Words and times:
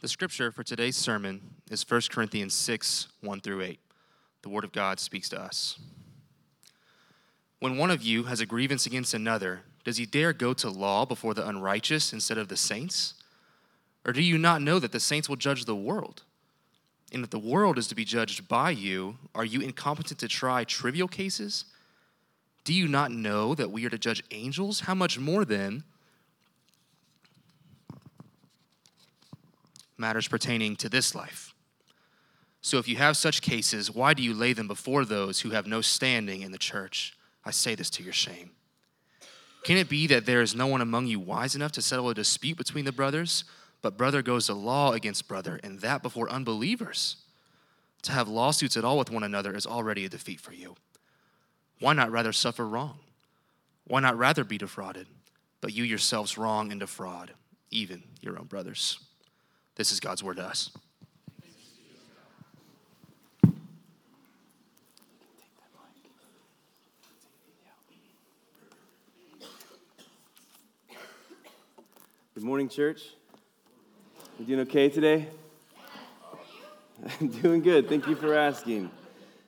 The 0.00 0.08
scripture 0.08 0.50
for 0.50 0.62
today's 0.62 0.96
sermon 0.96 1.42
is 1.70 1.84
1 1.86 2.00
Corinthians 2.10 2.54
6 2.54 3.08
1 3.20 3.40
through 3.42 3.60
8. 3.60 3.78
The 4.40 4.48
Word 4.48 4.64
of 4.64 4.72
God 4.72 4.98
speaks 4.98 5.28
to 5.28 5.38
us. 5.38 5.78
When 7.58 7.76
one 7.76 7.90
of 7.90 8.00
you 8.00 8.22
has 8.22 8.40
a 8.40 8.46
grievance 8.46 8.86
against 8.86 9.12
another, 9.12 9.60
does 9.84 9.98
he 9.98 10.06
dare 10.06 10.32
go 10.32 10.54
to 10.54 10.70
law 10.70 11.04
before 11.04 11.34
the 11.34 11.46
unrighteous 11.46 12.14
instead 12.14 12.38
of 12.38 12.48
the 12.48 12.56
saints? 12.56 13.12
Or 14.06 14.14
do 14.14 14.22
you 14.22 14.38
not 14.38 14.62
know 14.62 14.78
that 14.78 14.92
the 14.92 15.00
saints 15.00 15.28
will 15.28 15.36
judge 15.36 15.66
the 15.66 15.76
world? 15.76 16.22
And 17.12 17.22
that 17.22 17.30
the 17.30 17.38
world 17.38 17.76
is 17.76 17.86
to 17.88 17.94
be 17.94 18.06
judged 18.06 18.48
by 18.48 18.70
you, 18.70 19.18
are 19.34 19.44
you 19.44 19.60
incompetent 19.60 20.18
to 20.20 20.28
try 20.28 20.64
trivial 20.64 21.08
cases? 21.08 21.66
Do 22.64 22.72
you 22.72 22.88
not 22.88 23.12
know 23.12 23.54
that 23.54 23.70
we 23.70 23.84
are 23.84 23.90
to 23.90 23.98
judge 23.98 24.24
angels? 24.30 24.80
How 24.80 24.94
much 24.94 25.18
more 25.18 25.44
then? 25.44 25.84
Matters 30.00 30.26
pertaining 30.26 30.74
to 30.76 30.88
this 30.88 31.14
life. 31.14 31.54
So 32.62 32.78
if 32.78 32.88
you 32.88 32.96
have 32.96 33.16
such 33.16 33.42
cases, 33.42 33.90
why 33.90 34.14
do 34.14 34.22
you 34.22 34.34
lay 34.34 34.52
them 34.52 34.68
before 34.68 35.04
those 35.04 35.40
who 35.40 35.50
have 35.50 35.66
no 35.66 35.80
standing 35.80 36.42
in 36.42 36.52
the 36.52 36.58
church? 36.58 37.16
I 37.44 37.52
say 37.52 37.74
this 37.74 37.90
to 37.90 38.02
your 38.02 38.12
shame. 38.12 38.50
Can 39.62 39.76
it 39.76 39.88
be 39.88 40.06
that 40.08 40.26
there 40.26 40.42
is 40.42 40.54
no 40.54 40.66
one 40.66 40.80
among 40.80 41.06
you 41.06 41.20
wise 41.20 41.54
enough 41.54 41.72
to 41.72 41.82
settle 41.82 42.08
a 42.10 42.14
dispute 42.14 42.56
between 42.56 42.84
the 42.84 42.92
brothers, 42.92 43.44
but 43.82 43.96
brother 43.96 44.22
goes 44.22 44.46
to 44.46 44.54
law 44.54 44.92
against 44.92 45.28
brother, 45.28 45.60
and 45.62 45.80
that 45.80 46.02
before 46.02 46.30
unbelievers? 46.30 47.16
To 48.02 48.12
have 48.12 48.28
lawsuits 48.28 48.76
at 48.76 48.84
all 48.84 48.98
with 48.98 49.10
one 49.10 49.22
another 49.22 49.54
is 49.54 49.66
already 49.66 50.04
a 50.04 50.08
defeat 50.08 50.40
for 50.40 50.52
you. 50.52 50.76
Why 51.78 51.92
not 51.92 52.10
rather 52.10 52.32
suffer 52.32 52.66
wrong? 52.66 52.98
Why 53.86 54.00
not 54.00 54.18
rather 54.18 54.44
be 54.44 54.58
defrauded, 54.58 55.06
but 55.60 55.74
you 55.74 55.84
yourselves 55.84 56.38
wrong 56.38 56.70
and 56.70 56.80
defraud, 56.80 57.32
even 57.70 58.02
your 58.20 58.38
own 58.38 58.46
brothers? 58.46 58.98
This 59.80 59.92
is 59.92 59.98
God's 59.98 60.22
word 60.22 60.36
to 60.36 60.44
us. 60.44 60.72
Good 72.34 72.44
morning, 72.44 72.68
church. 72.68 73.04
You 74.38 74.44
doing 74.44 74.60
okay 74.60 74.90
today? 74.90 75.28
I'm 77.18 77.28
doing 77.40 77.62
good. 77.62 77.88
Thank 77.88 78.06
you 78.06 78.16
for 78.16 78.34
asking. 78.34 78.90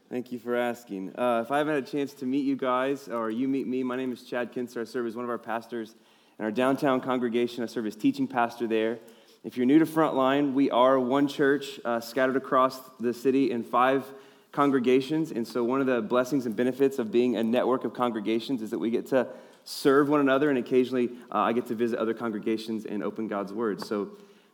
Thank 0.09 0.33
you 0.33 0.39
for 0.39 0.57
asking. 0.57 1.13
Uh, 1.15 1.43
if 1.45 1.51
I 1.51 1.59
haven't 1.59 1.75
had 1.75 1.85
a 1.85 1.87
chance 1.87 2.15
to 2.15 2.25
meet 2.25 2.47
you 2.47 2.57
guys 2.57 3.07
or 3.07 3.31
you 3.31 3.49
meet 3.49 3.67
me, 3.67 3.83
my 3.83 3.97
name 3.97 4.13
is 4.15 4.23
Chad 4.23 4.51
Kinster. 4.51 4.81
I 4.81 4.85
serve 4.85 5.07
as 5.07 5.15
one 5.15 5.27
of 5.27 5.31
our 5.31 5.37
pastors 5.37 5.95
in 6.39 6.47
our 6.47 6.51
downtown 6.51 7.03
congregation. 7.03 7.63
I 7.63 7.67
serve 7.67 7.85
as 7.85 7.97
teaching 7.97 8.27
pastor 8.27 8.67
there. 8.67 8.99
If 9.45 9.57
you're 9.57 9.67
new 9.67 9.81
to 9.81 9.87
Frontline, 9.87 10.53
we 10.53 10.71
are 10.71 11.01
one 11.01 11.27
church 11.27 11.81
uh, 11.85 11.99
scattered 11.99 12.37
across 12.37 12.79
the 13.01 13.13
city 13.13 13.51
in 13.51 13.65
five 13.65 14.05
congregations. 14.53 15.33
And 15.33 15.45
so, 15.49 15.65
one 15.65 15.81
of 15.81 15.89
the 15.89 16.01
blessings 16.01 16.47
and 16.47 16.55
benefits 16.55 17.01
of 17.01 17.11
being 17.11 17.37
a 17.37 17.43
network 17.43 17.83
of 17.83 17.93
congregations 17.93 18.63
is 18.63 18.71
that 18.71 18.79
we 18.79 18.89
get 18.89 19.09
to 19.09 19.27
serve 19.65 20.09
one 20.09 20.21
another, 20.21 20.49
and 20.49 20.61
occasionally 20.61 21.11
uh, 21.33 21.39
I 21.39 21.55
get 21.55 21.67
to 21.67 21.75
visit 21.75 21.99
other 21.99 22.15
congregations 22.15 22.85
and 22.85 23.03
open 23.03 23.27
God's 23.27 23.53
Word. 23.53 23.85
So, 23.85 24.11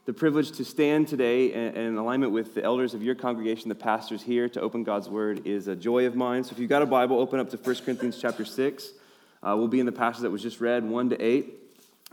the 0.06 0.14
privilege 0.14 0.52
to 0.52 0.64
stand 0.64 1.08
today 1.08 1.52
in 1.52 1.98
alignment 1.98 2.32
with 2.32 2.54
the 2.54 2.64
elders 2.64 2.94
of 2.94 3.02
your 3.02 3.14
congregation, 3.14 3.68
the 3.68 3.74
pastors 3.74 4.22
here, 4.22 4.48
to 4.48 4.60
open 4.62 4.84
God's 4.84 5.10
Word 5.10 5.46
is 5.46 5.68
a 5.68 5.76
joy 5.76 6.06
of 6.06 6.16
mine. 6.16 6.44
So, 6.44 6.52
if 6.52 6.58
you've 6.58 6.70
got 6.70 6.80
a 6.80 6.86
Bible, 6.86 7.20
open 7.20 7.40
up 7.40 7.50
to 7.50 7.58
1 7.58 7.76
Corinthians 7.84 8.18
chapter 8.18 8.46
6. 8.46 8.88
Uh, 9.42 9.54
we'll 9.54 9.68
be 9.68 9.80
in 9.80 9.86
the 9.86 9.92
passage 9.92 10.22
that 10.22 10.30
was 10.30 10.42
just 10.42 10.62
read, 10.62 10.82
1 10.82 11.10
to 11.10 11.22
8. 11.22 11.54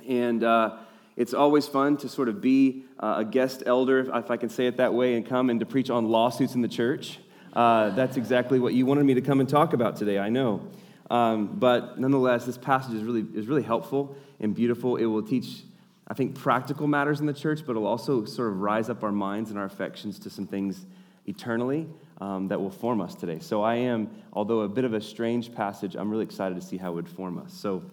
And 0.09 0.43
uh, 0.43 0.75
it's 1.15 1.33
always 1.33 1.67
fun 1.67 1.97
to 1.97 2.09
sort 2.09 2.27
of 2.27 2.41
be 2.41 2.83
uh, 2.99 3.15
a 3.19 3.25
guest 3.25 3.63
elder, 3.65 3.99
if 4.15 4.29
I 4.29 4.37
can 4.37 4.49
say 4.49 4.67
it 4.67 4.77
that 4.77 4.93
way, 4.93 5.15
and 5.15 5.25
come 5.25 5.49
and 5.49 5.59
to 5.61 5.65
preach 5.65 5.89
on 5.89 6.09
lawsuits 6.09 6.55
in 6.55 6.61
the 6.61 6.67
church. 6.67 7.19
Uh, 7.53 7.91
that's 7.91 8.17
exactly 8.17 8.59
what 8.59 8.73
you 8.73 8.85
wanted 8.85 9.05
me 9.05 9.13
to 9.13 9.21
come 9.21 9.39
and 9.39 9.47
talk 9.47 9.73
about 9.73 9.95
today, 9.95 10.19
I 10.19 10.29
know. 10.29 10.67
Um, 11.09 11.57
but 11.57 11.99
nonetheless, 11.99 12.45
this 12.45 12.57
passage 12.57 12.95
is 12.95 13.03
really, 13.03 13.25
is 13.33 13.47
really 13.47 13.63
helpful 13.63 14.17
and 14.39 14.53
beautiful. 14.53 14.97
It 14.97 15.05
will 15.05 15.23
teach, 15.23 15.61
I 16.07 16.13
think, 16.13 16.35
practical 16.35 16.87
matters 16.87 17.21
in 17.21 17.27
the 17.27 17.33
church, 17.33 17.61
but 17.65 17.71
it'll 17.71 17.87
also 17.87 18.25
sort 18.25 18.49
of 18.49 18.59
rise 18.59 18.89
up 18.89 19.03
our 19.03 19.11
minds 19.11 19.51
and 19.51 19.59
our 19.59 19.65
affections 19.65 20.19
to 20.19 20.29
some 20.29 20.47
things 20.47 20.85
eternally 21.27 21.87
um, 22.19 22.49
that 22.49 22.59
will 22.59 22.71
form 22.71 22.99
us 22.99 23.15
today. 23.15 23.39
So 23.39 23.61
I 23.61 23.75
am, 23.75 24.09
although 24.33 24.61
a 24.61 24.67
bit 24.67 24.83
of 24.83 24.93
a 24.93 25.01
strange 25.01 25.53
passage, 25.53 25.95
I'm 25.95 26.09
really 26.09 26.25
excited 26.25 26.55
to 26.55 26.61
see 26.61 26.77
how 26.77 26.91
it 26.91 26.95
would 26.95 27.09
form 27.09 27.37
us. 27.37 27.53
So 27.53 27.83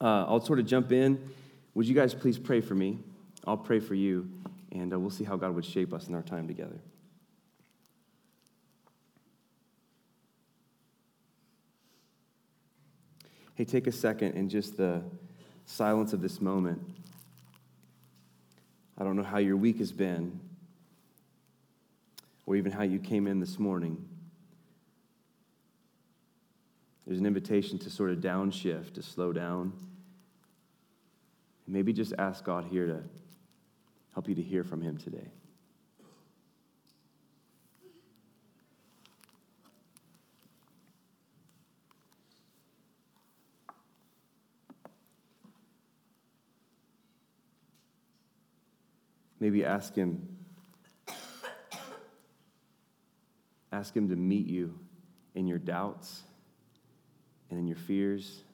uh, 0.00 0.26
I'll 0.28 0.44
sort 0.44 0.58
of 0.58 0.66
jump 0.66 0.92
in 0.92 1.18
would 1.74 1.86
you 1.86 1.94
guys 1.94 2.14
please 2.14 2.38
pray 2.38 2.60
for 2.60 2.74
me? 2.74 2.98
I'll 3.46 3.56
pray 3.56 3.80
for 3.80 3.94
you, 3.94 4.30
and 4.70 4.92
uh, 4.92 4.98
we'll 4.98 5.10
see 5.10 5.24
how 5.24 5.36
God 5.36 5.54
would 5.54 5.64
shape 5.64 5.92
us 5.92 6.08
in 6.08 6.14
our 6.14 6.22
time 6.22 6.46
together. 6.46 6.78
Hey, 13.54 13.64
take 13.64 13.86
a 13.86 13.92
second 13.92 14.32
in 14.32 14.48
just 14.48 14.76
the 14.76 15.02
silence 15.66 16.12
of 16.12 16.20
this 16.20 16.40
moment. 16.40 16.80
I 18.98 19.04
don't 19.04 19.16
know 19.16 19.22
how 19.22 19.38
your 19.38 19.56
week 19.56 19.78
has 19.78 19.92
been, 19.92 20.38
or 22.46 22.56
even 22.56 22.72
how 22.72 22.82
you 22.82 22.98
came 22.98 23.26
in 23.26 23.40
this 23.40 23.58
morning. 23.58 24.08
There's 27.06 27.18
an 27.18 27.26
invitation 27.26 27.78
to 27.80 27.90
sort 27.90 28.10
of 28.10 28.18
downshift, 28.18 28.94
to 28.94 29.02
slow 29.02 29.32
down 29.32 29.72
and 29.72 29.91
maybe 31.72 31.92
just 31.92 32.12
ask 32.18 32.44
God 32.44 32.66
here 32.70 32.86
to 32.86 33.02
help 34.12 34.28
you 34.28 34.34
to 34.34 34.42
hear 34.42 34.62
from 34.62 34.82
Him 34.82 34.98
today. 34.98 35.28
Maybe 49.40 49.64
ask 49.64 49.94
Him. 49.94 50.28
Ask 53.72 53.96
Him 53.96 54.10
to 54.10 54.14
meet 54.14 54.46
you 54.46 54.78
in 55.34 55.46
your 55.46 55.58
doubts 55.58 56.22
and 57.50 57.58
in 57.58 57.66
your 57.66 57.78
fears, 57.78 58.44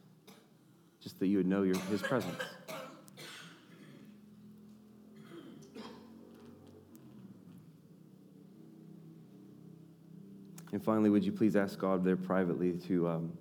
just 1.03 1.19
that 1.19 1.27
you 1.27 1.39
would 1.39 1.47
know 1.47 1.65
your, 1.65 1.77
His 1.91 2.01
presence. 2.01 2.41
And 10.79 10.85
finally, 10.85 11.11
would 11.11 11.25
you 11.25 11.33
please 11.33 11.57
ask 11.57 11.77
God 11.77 12.05
there 12.05 12.17
privately 12.17 12.75
to, 12.87 13.09
um, 13.09 13.33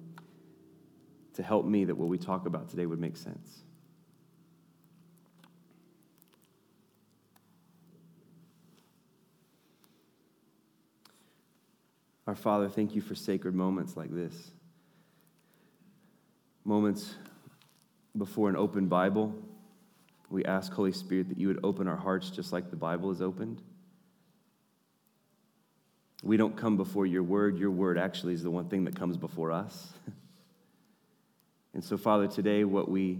to 1.35 1.43
help 1.43 1.67
me 1.67 1.85
that 1.85 1.93
what 1.93 2.07
we 2.07 2.17
talk 2.17 2.47
about 2.47 2.67
today 2.67 2.87
would 2.87 2.99
make 2.99 3.15
sense? 3.15 3.61
Our 12.25 12.33
Father, 12.33 12.69
thank 12.69 12.95
you 12.95 13.01
for 13.01 13.13
sacred 13.13 13.53
moments 13.53 13.95
like 13.95 14.11
this. 14.11 14.49
Moments 16.65 17.13
before 18.17 18.49
an 18.49 18.55
open 18.55 18.87
Bible. 18.87 19.31
We 20.31 20.43
ask, 20.45 20.73
Holy 20.73 20.91
Spirit, 20.91 21.29
that 21.29 21.37
you 21.37 21.49
would 21.49 21.59
open 21.63 21.87
our 21.87 21.97
hearts 21.97 22.31
just 22.31 22.51
like 22.51 22.71
the 22.71 22.75
Bible 22.75 23.11
is 23.11 23.21
opened. 23.21 23.61
We 26.27 26.35
don't 26.35 26.57
come 26.57 26.75
before 26.75 27.05
your 27.05 27.23
word. 27.23 27.57
Your 27.57 27.71
word 27.71 27.97
actually 27.97 28.33
is 28.33 28.43
the 28.43 28.51
one 28.51 28.67
thing 28.67 28.83
that 28.83 28.97
comes 28.97 29.15
before 29.15 29.49
us. 29.53 29.87
and 31.73 31.81
so, 31.81 31.95
Father, 31.95 32.27
today, 32.27 32.65
what 32.65 32.91
we, 32.91 33.19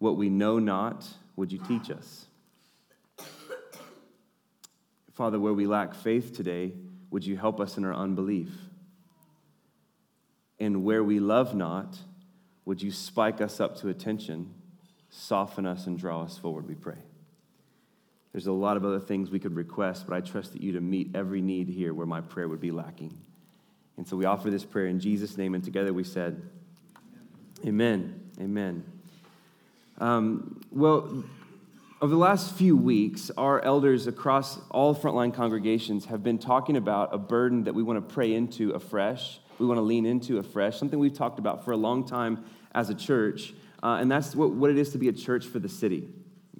what 0.00 0.16
we 0.16 0.28
know 0.28 0.58
not, 0.58 1.06
would 1.36 1.52
you 1.52 1.60
teach 1.68 1.88
us? 1.88 2.26
Father, 5.12 5.38
where 5.38 5.52
we 5.52 5.68
lack 5.68 5.94
faith 5.94 6.34
today, 6.34 6.72
would 7.10 7.24
you 7.24 7.36
help 7.36 7.60
us 7.60 7.76
in 7.76 7.84
our 7.84 7.94
unbelief? 7.94 8.50
And 10.58 10.82
where 10.82 11.04
we 11.04 11.20
love 11.20 11.54
not, 11.54 11.96
would 12.64 12.82
you 12.82 12.90
spike 12.90 13.40
us 13.40 13.60
up 13.60 13.76
to 13.82 13.88
attention, 13.88 14.52
soften 15.10 15.64
us, 15.64 15.86
and 15.86 15.96
draw 15.96 16.24
us 16.24 16.36
forward, 16.36 16.66
we 16.66 16.74
pray. 16.74 16.98
There's 18.32 18.46
a 18.46 18.52
lot 18.52 18.76
of 18.76 18.84
other 18.84 19.00
things 19.00 19.30
we 19.30 19.40
could 19.40 19.56
request, 19.56 20.06
but 20.08 20.14
I 20.14 20.20
trust 20.20 20.52
that 20.52 20.62
you 20.62 20.72
to 20.72 20.80
meet 20.80 21.10
every 21.14 21.40
need 21.40 21.68
here 21.68 21.92
where 21.92 22.06
my 22.06 22.20
prayer 22.20 22.48
would 22.48 22.60
be 22.60 22.70
lacking. 22.70 23.18
And 23.96 24.06
so 24.06 24.16
we 24.16 24.24
offer 24.24 24.50
this 24.50 24.64
prayer 24.64 24.86
in 24.86 25.00
Jesus' 25.00 25.36
name, 25.36 25.54
and 25.54 25.64
together 25.64 25.92
we 25.92 26.04
said, 26.04 26.40
Amen. 27.66 28.30
Amen. 28.40 28.84
Um, 29.98 30.60
well, 30.70 31.24
over 32.00 32.10
the 32.10 32.18
last 32.18 32.54
few 32.54 32.76
weeks, 32.76 33.30
our 33.36 33.60
elders 33.62 34.06
across 34.06 34.58
all 34.70 34.94
frontline 34.94 35.34
congregations 35.34 36.06
have 36.06 36.22
been 36.22 36.38
talking 36.38 36.76
about 36.76 37.12
a 37.12 37.18
burden 37.18 37.64
that 37.64 37.74
we 37.74 37.82
want 37.82 38.08
to 38.08 38.14
pray 38.14 38.32
into 38.32 38.70
afresh. 38.70 39.40
We 39.58 39.66
want 39.66 39.76
to 39.76 39.82
lean 39.82 40.06
into 40.06 40.38
afresh, 40.38 40.78
something 40.78 40.98
we've 40.98 41.12
talked 41.12 41.38
about 41.38 41.64
for 41.64 41.72
a 41.72 41.76
long 41.76 42.06
time 42.06 42.44
as 42.72 42.88
a 42.88 42.94
church, 42.94 43.52
uh, 43.82 43.98
and 44.00 44.10
that's 44.10 44.34
what, 44.34 44.52
what 44.52 44.70
it 44.70 44.78
is 44.78 44.92
to 44.92 44.98
be 44.98 45.08
a 45.08 45.12
church 45.12 45.44
for 45.44 45.58
the 45.58 45.68
city 45.68 46.08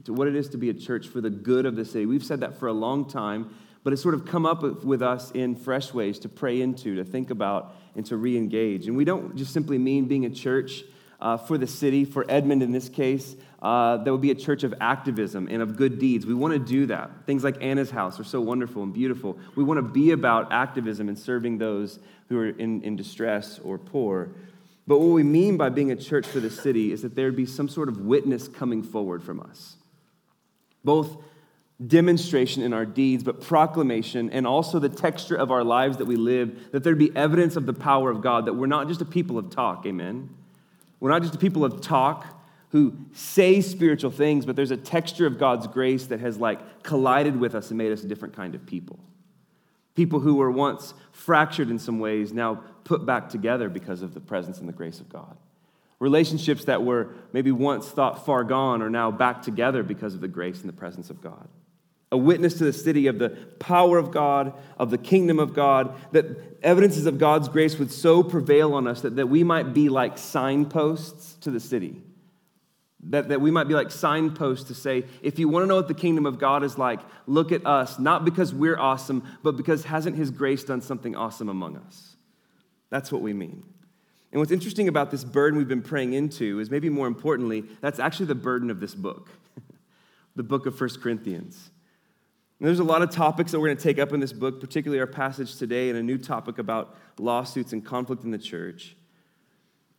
to 0.05 0.12
what 0.12 0.29
it 0.29 0.37
is 0.37 0.49
to 0.50 0.58
be 0.58 0.70
a 0.70 0.75
church 0.75 1.08
for 1.08 1.20
the 1.20 1.31
good 1.31 1.67
of 1.67 1.76
the 1.76 1.85
city. 1.85 2.06
We've 2.06 2.25
said 2.25 2.41
that 2.41 2.58
for 2.58 2.69
a 2.69 2.73
long 2.73 3.08
time, 3.08 3.55
but 3.82 3.93
it's 3.93 4.02
sort 4.02 4.14
of 4.14 4.26
come 4.26 4.47
up 4.47 4.62
with 4.85 5.02
us 5.02 5.31
in 5.32 5.56
fresh 5.56 5.93
ways 5.93 6.19
to 6.20 6.29
pray 6.29 6.61
into, 6.61 6.97
to 6.97 7.05
think 7.05 7.31
about, 7.31 7.75
and 7.97 8.05
to 8.06 8.17
re 8.17 8.37
engage. 8.37 8.87
And 8.87 8.97
we 8.97 9.05
don't 9.05 9.37
just 9.37 9.52
simply 9.52 9.79
mean 9.79 10.06
being 10.06 10.26
a 10.26 10.31
church 10.31 10.85
uh, 11.20 11.37
for 11.37 11.58
the 11.58 11.67
city, 11.67 12.05
for 12.05 12.25
Edmond 12.29 12.62
in 12.62 12.73
this 12.73 12.88
case, 12.88 13.37
uh, 13.61 13.99
that 13.99 14.11
would 14.11 14.23
be 14.23 14.31
a 14.31 14.35
church 14.35 14.64
of 14.64 14.75
activism 14.81 15.49
and 15.50 15.61
of 15.61 15.76
good 15.76 15.99
deeds. 15.99 16.25
We 16.25 16.35
want 16.35 16.55
to 16.55 16.58
do 16.58 16.87
that. 16.87 17.11
Things 17.26 17.44
like 17.44 17.62
Anna's 17.62 17.91
house 17.91 18.19
are 18.19 18.25
so 18.25 18.41
wonderful 18.41 18.82
and 18.82 18.93
beautiful. 18.93 19.38
We 19.55 19.64
want 19.64 19.79
to 19.79 19.82
be 19.82 20.12
about 20.12 20.50
activism 20.50 21.08
and 21.08 21.19
serving 21.19 21.58
those 21.58 21.99
who 22.29 22.38
are 22.38 22.49
in, 22.49 22.82
in 22.82 22.97
distress 22.97 23.58
or 23.58 23.76
poor. 23.76 24.31
But 24.87 24.99
what 24.99 25.12
we 25.12 25.23
mean 25.23 25.56
by 25.56 25.69
being 25.69 25.91
a 25.91 25.97
church 25.97 26.26
for 26.26 26.41
the 26.41 26.50
city 26.50 26.91
is 26.91 27.02
that 27.02 27.14
there'd 27.14 27.37
be 27.37 27.47
some 27.47 27.69
sort 27.69 27.88
of 27.88 27.99
witness 27.99 28.49
coming 28.49 28.82
forward 28.82 29.23
from 29.23 29.41
us. 29.41 29.76
Both 30.84 31.16
demonstration 31.84 32.62
in 32.62 32.72
our 32.72 32.84
deeds, 32.84 33.22
but 33.22 33.40
proclamation 33.40 34.30
and 34.30 34.46
also 34.46 34.78
the 34.78 34.88
texture 34.88 35.34
of 35.34 35.50
our 35.50 35.64
lives 35.64 35.96
that 35.96 36.04
we 36.04 36.16
live, 36.16 36.72
that 36.72 36.84
there'd 36.84 36.98
be 36.98 37.14
evidence 37.16 37.56
of 37.56 37.66
the 37.66 37.72
power 37.72 38.10
of 38.10 38.20
God, 38.20 38.46
that 38.46 38.54
we're 38.54 38.66
not 38.66 38.88
just 38.88 39.00
a 39.00 39.06
people 39.06 39.38
of 39.38 39.50
talk, 39.50 39.86
amen? 39.86 40.28
We're 41.00 41.10
not 41.10 41.22
just 41.22 41.34
a 41.34 41.38
people 41.38 41.64
of 41.64 41.80
talk 41.80 42.26
who 42.70 42.94
say 43.12 43.60
spiritual 43.60 44.10
things, 44.10 44.46
but 44.46 44.56
there's 44.56 44.70
a 44.70 44.76
texture 44.76 45.26
of 45.26 45.38
God's 45.38 45.66
grace 45.66 46.06
that 46.06 46.20
has 46.20 46.38
like 46.38 46.82
collided 46.82 47.38
with 47.38 47.54
us 47.54 47.70
and 47.70 47.78
made 47.78 47.92
us 47.92 48.04
a 48.04 48.06
different 48.06 48.36
kind 48.36 48.54
of 48.54 48.64
people. 48.66 48.98
People 49.94 50.20
who 50.20 50.36
were 50.36 50.50
once 50.50 50.94
fractured 51.10 51.68
in 51.68 51.78
some 51.78 51.98
ways, 51.98 52.32
now 52.32 52.62
put 52.84 53.04
back 53.04 53.28
together 53.28 53.68
because 53.68 54.02
of 54.02 54.14
the 54.14 54.20
presence 54.20 54.58
and 54.58 54.68
the 54.68 54.72
grace 54.72 55.00
of 55.00 55.08
God. 55.08 55.36
Relationships 56.00 56.64
that 56.64 56.82
were 56.82 57.14
maybe 57.32 57.52
once 57.52 57.88
thought 57.88 58.26
far 58.26 58.43
gone 58.43 58.82
are 58.82 58.91
now 58.91 59.11
back 59.11 59.43
together 59.43 59.82
because 59.82 60.14
of 60.14 60.20
the 60.20 60.29
grace 60.29 60.61
and 60.61 60.69
the 60.69 60.75
presence 60.75 61.11
of 61.11 61.20
God 61.20 61.49
a 62.12 62.17
witness 62.17 62.55
to 62.55 62.64
the 62.64 62.73
city 62.73 63.06
of 63.06 63.19
the 63.19 63.31
power 63.58 63.97
of 63.97 64.11
God, 64.11 64.52
of 64.79 64.91
the 64.91 64.99
kingdom 64.99 65.38
of 65.38 65.55
God, 65.55 65.94
that 66.12 66.26
evidences 66.62 67.06
of 67.06 67.19
God's 67.19 67.49
grace 67.49 67.79
would 67.79 67.93
so 67.93 68.23
prevail 68.23 68.75
on 68.75 68.88
us 68.88 69.02
that, 69.02 69.17
that 69.17 69.29
we 69.29 69.44
might 69.44 69.73
be 69.73 69.88
like 69.88 70.19
signposts 70.19 71.35
to 71.43 71.50
the 71.50 71.61
city. 71.61 72.02
That, 73.05 73.29
that 73.29 73.41
we 73.41 73.50
might 73.50 73.69
be 73.69 73.75
like 73.75 73.91
signposts 73.91 74.67
to 74.69 74.75
say, 74.75 75.05
if 75.23 75.38
you 75.38 75.49
want 75.49 75.62
to 75.62 75.67
know 75.69 75.76
what 75.76 75.88
the 75.88 75.94
kingdom 75.94 76.26
of 76.26 76.38
God 76.38 76.64
is 76.64 76.76
like, 76.76 77.00
look 77.26 77.52
at 77.52 77.64
us, 77.64 77.99
not 77.99 78.25
because 78.25 78.52
we're 78.52 78.79
awesome, 78.79 79.23
but 79.43 79.56
because 79.56 79.85
hasn't 79.85 80.17
His 80.17 80.31
grace 80.31 80.64
done 80.64 80.82
something 80.82 81.17
awesome 81.17 81.49
among 81.49 81.76
us? 81.76 82.17
That's 82.91 83.11
what 83.11 83.23
we 83.23 83.32
mean. 83.32 83.62
And 84.32 84.40
what's 84.40 84.52
interesting 84.52 84.88
about 84.88 85.10
this 85.10 85.24
burden 85.24 85.58
we've 85.58 85.68
been 85.68 85.82
praying 85.82 86.12
into 86.12 86.60
is 86.60 86.70
maybe 86.70 86.88
more 86.88 87.06
importantly, 87.06 87.64
that's 87.80 87.98
actually 87.98 88.26
the 88.26 88.34
burden 88.34 88.70
of 88.70 88.78
this 88.78 88.94
book, 88.94 89.28
the 90.36 90.42
book 90.42 90.66
of 90.66 90.76
First 90.76 91.00
Corinthians. 91.00 91.70
And 92.60 92.68
there's 92.68 92.78
a 92.78 92.84
lot 92.84 93.02
of 93.02 93.10
topics 93.10 93.50
that 93.50 93.58
we're 93.58 93.68
going 93.68 93.78
to 93.78 93.82
take 93.82 93.98
up 93.98 94.12
in 94.12 94.20
this 94.20 94.32
book, 94.32 94.60
particularly 94.60 95.00
our 95.00 95.06
passage 95.06 95.56
today, 95.56 95.88
and 95.88 95.98
a 95.98 96.02
new 96.02 96.18
topic 96.18 96.58
about 96.58 96.96
lawsuits 97.18 97.72
and 97.72 97.84
conflict 97.84 98.22
in 98.22 98.30
the 98.30 98.38
church. 98.38 98.96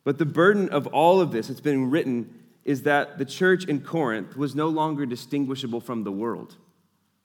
But 0.04 0.18
the 0.18 0.24
burden 0.24 0.68
of 0.70 0.86
all 0.88 1.20
of 1.20 1.32
this, 1.32 1.50
it's 1.50 1.60
been 1.60 1.90
written, 1.90 2.42
is 2.64 2.82
that 2.82 3.18
the 3.18 3.24
church 3.24 3.64
in 3.64 3.80
Corinth 3.80 4.36
was 4.36 4.54
no 4.54 4.68
longer 4.68 5.04
distinguishable 5.04 5.80
from 5.80 6.04
the 6.04 6.12
world. 6.12 6.56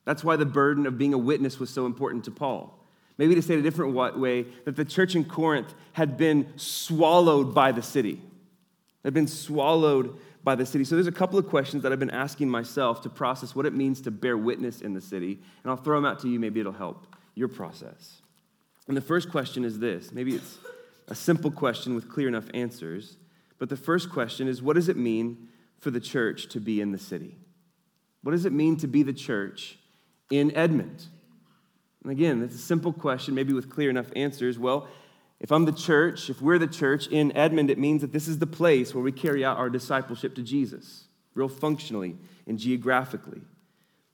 That's 0.06 0.24
why 0.24 0.36
the 0.36 0.46
burden 0.46 0.86
of 0.86 0.98
being 0.98 1.14
a 1.14 1.18
witness 1.18 1.60
was 1.60 1.70
so 1.70 1.86
important 1.86 2.26
to 2.26 2.32
Paul. 2.32 2.77
Maybe 3.18 3.36
to 3.36 3.42
say 3.42 3.56
it 3.56 3.60
a 3.60 3.64
different 3.64 3.94
way, 3.94 4.46
that 4.66 4.76
the 4.76 4.86
church 4.86 5.16
in 5.16 5.26
Corinth 5.26 5.74
had 5.94 6.18
been 6.18 6.54
swallowed 6.58 7.54
by 7.54 7.72
the 7.72 7.82
city, 7.82 8.22
had 9.04 9.14
been 9.14 9.28
swallowed 9.28 10.18
by 10.44 10.56
the 10.56 10.66
city. 10.66 10.84
So 10.84 10.96
there's 10.96 11.08
a 11.08 11.12
couple 11.12 11.40
of 11.40 11.48
questions 11.48 11.84
that 11.84 11.92
I've 11.92 12.00
been 12.00 12.12
asking 12.12 12.50
myself 12.50 13.02
to 13.02 13.10
process 13.10 13.56
what 13.56 13.66
it 13.66 13.74
means 13.74 14.02
to 14.02 14.12
bear 14.12 14.38
witness 14.38 14.82
in 14.82 14.94
the 14.94 15.02
city, 15.02 15.40
and 15.64 15.72
I'll 15.72 15.78
throw 15.78 15.98
them 15.98 16.06
out 16.06 16.20
to 16.22 16.30
you. 16.30 16.40
Maybe 16.40 16.60
it'll 16.60 16.72
help 16.72 17.08
your 17.36 17.48
process. 17.48 18.22
And 18.88 18.96
the 18.96 19.02
first 19.02 19.30
question 19.30 19.66
is 19.66 19.80
this 19.80 20.12
maybe 20.12 20.36
it's 20.36 20.58
a 21.08 21.16
simple 21.16 21.52
question 21.52 21.96
with 21.96 22.10
clear 22.10 22.28
enough 22.28 22.46
answers, 22.54 23.18
but 23.58 23.70
the 23.70 23.78
first 23.78 24.10
question 24.10 24.48
is 24.48 24.62
what 24.62 24.76
does 24.76 24.90
it 24.90 24.98
mean 24.98 25.50
for 25.80 25.92
the 25.92 26.00
church 26.00 26.48
to 26.50 26.60
be 26.60 26.82
in 26.82 26.92
the 26.92 26.98
city? 26.98 27.36
What 28.24 28.32
does 28.32 28.46
it 28.46 28.54
mean 28.54 28.78
to 28.78 28.88
be 28.88 29.04
the 29.04 29.14
church 29.14 29.78
in 30.30 30.56
Edmond? 30.56 31.06
And 32.04 32.12
again, 32.12 32.42
it's 32.44 32.56
a 32.56 32.60
simple 32.60 32.94
question, 32.94 33.36
maybe 33.36 33.54
with 33.54 33.70
clear 33.70 33.90
enough 33.90 34.08
answers. 34.16 34.58
Well, 34.58 34.88
if 35.40 35.52
I'm 35.52 35.66
the 35.66 35.72
church, 35.72 36.30
if 36.30 36.42
we're 36.42 36.58
the 36.58 36.68
church 36.68 37.08
in 37.08 37.36
Edmond, 37.36 37.70
it 37.70 37.78
means 37.78 38.02
that 38.02 38.12
this 38.12 38.28
is 38.28 38.40
the 38.40 38.48
place 38.48 38.94
where 38.94 39.04
we 39.04 39.12
carry 39.12 39.46
out 39.46 39.58
our 39.58 39.70
discipleship 39.70 40.36
to 40.36 40.42
Jesus, 40.42 41.06
real 41.36 41.50
functionally 41.50 42.16
and 42.48 42.58
geographically. 42.58 43.42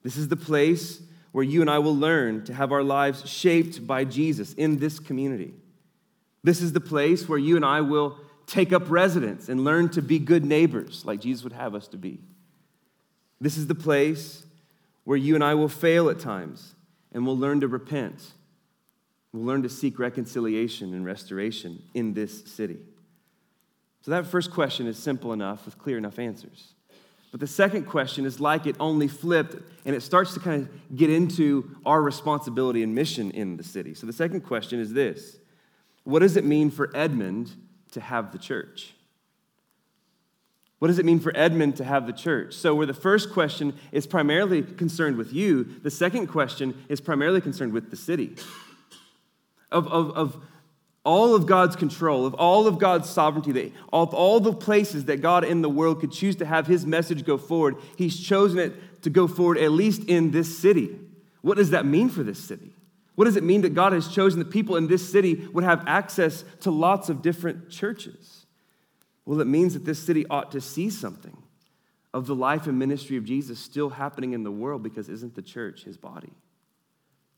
This 0.02 0.18
is 0.18 0.28
the 0.28 0.36
place 0.36 1.02
where 1.32 1.44
you 1.44 1.62
and 1.62 1.70
I 1.70 1.80
will 1.80 1.96
learn 1.96 2.44
to 2.46 2.54
have 2.54 2.72
our 2.72 2.84
lives 2.84 3.28
shaped 3.30 3.88
by 3.88 4.04
Jesus 4.06 4.54
in 4.54 4.78
this 4.78 5.00
community. 5.00 5.54
This 6.44 6.62
is 6.62 6.74
the 6.74 6.82
place 6.82 7.28
where 7.28 7.40
you 7.40 7.56
and 7.56 7.66
I 7.66 7.82
will 7.82 8.18
take 8.46 8.74
up 8.74 8.90
residence 8.90 9.48
and 9.48 9.64
learn 9.64 9.90
to 9.90 10.02
be 10.02 10.20
good 10.20 10.44
neighbors 10.44 11.06
like 11.06 11.22
Jesus 11.22 11.44
would 11.44 11.54
have 11.54 11.74
us 11.74 11.88
to 11.90 11.98
be. 11.98 12.20
This 13.40 13.58
is 13.58 13.68
the 13.68 13.76
place 13.76 14.46
where 15.06 15.18
you 15.18 15.36
and 15.36 15.44
I 15.44 15.54
will 15.54 15.70
fail 15.70 16.10
at 16.10 16.20
times 16.20 16.76
and 17.14 17.26
we'll 17.26 17.38
learn 17.38 17.62
to 17.62 17.68
repent 17.68 18.34
We'll 19.34 19.46
learn 19.46 19.64
to 19.64 19.70
seek 19.70 19.98
reconciliation 19.98 20.94
and 20.94 21.04
restoration 21.04 21.82
in 21.96 22.14
this 22.14 22.46
city. 22.46 22.78
So, 24.02 24.12
that 24.12 24.28
first 24.28 24.52
question 24.52 24.86
is 24.86 24.98
simple 24.98 25.34
enough 25.34 25.66
with 25.66 25.78
clear 25.80 25.98
enough 25.98 26.20
answers. 26.20 26.74
But 27.32 27.40
the 27.40 27.48
second 27.48 27.86
question 27.86 28.26
is 28.26 28.40
like 28.40 28.68
it 28.68 28.76
only 28.80 29.08
flipped, 29.08 29.56
and 29.86 29.96
it 29.96 30.02
starts 30.02 30.36
to 30.36 30.40
kind 30.40 30.62
of 30.62 30.96
get 30.96 31.10
into 31.10 31.76
our 31.84 32.00
responsibility 32.00 32.84
and 32.84 32.94
mission 32.94 33.32
in 33.32 33.58
the 33.58 33.64
city. 33.64 33.96
So, 33.96 34.06
the 34.06 34.14
second 34.14 34.42
question 34.42 34.80
is 34.80 34.94
this 34.94 35.38
What 36.04 36.20
does 36.20 36.38
it 36.38 36.46
mean 36.46 36.70
for 36.70 36.96
Edmond 36.96 37.52
to 37.94 38.02
have 38.02 38.32
the 38.32 38.38
church? 38.38 38.94
What 40.84 40.88
does 40.88 41.00
it 41.00 41.06
mean 41.06 41.22
for 41.22 41.32
Edmond 41.34 41.78
to 41.78 41.86
have 41.86 42.08
the 42.08 42.12
church? 42.12 42.56
So, 42.56 42.76
where 42.76 42.86
the 42.86 42.94
first 42.94 43.32
question 43.32 43.74
is 43.94 44.06
primarily 44.06 44.62
concerned 44.64 45.16
with 45.16 45.32
you, 45.32 45.64
the 45.64 45.90
second 45.90 46.28
question 46.28 46.78
is 46.90 47.00
primarily 47.00 47.40
concerned 47.40 47.72
with 47.72 47.90
the 47.90 47.96
city 47.96 48.36
of, 49.72 49.88
of, 49.88 50.12
of 50.12 50.44
all 51.06 51.36
of 51.36 51.46
God's 51.46 51.78
control, 51.78 52.26
of 52.26 52.34
all 52.34 52.68
of 52.68 52.80
God's 52.80 53.10
sovereignty, 53.10 53.74
of 53.94 54.14
all 54.14 54.42
the 54.42 54.52
places 54.52 55.06
that 55.06 55.22
God 55.22 55.46
in 55.46 55.62
the 55.62 55.70
world 55.70 56.02
could 56.02 56.12
choose 56.12 56.36
to 56.36 56.46
have 56.46 56.68
his 56.68 56.86
message 56.86 57.24
go 57.24 57.38
forward, 57.38 57.78
he's 57.98 58.20
chosen 58.20 58.60
it 58.60 59.04
to 59.04 59.10
go 59.10 59.26
forward 59.26 59.60
at 59.60 59.72
least 59.72 60.04
in 60.10 60.32
this 60.32 60.60
city. 60.60 61.00
What 61.40 61.56
does 61.56 61.70
that 61.70 61.86
mean 61.86 62.10
for 62.10 62.24
this 62.24 62.44
city? 62.44 62.74
What 63.16 63.24
does 63.24 63.38
it 63.38 63.44
mean 63.44 63.62
that 63.62 63.74
God 63.74 63.94
has 63.94 64.10
chosen 64.10 64.40
that 64.40 64.50
people 64.50 64.76
in 64.76 64.88
this 64.88 65.10
city 65.10 65.48
would 65.54 65.64
have 65.64 65.88
access 65.88 66.44
to 66.60 66.72
lots 66.72 67.08
of 67.08 67.22
different 67.22 67.70
churches? 67.70 68.43
Well, 69.26 69.40
it 69.40 69.48
means 69.48 69.74
that 69.74 69.86
this 69.86 70.00
city 70.00 70.26
ought 70.28 70.52
to 70.52 70.62
see 70.62 70.90
something 70.90 71.38
of 72.14 72.28
the 72.28 72.36
life 72.36 72.68
and 72.68 72.78
ministry 72.78 73.18
of 73.18 73.26
Jesus 73.26 73.60
still 73.60 73.90
happening 73.90 74.34
in 74.34 74.44
the 74.44 74.52
world 74.52 74.84
because 74.84 75.10
isn't 75.10 75.36
the 75.36 75.42
church 75.42 75.84
his 75.84 75.98
body? 75.98 76.34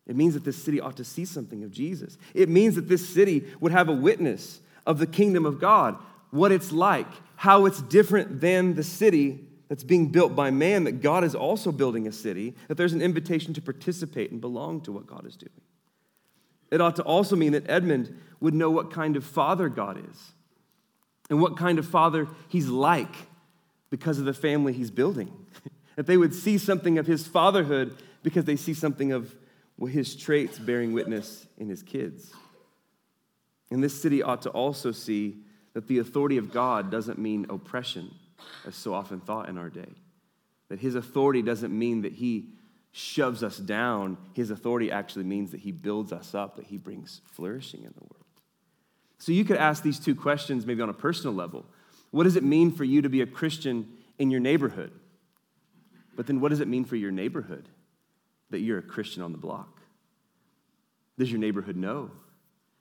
It 0.05 0.15
means 0.15 0.33
that 0.33 0.43
this 0.43 0.61
city 0.61 0.79
ought 0.79 0.97
to 0.97 1.03
see 1.03 1.25
something 1.25 1.63
of 1.63 1.71
Jesus. 1.71 2.17
It 2.33 2.49
means 2.49 2.75
that 2.75 2.87
this 2.87 3.07
city 3.07 3.45
would 3.59 3.71
have 3.71 3.89
a 3.89 3.93
witness 3.93 4.59
of 4.85 4.99
the 4.99 5.07
kingdom 5.07 5.45
of 5.45 5.59
God, 5.59 5.97
what 6.29 6.51
it's 6.51 6.71
like, 6.71 7.07
how 7.37 7.65
it's 7.65 7.81
different 7.81 8.41
than 8.41 8.75
the 8.75 8.83
city 8.83 9.39
that's 9.67 9.83
being 9.83 10.11
built 10.11 10.35
by 10.35 10.51
man, 10.51 10.83
that 10.83 11.01
God 11.01 11.23
is 11.23 11.33
also 11.33 11.71
building 11.71 12.07
a 12.07 12.11
city, 12.11 12.53
that 12.67 12.75
there's 12.75 12.93
an 12.93 13.01
invitation 13.01 13.53
to 13.55 13.61
participate 13.61 14.31
and 14.31 14.39
belong 14.39 14.81
to 14.81 14.91
what 14.91 15.07
God 15.07 15.25
is 15.25 15.35
doing. 15.35 15.49
It 16.69 16.81
ought 16.81 16.97
to 16.97 17.03
also 17.03 17.35
mean 17.35 17.53
that 17.53 17.67
Edmond 17.69 18.15
would 18.39 18.53
know 18.53 18.69
what 18.69 18.91
kind 18.91 19.15
of 19.15 19.23
father 19.23 19.69
God 19.69 20.03
is 20.11 20.33
and 21.29 21.41
what 21.41 21.57
kind 21.57 21.79
of 21.79 21.87
father 21.87 22.27
he's 22.49 22.67
like 22.67 23.15
because 23.89 24.19
of 24.19 24.25
the 24.25 24.33
family 24.33 24.73
he's 24.73 24.91
building. 24.91 25.31
that 25.95 26.07
they 26.07 26.17
would 26.17 26.33
see 26.33 26.57
something 26.57 26.97
of 26.97 27.07
his 27.07 27.27
fatherhood 27.27 27.95
because 28.23 28.45
they 28.45 28.55
see 28.55 28.73
something 28.73 29.11
of 29.11 29.35
his 29.89 30.15
traits 30.15 30.57
bearing 30.59 30.93
witness 30.93 31.45
in 31.57 31.69
his 31.69 31.83
kids. 31.83 32.31
And 33.71 33.83
this 33.83 33.99
city 33.99 34.21
ought 34.21 34.41
to 34.43 34.49
also 34.49 34.91
see 34.91 35.37
that 35.73 35.87
the 35.87 35.99
authority 35.99 36.37
of 36.37 36.51
God 36.51 36.89
doesn't 36.89 37.19
mean 37.19 37.45
oppression, 37.49 38.13
as 38.65 38.75
so 38.75 38.93
often 38.93 39.19
thought 39.19 39.49
in 39.49 39.57
our 39.57 39.69
day. 39.69 39.93
That 40.69 40.79
his 40.79 40.95
authority 40.95 41.41
doesn't 41.41 41.77
mean 41.77 42.01
that 42.03 42.13
he 42.13 42.49
shoves 42.91 43.43
us 43.43 43.57
down. 43.57 44.17
His 44.33 44.51
authority 44.51 44.91
actually 44.91 45.25
means 45.25 45.51
that 45.51 45.59
he 45.59 45.71
builds 45.71 46.13
us 46.13 46.33
up, 46.33 46.55
that 46.55 46.65
he 46.65 46.77
brings 46.77 47.21
flourishing 47.25 47.81
in 47.81 47.93
the 47.95 48.03
world. 48.03 48.24
So 49.17 49.31
you 49.31 49.45
could 49.45 49.57
ask 49.57 49.81
these 49.83 49.99
two 49.99 50.15
questions 50.15 50.65
maybe 50.65 50.81
on 50.81 50.89
a 50.89 50.93
personal 50.93 51.33
level. 51.33 51.65
What 52.11 52.23
does 52.23 52.35
it 52.35 52.43
mean 52.43 52.71
for 52.71 52.83
you 52.83 53.01
to 53.01 53.09
be 53.09 53.21
a 53.21 53.25
Christian 53.25 53.87
in 54.19 54.31
your 54.31 54.39
neighborhood? 54.39 54.91
But 56.15 56.27
then 56.27 56.39
what 56.39 56.49
does 56.49 56.59
it 56.59 56.67
mean 56.67 56.85
for 56.85 56.95
your 56.95 57.11
neighborhood? 57.11 57.69
that 58.49 58.59
you're 58.59 58.77
a 58.77 58.83
Christian 58.83 59.21
on 59.21 59.31
the 59.31 59.37
block? 59.37 59.81
Does 61.17 61.31
your 61.31 61.39
neighborhood 61.39 61.75
know? 61.75 62.11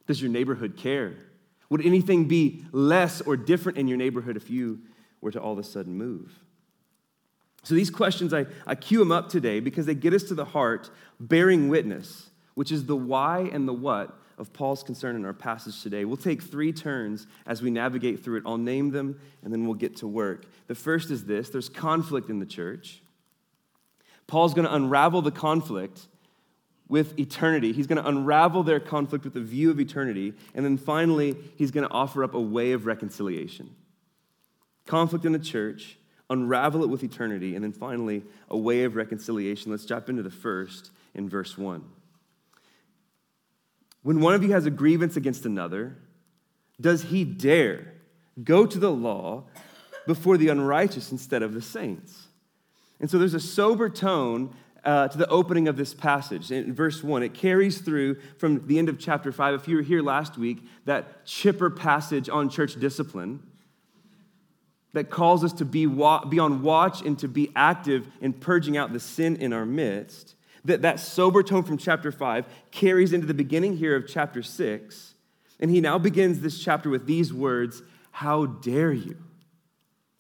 Does 0.07 0.21
your 0.21 0.31
neighborhood 0.31 0.77
care? 0.77 1.15
Would 1.71 1.85
anything 1.85 2.27
be 2.27 2.65
less 2.73 3.21
or 3.21 3.37
different 3.37 3.79
in 3.79 3.89
your 3.89 3.97
neighborhood 3.97 4.37
if 4.37 4.51
you 4.51 4.81
were 5.21 5.31
to 5.31 5.41
all 5.41 5.53
of 5.53 5.59
a 5.59 5.65
sudden 5.65 5.97
move? 5.97 6.33
So 7.63 7.75
these 7.75 7.91
questions, 7.91 8.35
I, 8.35 8.47
I 8.67 8.75
cue 8.75 8.99
them 8.99 9.11
up 9.11 9.31
today 9.31 9.61
because 9.61 9.87
they 9.87 9.95
get 9.95 10.13
us 10.13 10.25
to 10.25 10.35
the 10.35 10.45
heart, 10.45 10.91
bearing 11.19 11.69
witness, 11.69 12.29
which 12.55 12.71
is 12.71 12.85
the 12.85 12.97
why 12.97 13.49
and 13.53 13.67
the 13.67 13.73
what 13.73 14.19
of 14.39 14.53
Paul's 14.53 14.83
concern 14.83 15.17
in 15.17 15.25
our 15.25 15.33
passage 15.33 15.83
today. 15.83 16.05
We'll 16.05 16.17
take 16.17 16.43
three 16.43 16.73
turns 16.73 17.27
as 17.47 17.63
we 17.63 17.71
navigate 17.71 18.23
through 18.23 18.39
it. 18.39 18.43
I'll 18.47 18.59
name 18.59 18.91
them 18.91 19.19
and 19.43 19.53
then 19.53 19.65
we'll 19.65 19.75
get 19.75 19.97
to 19.97 20.07
work. 20.07 20.47
The 20.67 20.75
first 20.75 21.11
is 21.11 21.25
this 21.25 21.51
there's 21.51 21.69
conflict 21.69 22.31
in 22.31 22.39
the 22.39 22.47
church. 22.47 23.03
Paul's 24.27 24.55
going 24.55 24.67
to 24.67 24.75
unravel 24.75 25.23
the 25.23 25.31
conflict 25.31 26.09
with 26.89 27.19
eternity. 27.19 27.73
He's 27.73 27.87
going 27.87 28.03
to 28.03 28.09
unravel 28.09 28.63
their 28.63 28.81
conflict 28.81 29.25
with 29.25 29.37
a 29.37 29.41
view 29.41 29.71
of 29.71 29.81
eternity. 29.81 30.35
And 30.55 30.65
then 30.65 30.77
finally, 30.77 31.37
he's 31.57 31.71
going 31.71 31.87
to 31.87 31.93
offer 31.93 32.25
up 32.25 32.35
a 32.35 32.41
way 32.41 32.73
of 32.73 32.87
reconciliation. 32.87 33.75
Conflict 34.87 35.25
in 35.25 35.33
the 35.33 35.39
church, 35.39 35.97
unravel 36.29 36.83
it 36.83 36.89
with 36.89 37.03
eternity, 37.03 37.55
and 37.55 37.65
then 37.65 37.73
finally, 37.73 38.23
a 38.49 38.57
way 38.57 38.85
of 38.85 38.97
reconciliation. 38.97 39.71
Let's 39.71 39.85
jump 39.85 40.09
into 40.09 40.23
the 40.23 40.31
first 40.31 40.91
in 41.15 41.29
verse 41.29 41.57
1. 41.57 41.83
When 44.05 44.21
one 44.21 44.35
of 44.35 44.45
you 44.45 44.53
has 44.53 44.67
a 44.67 44.71
grievance 44.71 45.17
against 45.17 45.47
another, 45.47 45.97
does 46.79 47.05
he 47.05 47.25
dare 47.25 47.95
go 48.45 48.67
to 48.67 48.79
the 48.79 48.93
law 48.93 49.45
before 50.07 50.37
the 50.37 50.49
unrighteous 50.49 51.11
instead 51.11 51.43
of 51.43 51.55
the 51.55 51.63
saints? 51.63 52.27
And 53.01 53.11
so 53.11 53.19
there's 53.19 53.33
a 53.33 53.41
sober 53.41 53.89
tone 53.89 54.55
uh, 54.85 55.09
to 55.09 55.17
the 55.17 55.27
opening 55.29 55.69
of 55.69 55.79
this 55.79 55.95
passage. 55.95 56.53
In 56.53 56.75
verse 56.75 57.03
1, 57.03 57.23
it 57.23 57.33
carries 57.33 57.79
through 57.79 58.17
from 58.37 58.67
the 58.67 58.79
end 58.79 58.91
of 58.91 58.99
chapter 58.99 59.33
5. 59.33 59.55
If 59.55 59.69
you 59.69 59.77
were 59.77 59.83
here 59.83 60.03
last 60.03 60.37
week, 60.37 60.59
that 60.85 61.25
chipper 61.25 61.71
passage 61.71 62.29
on 62.29 62.51
church 62.51 62.79
discipline 62.79 63.43
that 64.93 65.09
calls 65.09 65.43
us 65.43 65.55
to 65.55 65.65
be, 65.65 65.87
wa- 65.87 66.27
be 66.27 66.39
on 66.39 66.63
watch 66.63 67.01
and 67.01 67.19
to 67.21 67.27
be 67.27 67.51
active 67.57 68.07
in 68.21 68.35
purging 68.35 68.77
out 68.77 68.93
the 68.93 69.01
sin 69.01 69.37
in 69.37 69.55
our 69.55 69.65
midst 69.65 70.35
that, 70.65 70.83
that 70.83 71.01
sober 71.01 71.43
tone 71.43 71.63
from 71.63 71.79
chapter 71.79 72.11
5 72.11 72.47
carries 72.71 73.13
into 73.13 73.27
the 73.27 73.35
beginning 73.35 73.77
here 73.77 73.95
of 73.97 74.07
chapter 74.07 74.43
6. 74.43 75.15
And 75.61 75.71
he 75.71 75.81
now 75.81 75.99
begins 75.99 76.41
this 76.41 76.63
chapter 76.63 76.91
with 76.91 77.07
these 77.07 77.33
words 77.33 77.83
How 78.11 78.47
dare 78.47 78.93
you? 78.93 79.17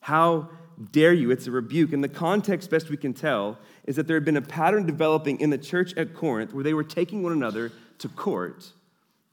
How 0.00 0.50
dare 0.92 1.12
you? 1.12 1.30
It's 1.30 1.46
a 1.46 1.50
rebuke. 1.50 1.92
And 1.92 2.04
the 2.04 2.08
context, 2.08 2.70
best 2.70 2.90
we 2.90 2.96
can 2.96 3.14
tell, 3.14 3.58
is 3.84 3.96
that 3.96 4.06
there 4.06 4.16
had 4.16 4.24
been 4.24 4.36
a 4.36 4.42
pattern 4.42 4.86
developing 4.86 5.40
in 5.40 5.50
the 5.50 5.58
church 5.58 5.94
at 5.96 6.14
Corinth 6.14 6.52
where 6.52 6.64
they 6.64 6.74
were 6.74 6.84
taking 6.84 7.22
one 7.22 7.32
another 7.32 7.72
to 7.98 8.08
court 8.08 8.72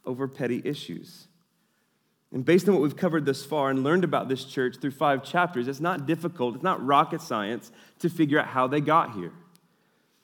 over 0.06 0.28
petty 0.28 0.62
issues. 0.64 1.28
And 2.34 2.46
based 2.46 2.68
on 2.70 2.74
what 2.74 2.82
we've 2.82 2.96
covered 2.96 3.26
thus 3.26 3.44
far 3.44 3.70
and 3.70 3.84
learned 3.84 4.06
about 4.06 4.30
this 4.30 4.46
church 4.46 4.78
through 4.80 4.92
five 4.92 5.24
chapters, 5.24 5.68
it's 5.68 5.82
not 5.82 6.06
difficult, 6.06 6.56
it's 6.56 6.64
not 6.64 6.84
rocket 6.86 7.22
science 7.22 7.72
to 8.00 8.10
figure 8.10 8.40
out 8.40 8.48
how 8.48 8.68
they 8.68 8.80
got 8.80 9.16
here. 9.16 9.34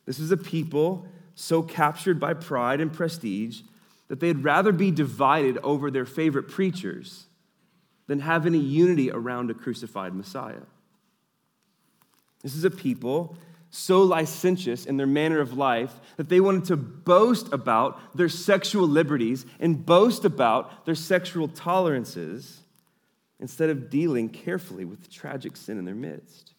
This 0.08 0.18
is 0.18 0.32
a 0.32 0.38
people 0.38 1.06
so 1.36 1.62
captured 1.62 2.20
by 2.20 2.34
pride 2.34 2.82
and 2.82 2.92
prestige 2.92 3.62
that 4.08 4.20
they'd 4.20 4.44
rather 4.44 4.72
be 4.72 4.90
divided 4.90 5.60
over 5.60 5.92
their 5.92 6.06
favorite 6.06 6.48
preachers 6.48 7.28
than 8.08 8.22
have 8.22 8.46
any 8.46 8.58
unity 8.58 9.12
around 9.12 9.52
a 9.52 9.54
crucified 9.54 10.16
Messiah. 10.16 10.64
This 12.42 12.56
is 12.56 12.64
a 12.64 12.72
people 12.72 13.38
so 13.70 14.02
licentious 14.02 14.86
in 14.86 14.96
their 14.96 15.06
manner 15.06 15.42
of 15.42 15.58
life 15.58 15.94
that 16.16 16.30
they 16.30 16.40
wanted 16.40 16.64
to 16.66 16.78
boast 16.78 17.52
about 17.52 18.16
their 18.16 18.30
sexual 18.30 18.88
liberties 18.88 19.46
and 19.60 19.86
boast 19.86 20.24
about 20.24 20.86
their 20.86 20.96
sexual 20.96 21.50
tolerances 21.50 22.62
instead 23.42 23.70
of 23.70 23.90
dealing 23.90 24.30
carefully 24.30 24.86
with 24.86 25.12
tragic 25.12 25.58
sin 25.58 25.78
in 25.78 25.84
their 25.84 25.94
midst. 25.94 26.54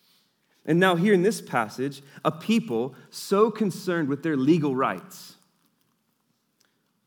And 0.69 0.79
now, 0.79 0.97
here 0.97 1.15
in 1.15 1.23
this 1.23 1.41
passage, 1.41 2.03
a 2.27 2.31
people 2.31 2.95
so 3.09 3.51
concerned 3.51 4.07
with 4.11 4.23
their 4.23 4.37
legal 4.37 4.77
rights, 4.77 5.37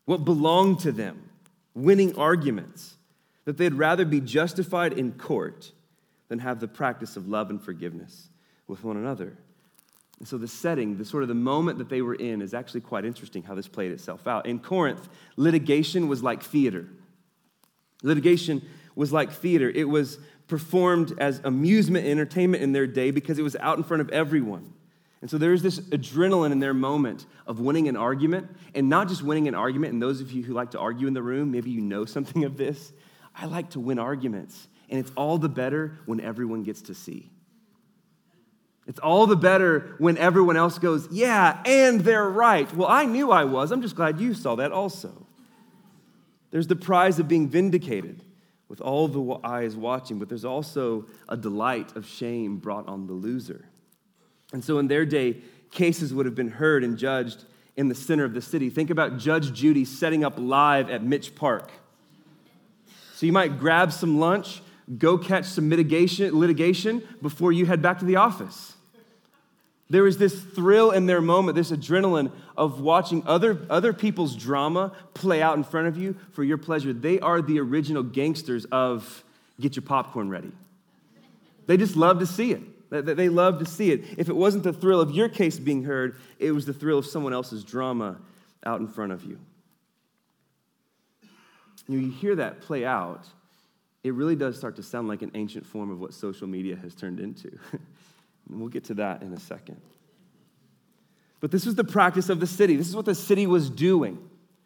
what 0.06 0.26
belonged 0.26 0.80
to 0.80 0.92
them, 0.92 1.30
winning 1.76 2.18
arguments, 2.18 2.96
that 3.46 3.58
they'd 3.58 3.76
rather 3.76 4.04
be 4.04 4.20
justified 4.20 4.94
in 4.94 5.12
court 5.12 5.74
than 6.28 6.40
have 6.40 6.60
the 6.60 6.68
practice 6.68 7.16
of 7.16 7.28
love 7.28 7.52
and 7.52 7.62
forgiveness 7.62 8.30
with 8.68 8.84
one 8.84 8.98
another. 8.98 9.38
And 10.18 10.28
so, 10.28 10.40
the 10.40 10.48
setting, 10.48 10.98
the 10.98 11.06
sort 11.06 11.22
of 11.22 11.30
the 11.30 11.36
moment 11.36 11.78
that 11.78 11.90
they 11.90 12.02
were 12.02 12.16
in, 12.16 12.42
is 12.42 12.56
actually 12.56 12.82
quite 12.82 13.06
interesting 13.06 13.44
how 13.44 13.54
this 13.54 13.68
played 13.68 13.92
itself 13.92 14.26
out. 14.26 14.48
In 14.48 14.58
Corinth, 14.58 15.08
litigation 15.38 16.08
was 16.08 16.24
like 16.24 16.42
theater. 16.42 16.88
Litigation 18.02 18.68
was 18.96 19.14
like 19.14 19.32
theater. 19.32 19.70
It 19.70 19.88
was 19.88 20.18
performed 20.52 21.14
as 21.18 21.40
amusement 21.46 22.04
and 22.04 22.12
entertainment 22.12 22.62
in 22.62 22.74
their 22.74 22.86
day 22.86 23.10
because 23.10 23.40
it 23.40 23.42
was 23.42 23.56
out 23.62 23.78
in 23.78 23.86
front 23.86 24.02
of 24.02 24.10
everyone. 24.10 24.74
And 25.22 25.30
so 25.30 25.38
there's 25.38 25.62
this 25.62 25.80
adrenaline 25.80 26.52
in 26.52 26.60
their 26.60 26.74
moment 26.74 27.26
of 27.48 27.62
winning 27.62 27.88
an 27.88 27.96
argument, 27.96 28.54
and 28.76 28.90
not 28.90 29.08
just 29.08 29.24
winning 29.24 29.48
an 29.48 29.56
argument. 29.56 29.94
And 29.94 30.02
those 30.02 30.20
of 30.20 30.30
you 30.34 30.44
who 30.44 30.52
like 30.52 30.72
to 30.72 30.80
argue 30.80 31.08
in 31.08 31.14
the 31.14 31.22
room, 31.22 31.52
maybe 31.52 31.72
you 31.72 31.80
know 31.80 32.04
something 32.16 32.44
of 32.44 32.58
this. 32.58 32.92
I 33.34 33.46
like 33.46 33.70
to 33.72 33.80
win 33.80 33.98
arguments, 33.98 34.68
and 34.90 35.00
it's 35.00 35.12
all 35.16 35.38
the 35.38 35.48
better 35.48 35.98
when 36.06 36.20
everyone 36.20 36.64
gets 36.64 36.82
to 36.84 36.94
see. 36.94 37.32
It's 38.86 39.00
all 39.00 39.28
the 39.28 39.38
better 39.38 39.96
when 40.00 40.18
everyone 40.18 40.58
else 40.58 40.80
goes, 40.80 41.08
Yeah, 41.12 41.64
and 41.66 42.02
they're 42.02 42.30
right. 42.30 42.70
Well, 42.76 42.90
I 42.90 43.06
knew 43.06 43.32
I 43.32 43.46
was. 43.46 43.72
I'm 43.72 43.82
just 43.82 43.96
glad 43.96 44.20
you 44.20 44.34
saw 44.34 44.56
that 44.58 44.74
also. 44.74 45.28
There's 46.50 46.68
the 46.68 46.76
prize 46.76 47.20
of 47.20 47.30
being 47.30 47.48
vindicated 47.48 48.22
with 48.72 48.80
all 48.80 49.10
the 49.10 49.46
eyes 49.46 49.76
watching, 49.76 50.18
but 50.18 50.30
there's 50.30 50.46
also 50.46 51.06
a 51.28 51.36
delight 51.36 51.94
of 51.98 52.08
shame 52.08 52.56
brought 52.56 52.88
on 52.88 53.06
the 53.06 53.12
loser. 53.12 53.66
And 54.54 54.64
so 54.64 54.80
in 54.80 54.88
their 54.88 55.06
day, 55.06 55.42
cases 55.72 56.14
would 56.14 56.26
have 56.26 56.36
been 56.36 56.52
heard 56.52 56.82
and 56.82 56.98
judged 56.98 57.44
in 57.76 57.90
the 57.90 57.96
center 57.96 58.24
of 58.24 58.34
the 58.34 58.42
city. 58.42 58.70
Think 58.70 58.90
about 58.90 59.18
Judge 59.18 59.52
Judy 59.52 59.84
setting 59.84 60.24
up 60.24 60.36
live 60.38 60.90
at 60.90 61.04
Mitch 61.04 61.36
Park. 61.36 61.70
So 63.14 63.26
you 63.26 63.34
might 63.34 63.60
grab 63.60 63.92
some 63.92 64.22
lunch, 64.22 64.62
go 64.98 65.18
catch 65.18 65.48
some 65.48 65.68
mitigation, 65.68 66.34
litigation 66.40 67.06
before 67.22 67.52
you 67.52 67.66
head 67.66 67.82
back 67.82 68.00
to 68.00 68.06
the 68.06 68.16
office. 68.16 68.78
There 69.92 70.04
was 70.04 70.18
this 70.18 70.42
thrill 70.42 70.92
in 70.92 71.06
their 71.06 71.20
moment, 71.20 71.58
this 71.58 71.70
adrenaline 71.70 72.32
of 72.56 72.80
watching 72.80 73.24
other, 73.28 73.60
other 73.70 73.92
people's 73.92 74.38
drama 74.38 74.94
play 75.14 75.42
out 75.42 75.58
in 75.58 75.66
front 75.66 75.88
of 75.88 75.98
you 75.98 76.16
for 76.32 76.46
your 76.46 76.58
pleasure. 76.58 76.94
They 76.94 77.20
are 77.20 77.42
the 77.42 77.60
original 77.60 78.02
gangsters 78.02 78.64
of 78.72 79.26
get 79.60 79.76
your 79.76 79.84
popcorn 79.84 80.30
ready. 80.30 80.54
They 81.68 81.76
just 81.76 81.98
love 81.98 82.20
to 82.20 82.26
see 82.26 82.54
it. 82.54 82.62
They 82.90 83.28
love 83.28 83.60
to 83.60 83.66
see 83.66 83.92
it. 83.92 84.06
If 84.18 84.30
it 84.30 84.36
wasn't 84.36 84.64
the 84.64 84.72
thrill 84.72 85.02
of 85.02 85.12
your 85.12 85.28
case 85.28 85.60
being 85.60 85.84
heard, 85.84 86.16
it 86.40 86.54
was 86.54 86.66
the 86.66 86.74
thrill 86.74 86.98
of 86.98 87.06
someone 87.06 87.34
else's 87.34 87.66
drama 87.66 88.16
out 88.66 88.80
in 88.80 88.88
front 88.88 89.12
of 89.12 89.26
you. 89.26 89.40
You 91.90 92.12
hear 92.12 92.38
that 92.38 92.62
play 92.62 92.86
out, 92.86 93.28
it 94.06 94.14
really 94.14 94.38
does 94.38 94.58
start 94.58 94.78
to 94.78 94.84
sound 94.84 95.10
like 95.10 95.22
an 95.22 95.32
ancient 95.34 95.66
form 95.66 95.92
of 95.92 96.00
what 96.00 96.14
social 96.14 96.48
media 96.48 96.78
has 96.78 96.96
turned 96.96 97.20
into. 97.20 97.60
And 98.52 98.60
we'll 98.60 98.70
get 98.70 98.84
to 98.86 98.94
that 98.96 99.24
in 99.24 99.34
a 99.34 99.40
second. 99.40 99.82
But 101.40 101.50
this 101.50 101.66
was 101.66 101.76
the 101.76 101.84
practice 101.84 102.30
of 102.30 102.40
the 102.40 102.48
city. 102.48 102.76
This 102.76 102.88
is 102.88 102.96
what 102.96 103.06
the 103.06 103.16
city 103.16 103.48
was 103.48 103.70
doing. 103.70 104.20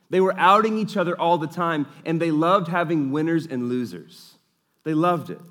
They 0.09 0.19
were 0.19 0.35
outing 0.37 0.77
each 0.77 0.97
other 0.97 1.19
all 1.19 1.37
the 1.37 1.47
time, 1.47 1.87
and 2.05 2.21
they 2.21 2.31
loved 2.31 2.67
having 2.67 3.11
winners 3.11 3.47
and 3.47 3.69
losers. 3.69 4.35
They 4.83 4.93
loved 4.93 5.29
it. 5.29 5.41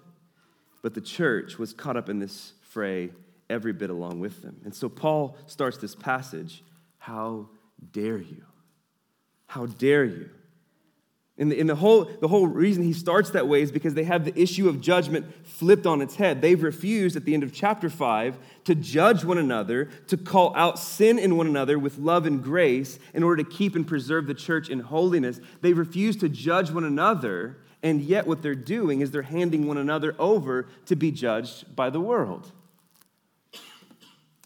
But 0.83 0.95
the 0.95 1.01
church 1.01 1.59
was 1.59 1.73
caught 1.73 1.97
up 1.97 2.09
in 2.09 2.19
this 2.19 2.53
fray 2.61 3.11
every 3.49 3.73
bit 3.73 3.91
along 3.91 4.21
with 4.21 4.43
them. 4.43 4.61
And 4.65 4.75
so 4.75 4.89
Paul 4.89 5.37
starts 5.47 5.79
this 5.79 5.95
passage 5.95 6.63
How 6.99 7.49
dare 7.93 8.19
you? 8.19 8.45
How 9.47 9.67
dare 9.67 10.05
you? 10.05 10.31
And 11.37 11.51
the, 11.51 11.59
and 11.59 11.69
the, 11.69 11.75
whole, 11.75 12.05
the 12.05 12.29
whole 12.29 12.47
reason 12.47 12.85
he 12.85 12.93
starts 12.93 13.31
that 13.31 13.49
way 13.49 13.61
is 13.61 13.73
because 13.73 13.95
they 13.95 14.05
have 14.05 14.25
the 14.25 14.41
issue 14.41 14.69
of 14.69 14.81
judgment 14.81 15.27
flipped 15.45 15.85
on 15.85 16.01
its 16.01 16.15
head. 16.15 16.41
They've 16.41 16.63
refused 16.63 17.17
at 17.17 17.25
the 17.25 17.35
end 17.35 17.43
of 17.43 17.53
chapter 17.53 17.91
5 17.91 18.39
to 18.67 18.75
judge 18.77 19.25
one 19.25 19.39
another, 19.39 19.87
to 20.07 20.17
call 20.17 20.55
out 20.55 20.79
sin 20.79 21.19
in 21.19 21.37
one 21.37 21.49
another 21.49 21.77
with 21.77 21.99
love 21.99 22.25
and 22.25 22.41
grace 22.41 23.01
in 23.13 23.25
order 23.25 23.43
to 23.43 23.51
keep 23.51 23.75
and 23.75 23.85
preserve 23.85 24.29
the 24.29 24.35
church 24.35 24.69
in 24.69 24.79
holiness. 24.79 25.41
They 25.61 25.73
refuse 25.73 26.17
to 26.19 26.29
judge 26.29 26.71
one 26.71 26.85
another, 26.85 27.59
and 27.83 28.01
yet 28.01 28.29
what 28.29 28.41
they're 28.41 28.55
doing 28.55 29.01
is 29.01 29.11
they're 29.11 29.23
handing 29.23 29.67
one 29.67 29.77
another 29.77 30.15
over 30.21 30.69
to 30.87 30.95
be 30.95 31.11
judged 31.11 31.75
by 31.75 31.91
the 31.91 32.01
world. 32.01 32.53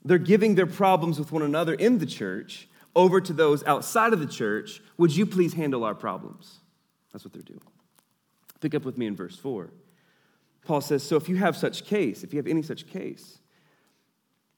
They're 0.07 0.17
giving 0.17 0.55
their 0.55 0.67
problems 0.67 1.19
with 1.19 1.33
one 1.33 1.43
another 1.43 1.75
in 1.75 1.99
the 1.99 2.07
church 2.07 2.67
over 2.97 3.21
to 3.21 3.35
those 3.35 3.63
outside 3.65 4.15
of 4.15 4.21
the 4.21 4.27
church. 4.27 4.81
Would 4.97 5.15
you 5.15 5.27
please 5.27 5.53
handle 5.53 5.85
our 5.85 5.95
problems? 5.95 6.61
That's 7.19 7.25
what 7.25 7.33
they're 7.33 7.43
doing. 7.43 7.61
Pick 8.61 8.77
up 8.77 8.85
with 8.85 8.97
me 8.97 9.07
in 9.07 9.17
verse 9.17 9.37
4. 9.37 9.71
Paul 10.65 10.81
says, 10.81 11.03
So 11.03 11.17
if 11.17 11.29
you 11.29 11.35
have 11.35 11.57
such 11.57 11.85
case, 11.85 12.23
if 12.23 12.33
you 12.33 12.37
have 12.37 12.47
any 12.47 12.63
such 12.63 12.87
case, 12.87 13.39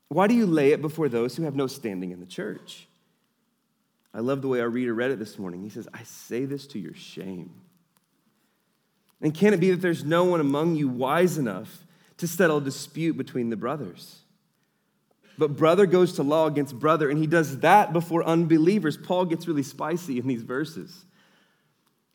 why 0.09 0.27
do 0.27 0.35
you 0.35 0.45
lay 0.45 0.73
it 0.73 0.83
before 0.83 1.09
those 1.09 1.37
who 1.37 1.45
have 1.45 1.57
no 1.57 1.67
standing 1.67 2.11
in 2.11 2.21
the 2.21 2.27
church? 2.27 2.87
I 4.13 4.21
love 4.21 4.43
the 4.43 4.49
way 4.49 4.61
our 4.61 4.69
reader 4.69 4.93
read 4.93 5.11
it 5.11 5.19
this 5.19 5.39
morning. 5.39 5.63
He 5.63 5.71
says, 5.71 5.89
I 5.95 6.03
say 6.03 6.45
this 6.45 6.67
to 6.67 6.79
your 6.79 6.93
shame. 6.93 7.51
And 9.23 9.33
can 9.33 9.55
it 9.55 9.61
be 9.61 9.71
that 9.71 9.81
there's 9.81 10.05
no 10.05 10.25
one 10.25 10.41
among 10.41 10.77
you 10.77 10.87
wise 10.87 11.39
enough 11.39 11.87
to 12.19 12.29
settle 12.29 12.59
a 12.59 12.63
dispute 12.63 13.17
between 13.17 13.49
the 13.49 13.57
brothers? 13.57 14.19
But 15.39 15.57
brother 15.57 15.87
goes 15.87 16.13
to 16.17 16.23
law 16.23 16.47
against 16.47 16.79
brother, 16.79 17.09
and 17.09 17.19
he 17.19 17.27
does 17.27 17.61
that 17.61 17.95
before 17.95 18.23
unbelievers. 18.23 18.99
Paul 18.99 19.25
gets 19.25 19.49
really 19.49 19.63
spicy 19.63 20.19
in 20.19 20.27
these 20.27 20.43
verses. 20.43 21.07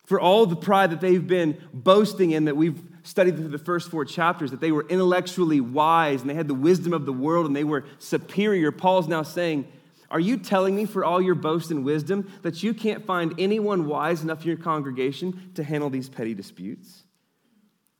For 0.05 0.19
all 0.19 0.45
the 0.45 0.55
pride 0.55 0.91
that 0.91 1.01
they've 1.01 1.25
been 1.25 1.57
boasting 1.74 2.31
in, 2.31 2.45
that 2.45 2.55
we've 2.55 2.81
studied 3.03 3.38
through 3.38 3.47
the 3.50 3.57
first 3.57 3.89
four 3.89 4.05
chapters, 4.05 4.51
that 4.51 4.62
they 4.62 4.71
were 4.71 4.85
intellectually 4.88 5.59
wise 5.59 6.21
and 6.21 6.29
they 6.29 6.35
had 6.35 6.47
the 6.47 6.53
wisdom 6.53 6.93
of 6.93 7.05
the 7.05 7.13
world 7.13 7.45
and 7.45 7.55
they 7.55 7.63
were 7.63 7.85
superior, 8.00 8.71
Paul's 8.71 9.07
now 9.07 9.24
saying, 9.24 9.67
Are 10.12 10.19
you 10.19 10.38
telling 10.38 10.75
me, 10.75 10.85
for 10.85 11.03
all 11.03 11.21
your 11.21 11.35
boast 11.35 11.71
and 11.71 11.83
wisdom, 11.83 12.31
that 12.43 12.62
you 12.62 12.74
can't 12.74 13.05
find 13.05 13.33
anyone 13.39 13.88
wise 13.88 14.21
enough 14.21 14.41
in 14.41 14.47
your 14.47 14.57
congregation 14.57 15.51
to 15.55 15.63
handle 15.63 15.89
these 15.89 16.09
petty 16.09 16.33
disputes? 16.33 17.03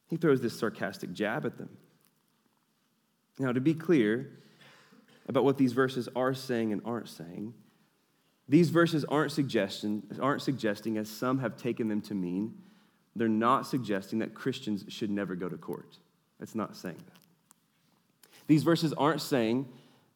He 0.07 0.17
throws 0.17 0.41
this 0.41 0.57
sarcastic 0.59 1.12
jab 1.13 1.45
at 1.45 1.57
them. 1.57 1.69
Now, 3.39 3.51
to 3.51 3.59
be 3.59 3.74
clear 3.74 4.31
about 5.27 5.43
what 5.43 5.57
these 5.57 5.74
verses 5.74 6.07
are 6.15 6.33
saying 6.33 6.71
and 6.71 6.81
aren't 6.85 7.09
saying, 7.09 7.53
these 8.47 8.69
verses 8.69 9.03
aren't, 9.05 9.31
suggestion, 9.31 10.03
aren't 10.21 10.41
suggesting, 10.41 10.97
as 10.97 11.09
some 11.09 11.39
have 11.39 11.57
taken 11.57 11.87
them 11.87 12.01
to 12.01 12.13
mean, 12.13 12.53
they're 13.15 13.27
not 13.27 13.65
suggesting 13.65 14.19
that 14.19 14.33
Christians 14.33 14.85
should 14.89 15.09
never 15.09 15.35
go 15.35 15.49
to 15.49 15.57
court. 15.57 15.97
It's 16.39 16.53
not 16.53 16.75
saying 16.75 16.97
that. 17.05 17.57
These 18.47 18.63
verses 18.63 18.93
aren't 18.93 19.21
saying 19.21 19.67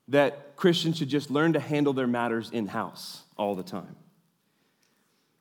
that 0.09 0.55
Christians 0.55 0.97
should 0.97 1.09
just 1.09 1.31
learn 1.31 1.53
to 1.53 1.59
handle 1.59 1.93
their 1.93 2.07
matters 2.07 2.49
in 2.51 2.67
house 2.67 3.23
all 3.37 3.55
the 3.55 3.63
time. 3.63 3.95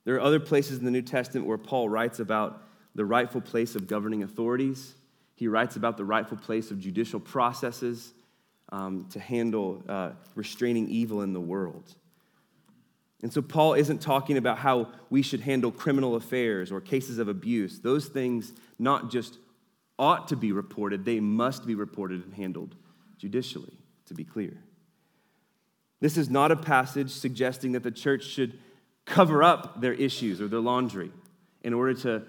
There 0.05 0.15
are 0.15 0.21
other 0.21 0.41
places 0.41 0.79
in 0.79 0.85
the 0.85 0.91
New 0.91 1.03
Testament 1.03 1.47
where 1.47 1.59
Paul 1.59 1.89
writes 1.89 2.21
about 2.21 2.63
the 2.95 3.05
rightful 3.05 3.41
place 3.41 3.75
of 3.75 3.87
governing 3.87 4.23
authorities. 4.23 4.95
He 5.35 5.49
writes 5.49 5.77
about 5.77 5.97
the 5.97 6.05
rightful 6.05 6.39
place 6.39 6.71
of 6.71 6.81
judicial 6.81 7.21
processes 7.21 8.15
um, 8.71 9.07
to 9.11 9.21
handle 9.21 9.83
uh, 9.89 10.11
restraining 10.35 10.89
evil 10.89 11.23
in 11.23 11.33
the 11.33 11.41
world. 11.41 11.95
And 13.23 13.33
so, 13.33 13.43
Paul 13.43 13.75
isn't 13.75 14.01
talking 14.01 14.37
about 14.37 14.59
how 14.59 14.93
we 15.11 15.23
should 15.23 15.41
handle 15.41 15.73
criminal 15.73 16.15
affairs 16.15 16.71
or 16.71 16.81
cases 16.81 17.19
of 17.19 17.27
abuse. 17.27 17.81
Those 17.81 18.07
things 18.07 18.53
not 18.79 19.11
just 19.11 19.39
ought 19.99 20.29
to 20.29 20.37
be 20.37 20.53
reported, 20.53 21.05
they 21.05 21.19
must 21.19 21.67
be 21.67 21.75
reported 21.75 22.25
and 22.25 22.33
handled 22.33 22.77
judicially, 23.19 23.77
to 24.07 24.15
be 24.15 24.25
clear. 24.25 24.57
This 26.01 26.17
is 26.17 26.31
not 26.31 26.53
a 26.53 26.57
passage 26.57 27.11
suggesting 27.11 27.73
that 27.73 27.83
the 27.83 27.91
church 27.91 28.25
should 28.25 28.59
cover 29.05 29.43
up 29.43 29.81
their 29.81 29.95
issues 29.95 30.41
or 30.41 30.47
their 30.47 30.61
laundry 30.61 31.11
in 31.63 31.75
order 31.75 31.95
to 31.95 32.23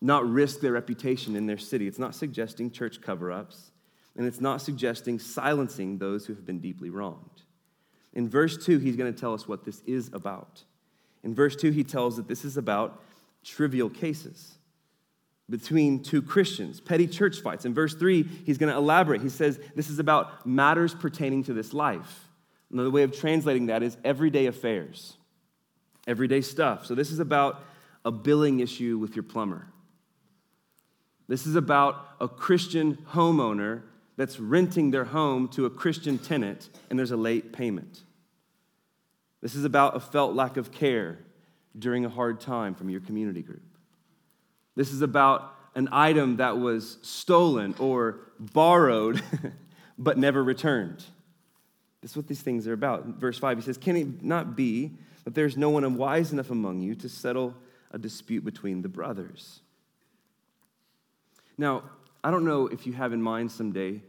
not 0.00 0.28
risk 0.28 0.60
their 0.60 0.72
reputation 0.72 1.36
in 1.36 1.46
their 1.46 1.58
city. 1.58 1.86
It's 1.86 1.98
not 1.98 2.14
suggesting 2.14 2.70
church 2.70 3.00
cover 3.00 3.30
ups, 3.30 3.70
and 4.16 4.26
it's 4.26 4.40
not 4.40 4.60
suggesting 4.60 5.20
silencing 5.20 5.98
those 5.98 6.26
who 6.26 6.34
have 6.34 6.44
been 6.44 6.58
deeply 6.58 6.90
wronged. 6.90 7.43
In 8.14 8.28
verse 8.28 8.64
2, 8.64 8.78
he's 8.78 8.96
going 8.96 9.12
to 9.12 9.18
tell 9.18 9.34
us 9.34 9.46
what 9.46 9.64
this 9.64 9.82
is 9.86 10.10
about. 10.12 10.64
In 11.22 11.34
verse 11.34 11.56
2, 11.56 11.70
he 11.70 11.84
tells 11.84 12.16
that 12.16 12.28
this 12.28 12.44
is 12.44 12.56
about 12.56 13.02
trivial 13.42 13.90
cases 13.90 14.54
between 15.50 16.02
two 16.02 16.22
Christians, 16.22 16.80
petty 16.80 17.06
church 17.06 17.40
fights. 17.40 17.64
In 17.64 17.74
verse 17.74 17.94
3, 17.94 18.22
he's 18.46 18.56
going 18.56 18.72
to 18.72 18.78
elaborate. 18.78 19.20
He 19.20 19.28
says 19.28 19.60
this 19.74 19.90
is 19.90 19.98
about 19.98 20.46
matters 20.46 20.94
pertaining 20.94 21.44
to 21.44 21.52
this 21.52 21.74
life. 21.74 22.28
Another 22.72 22.90
way 22.90 23.02
of 23.02 23.16
translating 23.16 23.66
that 23.66 23.82
is 23.82 23.96
everyday 24.04 24.46
affairs, 24.46 25.16
everyday 26.06 26.40
stuff. 26.40 26.86
So 26.86 26.94
this 26.94 27.10
is 27.10 27.18
about 27.18 27.62
a 28.04 28.10
billing 28.10 28.60
issue 28.60 28.98
with 28.98 29.14
your 29.14 29.22
plumber. 29.22 29.66
This 31.28 31.46
is 31.46 31.56
about 31.56 32.06
a 32.20 32.28
Christian 32.28 32.98
homeowner 33.12 33.82
that's 34.16 34.38
renting 34.38 34.90
their 34.90 35.04
home 35.04 35.48
to 35.48 35.66
a 35.66 35.70
Christian 35.70 36.18
tenant 36.18 36.68
and 36.88 36.98
there's 36.98 37.10
a 37.10 37.16
late 37.16 37.52
payment. 37.52 38.00
This 39.40 39.54
is 39.54 39.64
about 39.64 39.96
a 39.96 40.00
felt 40.00 40.34
lack 40.34 40.56
of 40.56 40.72
care 40.72 41.18
during 41.78 42.04
a 42.04 42.08
hard 42.08 42.40
time 42.40 42.74
from 42.74 42.88
your 42.88 43.00
community 43.00 43.42
group. 43.42 43.62
This 44.76 44.92
is 44.92 45.02
about 45.02 45.54
an 45.74 45.88
item 45.90 46.36
that 46.36 46.58
was 46.58 46.98
stolen 47.02 47.74
or 47.78 48.20
borrowed 48.38 49.22
but 49.98 50.18
never 50.18 50.42
returned. 50.42 51.04
This 52.00 52.12
is 52.12 52.16
what 52.16 52.28
these 52.28 52.42
things 52.42 52.66
are 52.68 52.72
about. 52.72 53.06
verse 53.06 53.38
5, 53.38 53.58
he 53.58 53.62
says, 53.62 53.78
Can 53.78 53.96
it 53.96 54.22
not 54.22 54.56
be 54.56 54.92
that 55.24 55.34
there's 55.34 55.56
no 55.56 55.70
one 55.70 55.96
wise 55.96 56.32
enough 56.32 56.50
among 56.50 56.80
you 56.80 56.94
to 56.96 57.08
settle 57.08 57.54
a 57.90 57.98
dispute 57.98 58.44
between 58.44 58.82
the 58.82 58.88
brothers? 58.88 59.60
Now, 61.56 61.84
I 62.24 62.30
don't 62.30 62.46
know 62.46 62.68
if 62.68 62.86
you 62.86 62.94
have 62.94 63.12
in 63.12 63.20
mind 63.20 63.52
someday, 63.52 64.00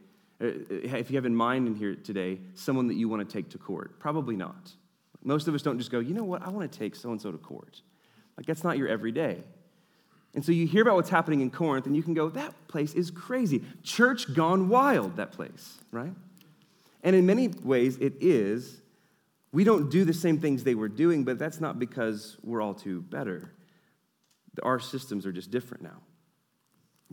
uh, 0.41 0.47
if 0.69 1.11
you 1.11 1.17
have 1.17 1.25
in 1.25 1.35
mind 1.35 1.67
in 1.67 1.75
here 1.75 1.95
today, 1.95 2.39
someone 2.53 2.87
that 2.87 2.95
you 2.95 3.09
want 3.09 3.27
to 3.27 3.31
take 3.31 3.49
to 3.49 3.57
court. 3.57 3.99
Probably 3.99 4.37
not. 4.37 4.71
Most 5.21 5.49
of 5.49 5.53
us 5.53 5.61
don't 5.61 5.77
just 5.77 5.91
go, 5.91 5.99
you 5.99 6.13
know 6.13 6.23
what, 6.23 6.41
I 6.41 6.49
want 6.49 6.71
to 6.71 6.79
take 6.79 6.95
so 6.95 7.11
and 7.11 7.21
so 7.21 7.31
to 7.31 7.37
court. 7.37 7.81
Like, 8.37 8.45
that's 8.45 8.63
not 8.63 8.77
your 8.77 8.87
everyday. 8.87 9.43
And 10.33 10.45
so 10.45 10.53
you 10.53 10.65
hear 10.65 10.81
about 10.81 10.95
what's 10.95 11.09
happening 11.09 11.41
in 11.41 11.51
Corinth, 11.51 11.87
and 11.87 11.95
you 11.95 12.03
can 12.03 12.13
go, 12.13 12.29
that 12.29 12.53
place 12.67 12.93
is 12.93 13.11
crazy. 13.11 13.63
Church 13.83 14.33
gone 14.33 14.69
wild, 14.69 15.17
that 15.17 15.33
place, 15.33 15.79
right? 15.91 16.13
And 17.03 17.15
in 17.17 17.25
many 17.25 17.49
ways, 17.49 17.97
it 17.97 18.13
is. 18.21 18.81
We 19.51 19.65
don't 19.65 19.89
do 19.89 20.05
the 20.05 20.13
same 20.13 20.39
things 20.39 20.63
they 20.63 20.75
were 20.75 20.89
doing, 20.89 21.25
but 21.25 21.37
that's 21.37 21.59
not 21.59 21.79
because 21.79 22.37
we're 22.43 22.61
all 22.61 22.73
too 22.73 23.01
better. 23.01 23.51
Our 24.63 24.79
systems 24.79 25.25
are 25.25 25.33
just 25.33 25.51
different 25.51 25.83
now. 25.83 26.01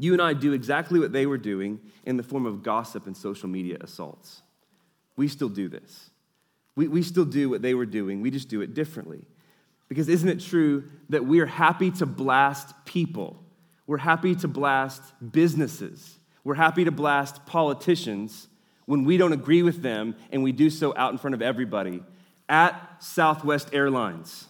You 0.03 0.15
and 0.15 0.21
I 0.21 0.33
do 0.33 0.53
exactly 0.53 0.99
what 0.99 1.13
they 1.13 1.27
were 1.27 1.39
doing 1.39 1.79
in 2.05 2.17
the 2.17 2.25
form 2.25 2.45
of 2.45 2.65
gossip 2.65 3.07
and 3.07 3.17
social 3.17 3.49
media 3.49 3.77
assaults. 3.81 4.43
We 5.15 5.29
still 5.29 5.49
do 5.49 5.69
this. 5.69 6.11
We, 6.75 6.89
we 6.89 7.05
still 7.05 7.25
do 7.25 7.49
what 7.49 7.63
they 7.63 7.73
were 7.73 7.87
doing, 7.87 8.21
we 8.21 8.33
just 8.33 8.49
do 8.49 8.63
it 8.63 8.75
differently. 8.75 9.25
Because 9.89 10.09
isn't 10.09 10.29
it 10.29 10.41
true 10.41 10.91
that 11.11 11.25
we 11.25 11.39
are 11.39 11.47
happy 11.47 11.93
to 11.93 12.07
blast 12.07 12.75
people? 12.85 13.45
We're 13.87 13.99
happy 13.99 14.35
to 14.35 14.49
blast 14.49 15.03
businesses. 15.31 16.19
We're 16.43 16.55
happy 16.55 16.83
to 16.83 16.91
blast 16.91 17.47
politicians 17.47 18.49
when 18.87 19.05
we 19.05 19.17
don't 19.19 19.33
agree 19.33 19.63
with 19.63 19.83
them 19.83 20.17
and 20.33 20.43
we 20.43 20.51
do 20.51 20.69
so 20.69 20.93
out 20.97 21.13
in 21.13 21.19
front 21.19 21.35
of 21.35 21.43
everybody 21.43 22.03
at 22.49 22.75
Southwest 22.99 23.69
Airlines, 23.73 24.49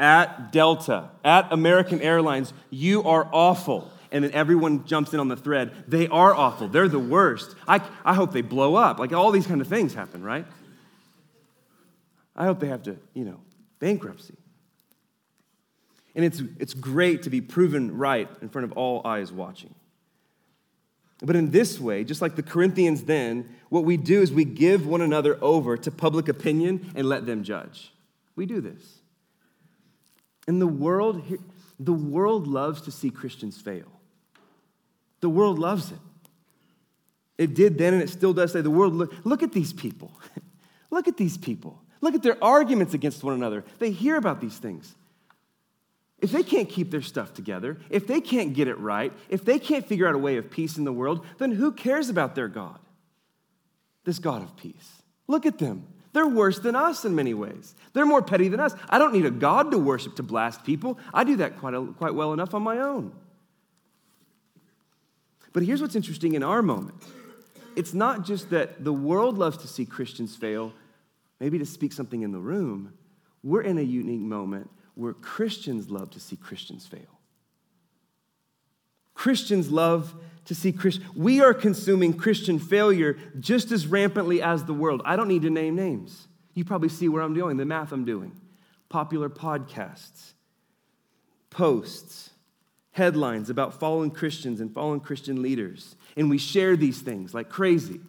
at 0.00 0.50
Delta, 0.50 1.10
at 1.24 1.52
American 1.52 2.00
Airlines. 2.00 2.52
You 2.70 3.04
are 3.04 3.28
awful 3.30 3.92
and 4.12 4.24
then 4.24 4.32
everyone 4.32 4.86
jumps 4.86 5.12
in 5.14 5.20
on 5.20 5.28
the 5.28 5.36
thread. 5.36 5.72
They 5.88 6.08
are 6.08 6.34
awful. 6.34 6.68
They're 6.68 6.88
the 6.88 6.98
worst. 6.98 7.54
I, 7.66 7.80
I 8.04 8.14
hope 8.14 8.32
they 8.32 8.42
blow 8.42 8.74
up. 8.74 8.98
Like 8.98 9.12
all 9.12 9.30
these 9.30 9.46
kind 9.46 9.60
of 9.60 9.66
things 9.66 9.94
happen, 9.94 10.22
right? 10.22 10.46
I 12.34 12.44
hope 12.44 12.60
they 12.60 12.68
have 12.68 12.82
to, 12.84 12.96
you 13.14 13.24
know, 13.24 13.40
bankruptcy. 13.78 14.36
And 16.14 16.24
it's, 16.24 16.42
it's 16.58 16.74
great 16.74 17.24
to 17.24 17.30
be 17.30 17.40
proven 17.40 17.96
right 17.96 18.28
in 18.40 18.48
front 18.48 18.64
of 18.64 18.72
all 18.72 19.06
eyes 19.06 19.30
watching. 19.32 19.74
But 21.22 21.36
in 21.36 21.50
this 21.50 21.80
way, 21.80 22.04
just 22.04 22.20
like 22.20 22.36
the 22.36 22.42
Corinthians 22.42 23.04
then, 23.04 23.48
what 23.70 23.84
we 23.84 23.96
do 23.96 24.20
is 24.20 24.32
we 24.32 24.44
give 24.44 24.86
one 24.86 25.00
another 25.00 25.38
over 25.40 25.76
to 25.78 25.90
public 25.90 26.28
opinion 26.28 26.92
and 26.94 27.08
let 27.08 27.24
them 27.24 27.42
judge. 27.42 27.92
We 28.34 28.44
do 28.44 28.60
this. 28.60 28.98
In 30.46 30.58
the 30.58 30.66
world, 30.66 31.22
the 31.80 31.92
world 31.92 32.46
loves 32.46 32.82
to 32.82 32.90
see 32.90 33.10
Christians 33.10 33.60
fail. 33.60 33.95
The 35.20 35.28
world 35.28 35.58
loves 35.58 35.90
it. 35.92 35.98
It 37.38 37.54
did 37.54 37.78
then 37.78 37.94
and 37.94 38.02
it 38.02 38.08
still 38.08 38.32
does 38.32 38.52
say 38.52 38.60
the 38.60 38.70
world 38.70 38.94
look, 38.94 39.12
look 39.24 39.42
at 39.42 39.52
these 39.52 39.72
people. 39.72 40.10
look 40.90 41.08
at 41.08 41.16
these 41.16 41.36
people. 41.36 41.82
Look 42.00 42.14
at 42.14 42.22
their 42.22 42.42
arguments 42.42 42.94
against 42.94 43.22
one 43.24 43.34
another. 43.34 43.64
They 43.78 43.90
hear 43.90 44.16
about 44.16 44.40
these 44.40 44.56
things. 44.56 44.94
If 46.18 46.32
they 46.32 46.42
can't 46.42 46.68
keep 46.68 46.90
their 46.90 47.02
stuff 47.02 47.34
together, 47.34 47.78
if 47.90 48.06
they 48.06 48.20
can't 48.20 48.54
get 48.54 48.68
it 48.68 48.78
right, 48.78 49.12
if 49.28 49.44
they 49.44 49.58
can't 49.58 49.86
figure 49.86 50.08
out 50.08 50.14
a 50.14 50.18
way 50.18 50.38
of 50.38 50.50
peace 50.50 50.78
in 50.78 50.84
the 50.84 50.92
world, 50.92 51.26
then 51.38 51.52
who 51.52 51.72
cares 51.72 52.08
about 52.08 52.34
their 52.34 52.48
God? 52.48 52.78
This 54.04 54.18
God 54.18 54.42
of 54.42 54.56
peace. 54.56 55.02
Look 55.26 55.44
at 55.44 55.58
them. 55.58 55.86
They're 56.12 56.26
worse 56.26 56.58
than 56.60 56.74
us 56.74 57.04
in 57.04 57.14
many 57.14 57.34
ways. 57.34 57.74
They're 57.92 58.06
more 58.06 58.22
petty 58.22 58.48
than 58.48 58.60
us. 58.60 58.74
I 58.88 58.96
don't 58.96 59.12
need 59.12 59.26
a 59.26 59.30
God 59.30 59.70
to 59.72 59.78
worship 59.78 60.16
to 60.16 60.22
blast 60.22 60.64
people. 60.64 60.98
I 61.12 61.24
do 61.24 61.36
that 61.36 61.58
quite, 61.58 61.74
a, 61.74 61.84
quite 61.84 62.14
well 62.14 62.32
enough 62.32 62.54
on 62.54 62.62
my 62.62 62.78
own. 62.78 63.12
But 65.56 65.62
here's 65.62 65.80
what's 65.80 65.96
interesting 65.96 66.34
in 66.34 66.42
our 66.42 66.60
moment 66.60 67.02
it's 67.76 67.94
not 67.94 68.26
just 68.26 68.50
that 68.50 68.84
the 68.84 68.92
world 68.92 69.38
loves 69.38 69.56
to 69.58 69.66
see 69.66 69.86
Christians 69.86 70.36
fail, 70.36 70.74
maybe 71.40 71.58
to 71.58 71.64
speak 71.64 71.94
something 71.94 72.20
in 72.20 72.30
the 72.30 72.38
room. 72.38 72.92
We're 73.42 73.62
in 73.62 73.78
a 73.78 73.82
unique 73.82 74.20
moment 74.20 74.68
where 74.96 75.14
Christians 75.14 75.90
love 75.90 76.10
to 76.10 76.20
see 76.20 76.36
Christians 76.36 76.86
fail. 76.86 77.20
Christians 79.14 79.70
love 79.70 80.14
to 80.44 80.54
see 80.54 80.72
Christian. 80.72 81.06
We 81.14 81.40
are 81.40 81.54
consuming 81.54 82.12
Christian 82.12 82.58
failure 82.58 83.16
just 83.40 83.72
as 83.72 83.86
rampantly 83.86 84.42
as 84.42 84.64
the 84.64 84.74
world. 84.74 85.00
I 85.06 85.16
don't 85.16 85.28
need 85.28 85.40
to 85.40 85.50
name 85.50 85.74
names. 85.74 86.28
You 86.52 86.66
probably 86.66 86.90
see 86.90 87.08
where 87.08 87.22
I'm 87.22 87.32
doing, 87.32 87.56
the 87.56 87.64
math 87.64 87.92
I'm 87.92 88.04
doing. 88.04 88.38
Popular 88.90 89.30
podcasts, 89.30 90.34
posts, 91.48 92.28
headlines 92.96 93.50
about 93.50 93.78
fallen 93.78 94.10
Christians 94.10 94.60
and 94.60 94.72
fallen 94.72 95.00
Christian 95.00 95.42
leaders. 95.42 95.96
And 96.16 96.30
we 96.30 96.38
share 96.38 96.76
these 96.76 97.00
things 97.00 97.34
like 97.34 97.50
crazy. 97.50 98.00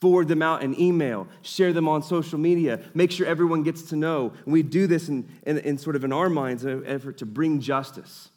forward 0.00 0.28
them 0.28 0.42
out 0.42 0.62
in 0.62 0.78
email, 0.78 1.26
share 1.42 1.72
them 1.72 1.88
on 1.88 2.02
social 2.02 2.38
media, 2.38 2.80
make 2.94 3.10
sure 3.10 3.26
everyone 3.26 3.62
gets 3.62 3.82
to 3.82 3.96
know. 3.96 4.32
And 4.44 4.52
we 4.52 4.62
do 4.62 4.86
this 4.86 5.08
in, 5.08 5.28
in, 5.44 5.58
in 5.58 5.78
sort 5.78 5.96
of 5.96 6.04
in 6.04 6.12
our 6.12 6.28
minds, 6.28 6.64
an 6.64 6.84
effort 6.86 7.18
to 7.18 7.26
bring 7.26 7.60
justice, 7.60 8.28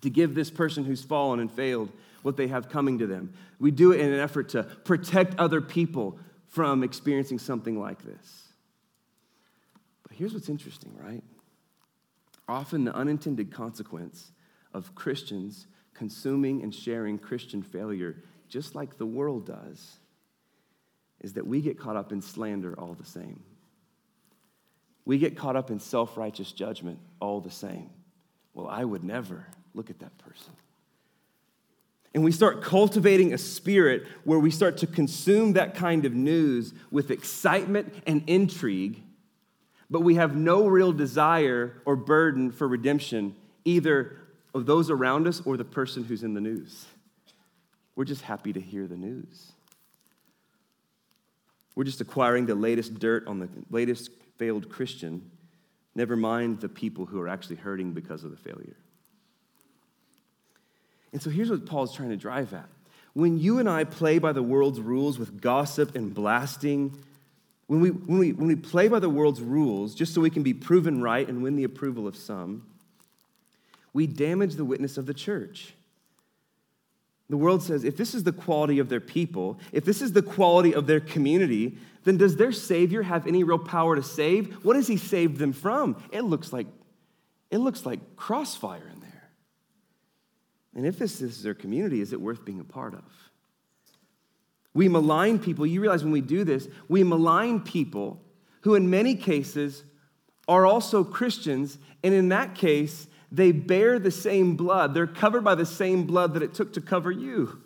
to 0.00 0.10
give 0.10 0.34
this 0.34 0.50
person 0.50 0.84
who's 0.84 1.04
fallen 1.04 1.38
and 1.38 1.50
failed 1.50 1.90
what 2.22 2.36
they 2.36 2.48
have 2.48 2.68
coming 2.68 2.98
to 2.98 3.06
them. 3.06 3.32
We 3.60 3.70
do 3.70 3.92
it 3.92 4.00
in 4.00 4.12
an 4.12 4.18
effort 4.18 4.48
to 4.50 4.64
protect 4.64 5.38
other 5.38 5.60
people 5.60 6.18
from 6.48 6.82
experiencing 6.82 7.38
something 7.38 7.78
like 7.78 8.02
this. 8.02 8.48
But 10.02 10.16
here's 10.16 10.32
what's 10.32 10.48
interesting, 10.48 10.96
right? 10.98 11.22
Often 12.48 12.84
the 12.84 12.94
unintended 12.94 13.52
consequence 13.52 14.32
of 14.76 14.94
Christians 14.94 15.66
consuming 15.94 16.62
and 16.62 16.72
sharing 16.72 17.18
Christian 17.18 17.62
failure, 17.62 18.22
just 18.46 18.74
like 18.74 18.98
the 18.98 19.06
world 19.06 19.46
does, 19.46 19.96
is 21.22 21.32
that 21.32 21.46
we 21.46 21.62
get 21.62 21.78
caught 21.78 21.96
up 21.96 22.12
in 22.12 22.20
slander 22.20 22.78
all 22.78 22.92
the 22.92 23.06
same. 23.06 23.42
We 25.06 25.16
get 25.16 25.34
caught 25.34 25.56
up 25.56 25.70
in 25.70 25.80
self 25.80 26.18
righteous 26.18 26.52
judgment 26.52 26.98
all 27.20 27.40
the 27.40 27.50
same. 27.50 27.88
Well, 28.52 28.68
I 28.68 28.84
would 28.84 29.02
never 29.02 29.46
look 29.72 29.88
at 29.88 29.98
that 30.00 30.16
person. 30.18 30.52
And 32.14 32.22
we 32.22 32.32
start 32.32 32.62
cultivating 32.62 33.32
a 33.32 33.38
spirit 33.38 34.04
where 34.24 34.38
we 34.38 34.50
start 34.50 34.78
to 34.78 34.86
consume 34.86 35.54
that 35.54 35.74
kind 35.74 36.04
of 36.04 36.14
news 36.14 36.74
with 36.90 37.10
excitement 37.10 37.94
and 38.06 38.22
intrigue, 38.26 39.02
but 39.88 40.00
we 40.00 40.16
have 40.16 40.36
no 40.36 40.66
real 40.66 40.92
desire 40.92 41.80
or 41.86 41.96
burden 41.96 42.50
for 42.52 42.68
redemption, 42.68 43.36
either 43.64 44.16
of 44.56 44.64
those 44.64 44.90
around 44.90 45.26
us 45.26 45.42
or 45.44 45.56
the 45.56 45.64
person 45.64 46.02
who's 46.02 46.22
in 46.22 46.32
the 46.32 46.40
news. 46.40 46.86
We're 47.94 48.04
just 48.04 48.22
happy 48.22 48.52
to 48.54 48.60
hear 48.60 48.86
the 48.86 48.96
news. 48.96 49.52
We're 51.74 51.84
just 51.84 52.00
acquiring 52.00 52.46
the 52.46 52.54
latest 52.54 52.98
dirt 52.98 53.26
on 53.26 53.38
the 53.38 53.48
latest 53.70 54.10
failed 54.38 54.70
Christian, 54.70 55.30
never 55.94 56.16
mind 56.16 56.60
the 56.60 56.68
people 56.68 57.04
who 57.04 57.20
are 57.20 57.28
actually 57.28 57.56
hurting 57.56 57.92
because 57.92 58.24
of 58.24 58.30
the 58.30 58.36
failure. 58.36 58.76
And 61.12 61.20
so 61.20 61.30
here's 61.30 61.50
what 61.50 61.66
Paul's 61.66 61.94
trying 61.94 62.10
to 62.10 62.16
drive 62.16 62.52
at. 62.54 62.68
When 63.12 63.38
you 63.38 63.58
and 63.58 63.68
I 63.68 63.84
play 63.84 64.18
by 64.18 64.32
the 64.32 64.42
world's 64.42 64.80
rules 64.80 65.18
with 65.18 65.40
gossip 65.40 65.94
and 65.94 66.14
blasting, 66.14 66.98
when 67.66 67.80
we, 67.80 67.90
when 67.90 68.18
we, 68.18 68.32
when 68.32 68.46
we 68.46 68.56
play 68.56 68.88
by 68.88 69.00
the 69.00 69.08
world's 69.08 69.40
rules 69.40 69.94
just 69.94 70.14
so 70.14 70.20
we 70.20 70.30
can 70.30 70.42
be 70.42 70.54
proven 70.54 71.02
right 71.02 71.26
and 71.26 71.42
win 71.42 71.56
the 71.56 71.64
approval 71.64 72.06
of 72.06 72.16
some, 72.16 72.62
we 73.96 74.06
damage 74.06 74.56
the 74.56 74.64
witness 74.64 74.98
of 74.98 75.06
the 75.06 75.14
church. 75.14 75.72
The 77.30 77.36
world 77.38 77.62
says 77.62 77.82
if 77.82 77.96
this 77.96 78.14
is 78.14 78.24
the 78.24 78.32
quality 78.32 78.78
of 78.78 78.90
their 78.90 79.00
people, 79.00 79.58
if 79.72 79.86
this 79.86 80.02
is 80.02 80.12
the 80.12 80.20
quality 80.20 80.74
of 80.74 80.86
their 80.86 81.00
community, 81.00 81.78
then 82.04 82.18
does 82.18 82.36
their 82.36 82.52
Savior 82.52 83.02
have 83.02 83.26
any 83.26 83.42
real 83.42 83.58
power 83.58 83.96
to 83.96 84.02
save? 84.02 84.52
What 84.62 84.76
has 84.76 84.86
He 84.86 84.98
saved 84.98 85.38
them 85.38 85.54
from? 85.54 85.96
It 86.12 86.20
looks 86.20 86.52
like, 86.52 86.66
it 87.50 87.56
looks 87.56 87.86
like 87.86 88.16
crossfire 88.16 88.86
in 88.92 89.00
there. 89.00 89.30
And 90.74 90.86
if 90.86 90.98
this 90.98 91.22
is 91.22 91.42
their 91.42 91.54
community, 91.54 92.02
is 92.02 92.12
it 92.12 92.20
worth 92.20 92.44
being 92.44 92.60
a 92.60 92.64
part 92.64 92.92
of? 92.92 93.04
We 94.74 94.90
malign 94.90 95.38
people. 95.38 95.66
You 95.66 95.80
realize 95.80 96.04
when 96.04 96.12
we 96.12 96.20
do 96.20 96.44
this, 96.44 96.68
we 96.86 97.02
malign 97.02 97.60
people 97.60 98.20
who, 98.60 98.74
in 98.74 98.90
many 98.90 99.14
cases, 99.14 99.84
are 100.46 100.66
also 100.66 101.02
Christians. 101.02 101.78
And 102.04 102.12
in 102.12 102.28
that 102.28 102.54
case, 102.54 103.08
they 103.30 103.52
bear 103.52 103.98
the 103.98 104.10
same 104.10 104.56
blood. 104.56 104.94
They're 104.94 105.06
covered 105.06 105.42
by 105.42 105.54
the 105.54 105.66
same 105.66 106.06
blood 106.06 106.34
that 106.34 106.42
it 106.42 106.54
took 106.54 106.72
to 106.74 106.80
cover 106.80 107.10
you. 107.10 107.62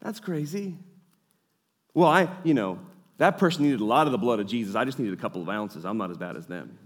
That's 0.00 0.20
crazy. 0.20 0.76
Well, 1.94 2.08
I, 2.08 2.28
you 2.44 2.54
know, 2.54 2.78
that 3.16 3.38
person 3.38 3.64
needed 3.64 3.80
a 3.80 3.84
lot 3.84 4.06
of 4.06 4.12
the 4.12 4.18
blood 4.18 4.38
of 4.38 4.46
Jesus. 4.46 4.76
I 4.76 4.84
just 4.84 4.98
needed 4.98 5.12
a 5.12 5.20
couple 5.20 5.42
of 5.42 5.48
ounces. 5.48 5.84
I'm 5.84 5.98
not 5.98 6.10
as 6.10 6.16
bad 6.16 6.36
as 6.36 6.46
them. 6.46 6.78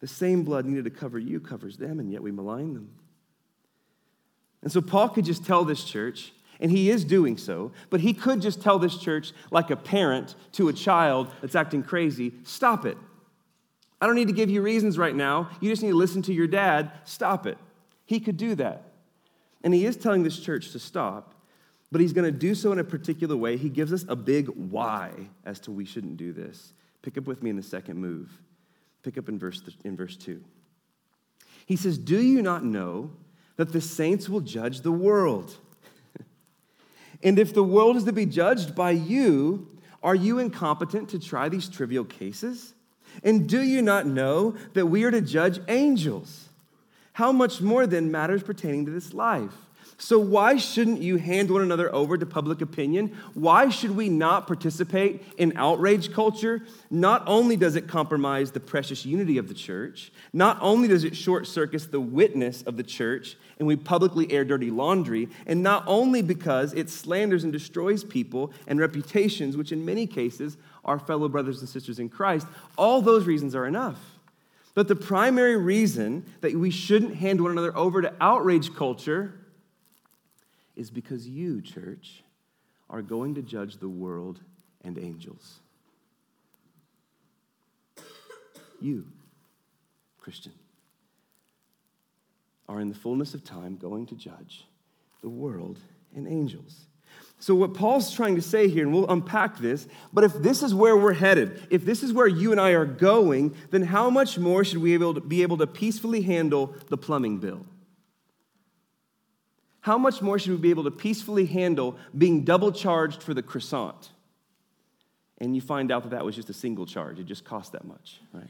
The 0.00 0.08
same 0.08 0.42
blood 0.42 0.64
needed 0.64 0.84
to 0.84 0.90
cover 0.90 1.18
you 1.18 1.38
covers 1.38 1.76
them, 1.76 2.00
and 2.00 2.10
yet 2.10 2.22
we 2.22 2.32
malign 2.32 2.74
them. 2.74 2.90
And 4.62 4.72
so 4.72 4.80
Paul 4.80 5.10
could 5.10 5.24
just 5.24 5.44
tell 5.44 5.64
this 5.64 5.84
church, 5.84 6.32
and 6.58 6.70
he 6.70 6.90
is 6.90 7.04
doing 7.04 7.36
so, 7.36 7.72
but 7.90 8.00
he 8.00 8.14
could 8.14 8.40
just 8.40 8.62
tell 8.62 8.78
this 8.78 8.96
church, 8.96 9.32
like 9.50 9.70
a 9.70 9.76
parent 9.76 10.34
to 10.52 10.68
a 10.68 10.72
child 10.72 11.30
that's 11.40 11.54
acting 11.54 11.82
crazy, 11.82 12.32
stop 12.42 12.84
it. 12.86 12.96
I 14.02 14.06
don't 14.06 14.16
need 14.16 14.26
to 14.26 14.34
give 14.34 14.50
you 14.50 14.62
reasons 14.62 14.98
right 14.98 15.14
now. 15.14 15.48
You 15.60 15.70
just 15.70 15.80
need 15.80 15.90
to 15.90 15.96
listen 15.96 16.22
to 16.22 16.32
your 16.32 16.48
dad. 16.48 16.90
Stop 17.04 17.46
it. 17.46 17.56
He 18.04 18.18
could 18.18 18.36
do 18.36 18.56
that. 18.56 18.82
And 19.62 19.72
he 19.72 19.86
is 19.86 19.96
telling 19.96 20.24
this 20.24 20.40
church 20.40 20.72
to 20.72 20.80
stop, 20.80 21.36
but 21.92 22.00
he's 22.00 22.12
going 22.12 22.24
to 22.24 22.36
do 22.36 22.56
so 22.56 22.72
in 22.72 22.80
a 22.80 22.84
particular 22.84 23.36
way. 23.36 23.56
He 23.56 23.68
gives 23.68 23.92
us 23.92 24.04
a 24.08 24.16
big 24.16 24.48
why 24.48 25.12
as 25.44 25.60
to 25.60 25.70
we 25.70 25.84
shouldn't 25.84 26.16
do 26.16 26.32
this. 26.32 26.72
Pick 27.02 27.16
up 27.16 27.28
with 27.28 27.44
me 27.44 27.50
in 27.50 27.54
the 27.54 27.62
second 27.62 27.96
move. 27.96 28.42
Pick 29.04 29.16
up 29.18 29.28
in 29.28 29.38
verse, 29.38 29.62
in 29.84 29.96
verse 29.96 30.16
2. 30.16 30.42
He 31.66 31.76
says, 31.76 31.96
Do 31.96 32.20
you 32.20 32.42
not 32.42 32.64
know 32.64 33.12
that 33.54 33.72
the 33.72 33.80
saints 33.80 34.28
will 34.28 34.40
judge 34.40 34.80
the 34.80 34.90
world? 34.90 35.56
and 37.22 37.38
if 37.38 37.54
the 37.54 37.62
world 37.62 37.94
is 37.94 38.02
to 38.02 38.12
be 38.12 38.26
judged 38.26 38.74
by 38.74 38.90
you, 38.90 39.78
are 40.02 40.16
you 40.16 40.40
incompetent 40.40 41.10
to 41.10 41.20
try 41.20 41.48
these 41.48 41.68
trivial 41.68 42.04
cases? 42.04 42.74
And 43.22 43.48
do 43.48 43.62
you 43.62 43.82
not 43.82 44.06
know 44.06 44.56
that 44.74 44.86
we 44.86 45.04
are 45.04 45.10
to 45.10 45.20
judge 45.20 45.60
angels? 45.68 46.48
How 47.14 47.32
much 47.32 47.60
more 47.60 47.86
then 47.86 48.10
matters 48.10 48.42
pertaining 48.42 48.86
to 48.86 48.90
this 48.90 49.12
life? 49.12 49.54
So, 50.02 50.18
why 50.18 50.56
shouldn't 50.56 51.00
you 51.00 51.16
hand 51.16 51.48
one 51.48 51.62
another 51.62 51.94
over 51.94 52.18
to 52.18 52.26
public 52.26 52.60
opinion? 52.60 53.16
Why 53.34 53.68
should 53.68 53.92
we 53.92 54.08
not 54.08 54.48
participate 54.48 55.22
in 55.38 55.52
outrage 55.54 56.12
culture? 56.12 56.62
Not 56.90 57.22
only 57.28 57.56
does 57.56 57.76
it 57.76 57.86
compromise 57.86 58.50
the 58.50 58.58
precious 58.58 59.06
unity 59.06 59.38
of 59.38 59.46
the 59.46 59.54
church, 59.54 60.10
not 60.32 60.58
only 60.60 60.88
does 60.88 61.04
it 61.04 61.16
short 61.16 61.46
circuit 61.46 61.92
the 61.92 62.00
witness 62.00 62.62
of 62.62 62.76
the 62.76 62.82
church, 62.82 63.36
and 63.60 63.68
we 63.68 63.76
publicly 63.76 64.32
air 64.32 64.44
dirty 64.44 64.72
laundry, 64.72 65.28
and 65.46 65.62
not 65.62 65.84
only 65.86 66.20
because 66.20 66.74
it 66.74 66.90
slanders 66.90 67.44
and 67.44 67.52
destroys 67.52 68.02
people 68.02 68.52
and 68.66 68.80
reputations, 68.80 69.56
which 69.56 69.70
in 69.70 69.84
many 69.84 70.08
cases 70.08 70.56
are 70.84 70.98
fellow 70.98 71.28
brothers 71.28 71.60
and 71.60 71.68
sisters 71.68 72.00
in 72.00 72.08
Christ, 72.08 72.48
all 72.76 73.02
those 73.02 73.26
reasons 73.26 73.54
are 73.54 73.68
enough. 73.68 74.00
But 74.74 74.88
the 74.88 74.96
primary 74.96 75.56
reason 75.56 76.24
that 76.40 76.54
we 76.54 76.72
shouldn't 76.72 77.14
hand 77.14 77.40
one 77.40 77.52
another 77.52 77.76
over 77.76 78.02
to 78.02 78.12
outrage 78.20 78.74
culture 78.74 79.34
is 80.76 80.90
because 80.90 81.28
you, 81.28 81.60
church, 81.60 82.22
are 82.88 83.02
going 83.02 83.34
to 83.34 83.42
judge 83.42 83.78
the 83.78 83.88
world 83.88 84.40
and 84.84 84.98
angels. 84.98 85.60
You, 88.80 89.06
Christian, 90.18 90.52
are 92.68 92.80
in 92.80 92.88
the 92.88 92.94
fullness 92.94 93.34
of 93.34 93.44
time 93.44 93.76
going 93.76 94.06
to 94.06 94.14
judge 94.14 94.66
the 95.22 95.28
world 95.28 95.78
and 96.14 96.26
angels. 96.26 96.86
So, 97.38 97.54
what 97.54 97.74
Paul's 97.74 98.14
trying 98.14 98.36
to 98.36 98.42
say 98.42 98.68
here, 98.68 98.84
and 98.84 98.94
we'll 98.94 99.10
unpack 99.10 99.58
this, 99.58 99.88
but 100.12 100.22
if 100.22 100.32
this 100.34 100.62
is 100.62 100.74
where 100.74 100.96
we're 100.96 101.12
headed, 101.12 101.66
if 101.70 101.84
this 101.84 102.02
is 102.02 102.12
where 102.12 102.28
you 102.28 102.52
and 102.52 102.60
I 102.60 102.70
are 102.70 102.86
going, 102.86 103.56
then 103.70 103.82
how 103.82 104.10
much 104.10 104.38
more 104.38 104.64
should 104.64 104.78
we 104.78 104.90
be 104.90 104.94
able 104.94 105.14
to, 105.14 105.20
be 105.20 105.42
able 105.42 105.58
to 105.58 105.66
peacefully 105.66 106.22
handle 106.22 106.74
the 106.88 106.96
plumbing 106.96 107.38
bill? 107.38 107.66
How 109.82 109.98
much 109.98 110.22
more 110.22 110.38
should 110.38 110.52
we 110.52 110.58
be 110.58 110.70
able 110.70 110.84
to 110.84 110.90
peacefully 110.92 111.44
handle 111.44 111.96
being 112.16 112.44
double 112.44 112.70
charged 112.70 113.22
for 113.22 113.34
the 113.34 113.42
croissant? 113.42 114.10
And 115.38 115.56
you 115.56 115.60
find 115.60 115.90
out 115.90 116.04
that 116.04 116.10
that 116.10 116.24
was 116.24 116.36
just 116.36 116.48
a 116.50 116.54
single 116.54 116.86
charge, 116.86 117.18
it 117.18 117.24
just 117.24 117.44
cost 117.44 117.72
that 117.72 117.84
much, 117.84 118.20
right? 118.32 118.48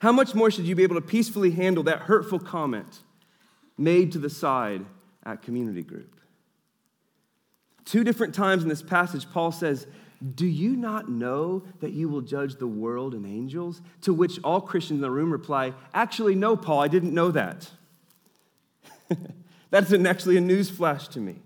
how 0.00 0.10
much 0.10 0.34
more 0.34 0.50
should 0.50 0.64
you 0.64 0.74
be 0.74 0.82
able 0.82 0.96
to 0.96 1.00
peacefully 1.00 1.52
handle 1.52 1.84
that 1.84 2.00
hurtful 2.00 2.40
comment 2.40 2.98
made 3.78 4.10
to 4.12 4.18
the 4.18 4.30
side 4.30 4.84
at 5.24 5.40
community 5.42 5.82
group? 5.82 6.20
Two 7.84 8.02
different 8.02 8.34
times 8.34 8.64
in 8.64 8.68
this 8.68 8.82
passage, 8.82 9.30
Paul 9.30 9.52
says, 9.52 9.86
do 10.24 10.46
you 10.46 10.74
not 10.74 11.10
know 11.10 11.64
that 11.80 11.92
you 11.92 12.08
will 12.08 12.22
judge 12.22 12.56
the 12.56 12.66
world 12.66 13.14
and 13.14 13.26
angels? 13.26 13.82
To 14.02 14.14
which 14.14 14.38
all 14.42 14.60
Christians 14.60 14.98
in 14.98 15.02
the 15.02 15.10
room 15.10 15.30
reply, 15.30 15.74
Actually, 15.92 16.34
no, 16.34 16.56
Paul, 16.56 16.80
I 16.80 16.88
didn't 16.88 17.12
know 17.12 17.30
that. 17.30 17.70
That's 19.70 19.92
actually 19.92 20.36
a 20.36 20.40
news 20.40 20.70
flash 20.70 21.08
to 21.08 21.20
me. 21.20 21.36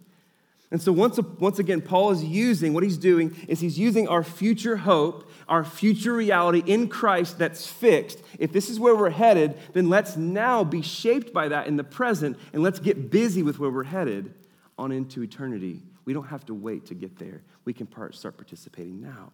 And 0.71 0.83
so, 0.83 0.93
once, 0.93 1.19
once 1.39 1.59
again, 1.59 1.81
Paul 1.81 2.11
is 2.11 2.23
using 2.23 2.75
what 2.75 2.85
he's 2.85 2.99
doing 2.99 3.35
is 3.49 3.59
he's 3.61 3.79
using 3.79 4.07
our 4.07 4.23
future 4.23 4.77
hope, 4.77 5.31
our 5.49 5.65
future 5.65 6.13
reality 6.13 6.63
in 6.67 6.89
Christ 6.89 7.39
that's 7.39 7.67
fixed. 7.67 8.21
If 8.39 8.53
this 8.53 8.69
is 8.69 8.79
where 8.79 8.95
we're 8.95 9.09
headed, 9.09 9.59
then 9.73 9.89
let's 9.89 10.19
now 10.19 10.65
be 10.65 10.83
shaped 10.83 11.33
by 11.33 11.49
that 11.49 11.69
in 11.69 11.77
the 11.77 11.85
present 11.85 12.37
and 12.53 12.63
let's 12.63 12.81
get 12.81 13.11
busy 13.11 13.43
with 13.43 13.59
where 13.59 13.71
we're 13.71 13.85
headed 13.85 14.35
on 14.77 14.93
into 14.93 15.23
eternity 15.23 15.88
we 16.09 16.15
don't 16.15 16.29
have 16.29 16.47
to 16.47 16.55
wait 16.55 16.87
to 16.87 16.95
get 16.95 17.19
there. 17.19 17.43
We 17.67 17.75
can 17.75 17.87
start 18.13 18.39
participating 18.39 18.99
now. 18.99 19.31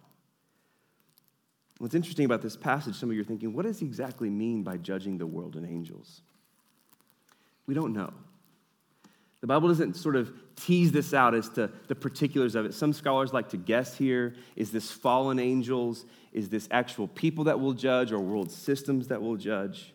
What's 1.77 1.95
interesting 1.95 2.25
about 2.25 2.41
this 2.41 2.57
passage, 2.57 2.95
some 2.95 3.09
of 3.09 3.15
you 3.15 3.21
are 3.21 3.25
thinking, 3.25 3.53
what 3.53 3.63
does 3.63 3.79
he 3.79 3.85
exactly 3.85 4.29
mean 4.29 4.61
by 4.61 4.75
judging 4.75 5.17
the 5.17 5.25
world 5.25 5.55
and 5.55 5.65
angels? 5.65 6.21
We 7.65 7.75
don't 7.75 7.93
know. 7.93 8.11
The 9.39 9.47
Bible 9.47 9.69
doesn't 9.69 9.95
sort 9.95 10.17
of 10.17 10.33
tease 10.57 10.91
this 10.91 11.13
out 11.13 11.33
as 11.33 11.47
to 11.51 11.71
the 11.87 11.95
particulars 11.95 12.55
of 12.55 12.65
it. 12.65 12.73
Some 12.73 12.91
scholars 12.91 13.31
like 13.31 13.47
to 13.51 13.57
guess 13.57 13.95
here 13.95 14.35
is 14.57 14.71
this 14.71 14.91
fallen 14.91 15.39
angels? 15.39 16.03
Is 16.33 16.49
this 16.49 16.67
actual 16.71 17.07
people 17.07 17.45
that 17.45 17.57
will 17.57 17.71
judge 17.71 18.11
or 18.11 18.19
world 18.19 18.51
systems 18.51 19.07
that 19.07 19.21
will 19.21 19.37
judge? 19.37 19.93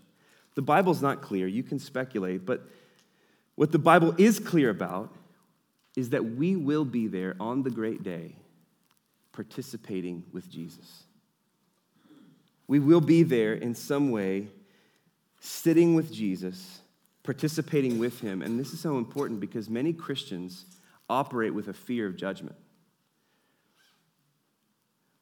The 0.55 0.62
Bible's 0.62 1.03
not 1.03 1.21
clear. 1.21 1.47
You 1.47 1.62
can 1.62 1.79
speculate, 1.79 2.47
but 2.47 2.62
what 3.57 3.71
the 3.71 3.79
Bible 3.79 4.14
is 4.16 4.38
clear 4.38 4.71
about 4.71 5.14
is 5.96 6.11
that 6.11 6.24
we 6.24 6.57
will 6.57 6.85
be 6.85 7.07
there 7.07 7.37
on 7.40 7.62
the 7.62 7.70
great 7.70 8.03
day 8.03 8.37
participating 9.33 10.24
with 10.33 10.50
Jesus. 10.50 11.05
We 12.66 12.79
will 12.79 13.00
be 13.00 13.22
there 13.22 13.55
in 13.55 13.74
some 13.74 14.11
way, 14.11 14.48
sitting 15.40 15.94
with 15.94 16.12
Jesus, 16.12 16.81
participating 17.22 17.98
with 17.98 18.20
him. 18.20 18.42
And 18.42 18.59
this 18.59 18.72
is 18.72 18.81
so 18.81 18.98
important 18.98 19.40
because 19.40 19.68
many 19.68 19.92
Christians 19.92 20.66
operate 21.09 21.55
with 21.55 21.68
a 21.68 21.72
fear 21.72 22.07
of 22.07 22.16
judgment. 22.16 22.57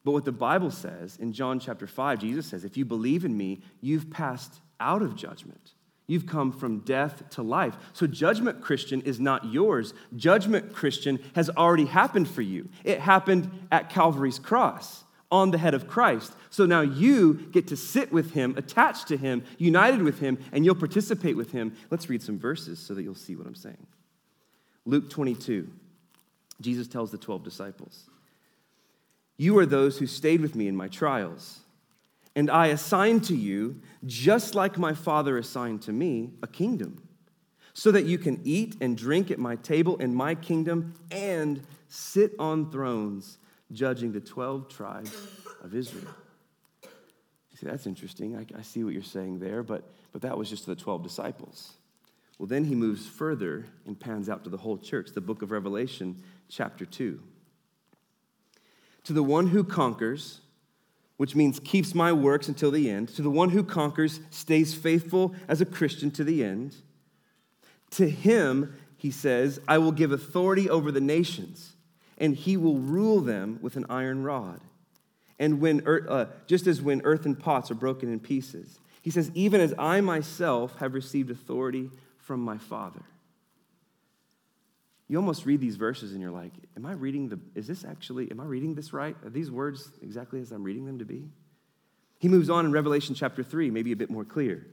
But 0.04 0.12
what 0.12 0.24
the 0.24 0.32
Bible 0.32 0.70
says 0.70 1.16
in 1.16 1.32
John 1.32 1.60
chapter 1.60 1.86
5, 1.86 2.18
Jesus 2.18 2.46
says, 2.46 2.64
if 2.64 2.76
you 2.76 2.84
believe 2.84 3.24
in 3.24 3.36
me, 3.36 3.62
you've 3.80 4.10
passed 4.10 4.60
out 4.80 5.02
of 5.02 5.16
judgment. 5.16 5.72
You've 6.08 6.26
come 6.26 6.52
from 6.52 6.80
death 6.80 7.28
to 7.30 7.42
life. 7.42 7.76
So, 7.92 8.06
judgment, 8.06 8.62
Christian, 8.62 9.02
is 9.02 9.20
not 9.20 9.44
yours. 9.44 9.92
Judgment, 10.16 10.72
Christian, 10.72 11.20
has 11.34 11.50
already 11.50 11.84
happened 11.84 12.28
for 12.28 12.42
you. 12.42 12.70
It 12.82 12.98
happened 12.98 13.50
at 13.70 13.90
Calvary's 13.90 14.38
cross 14.38 15.04
on 15.30 15.50
the 15.50 15.58
head 15.58 15.74
of 15.74 15.86
Christ. 15.86 16.32
So 16.50 16.64
now 16.64 16.80
you 16.80 17.34
get 17.52 17.68
to 17.68 17.76
sit 17.76 18.10
with 18.10 18.32
him, 18.32 18.54
attached 18.56 19.08
to 19.08 19.16
him, 19.18 19.44
united 19.58 20.02
with 20.02 20.20
him, 20.20 20.38
and 20.52 20.64
you'll 20.64 20.74
participate 20.74 21.36
with 21.36 21.52
him. 21.52 21.76
Let's 21.90 22.08
read 22.08 22.22
some 22.22 22.38
verses 22.38 22.78
so 22.78 22.94
that 22.94 23.02
you'll 23.02 23.14
see 23.14 23.36
what 23.36 23.46
I'm 23.46 23.54
saying. 23.54 23.86
Luke 24.86 25.10
22, 25.10 25.68
Jesus 26.62 26.88
tells 26.88 27.10
the 27.10 27.18
12 27.18 27.44
disciples, 27.44 28.08
You 29.36 29.58
are 29.58 29.66
those 29.66 29.98
who 29.98 30.06
stayed 30.06 30.40
with 30.40 30.54
me 30.54 30.66
in 30.66 30.74
my 30.76 30.88
trials 30.88 31.60
and 32.38 32.52
I 32.52 32.68
assign 32.68 33.18
to 33.22 33.34
you, 33.34 33.80
just 34.06 34.54
like 34.54 34.78
my 34.78 34.94
Father 34.94 35.38
assigned 35.38 35.82
to 35.82 35.92
me, 35.92 36.30
a 36.40 36.46
kingdom, 36.46 37.02
so 37.72 37.90
that 37.90 38.04
you 38.04 38.16
can 38.16 38.40
eat 38.44 38.76
and 38.80 38.96
drink 38.96 39.32
at 39.32 39.40
my 39.40 39.56
table 39.56 39.96
in 39.96 40.14
my 40.14 40.36
kingdom 40.36 40.94
and 41.10 41.60
sit 41.88 42.36
on 42.38 42.70
thrones, 42.70 43.38
judging 43.72 44.12
the 44.12 44.20
12 44.20 44.68
tribes 44.68 45.12
of 45.64 45.74
Israel. 45.74 46.06
See, 47.56 47.66
that's 47.66 47.88
interesting. 47.88 48.36
I, 48.36 48.46
I 48.56 48.62
see 48.62 48.84
what 48.84 48.94
you're 48.94 49.02
saying 49.02 49.40
there, 49.40 49.64
but, 49.64 49.90
but 50.12 50.22
that 50.22 50.38
was 50.38 50.48
just 50.48 50.62
to 50.66 50.70
the 50.70 50.80
12 50.80 51.02
disciples. 51.02 51.72
Well, 52.38 52.46
then 52.46 52.66
he 52.66 52.76
moves 52.76 53.04
further 53.04 53.66
and 53.84 53.98
pans 53.98 54.28
out 54.28 54.44
to 54.44 54.50
the 54.50 54.58
whole 54.58 54.78
church, 54.78 55.08
the 55.12 55.20
book 55.20 55.42
of 55.42 55.50
Revelation, 55.50 56.22
chapter 56.48 56.86
2. 56.86 57.20
To 59.02 59.12
the 59.12 59.24
one 59.24 59.48
who 59.48 59.64
conquers, 59.64 60.40
which 61.18 61.36
means 61.36 61.60
keeps 61.60 61.94
my 61.94 62.12
works 62.12 62.48
until 62.48 62.70
the 62.70 62.88
end. 62.88 63.08
To 63.10 63.22
the 63.22 63.30
one 63.30 63.50
who 63.50 63.62
conquers, 63.62 64.20
stays 64.30 64.72
faithful 64.72 65.34
as 65.46 65.60
a 65.60 65.66
Christian 65.66 66.10
to 66.12 66.24
the 66.24 66.42
end. 66.42 66.76
To 67.92 68.08
him, 68.08 68.74
he 68.96 69.10
says, 69.10 69.60
I 69.68 69.78
will 69.78 69.92
give 69.92 70.12
authority 70.12 70.70
over 70.70 70.90
the 70.90 71.00
nations, 71.00 71.74
and 72.16 72.34
he 72.34 72.56
will 72.56 72.78
rule 72.78 73.20
them 73.20 73.58
with 73.60 73.76
an 73.76 73.84
iron 73.90 74.22
rod. 74.22 74.60
And 75.38 75.60
when, 75.60 75.86
uh, 75.86 76.26
just 76.46 76.66
as 76.66 76.80
when 76.80 77.02
earthen 77.02 77.36
pots 77.36 77.70
are 77.70 77.74
broken 77.74 78.12
in 78.12 78.20
pieces, 78.20 78.78
he 79.02 79.10
says, 79.10 79.30
even 79.34 79.60
as 79.60 79.74
I 79.78 80.00
myself 80.00 80.76
have 80.78 80.94
received 80.94 81.30
authority 81.30 81.90
from 82.18 82.40
my 82.40 82.58
Father 82.58 83.02
you 85.08 85.16
almost 85.16 85.46
read 85.46 85.60
these 85.60 85.76
verses 85.76 86.12
and 86.12 86.20
you're 86.20 86.30
like, 86.30 86.52
am 86.76 86.84
I 86.84 86.92
reading 86.92 87.30
the, 87.30 87.40
is 87.54 87.66
this 87.66 87.84
actually, 87.84 88.30
am 88.30 88.40
I 88.40 88.44
reading 88.44 88.74
this 88.74 88.92
right? 88.92 89.16
Are 89.24 89.30
these 89.30 89.50
words 89.50 89.90
exactly 90.02 90.40
as 90.40 90.52
I'm 90.52 90.62
reading 90.62 90.84
them 90.84 90.98
to 90.98 91.06
be? 91.06 91.28
He 92.18 92.28
moves 92.28 92.50
on 92.50 92.66
in 92.66 92.72
Revelation 92.72 93.14
chapter 93.14 93.42
3, 93.42 93.70
maybe 93.70 93.92
a 93.92 93.96
bit 93.96 94.10
more 94.10 94.24
clear. 94.24 94.66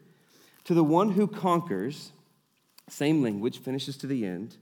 To 0.66 0.74
the 0.74 0.84
one 0.84 1.12
who 1.12 1.28
conquers, 1.28 2.12
same 2.90 3.22
language, 3.22 3.60
finishes 3.60 3.96
to 3.98 4.08
the 4.08 4.26
end, 4.26 4.58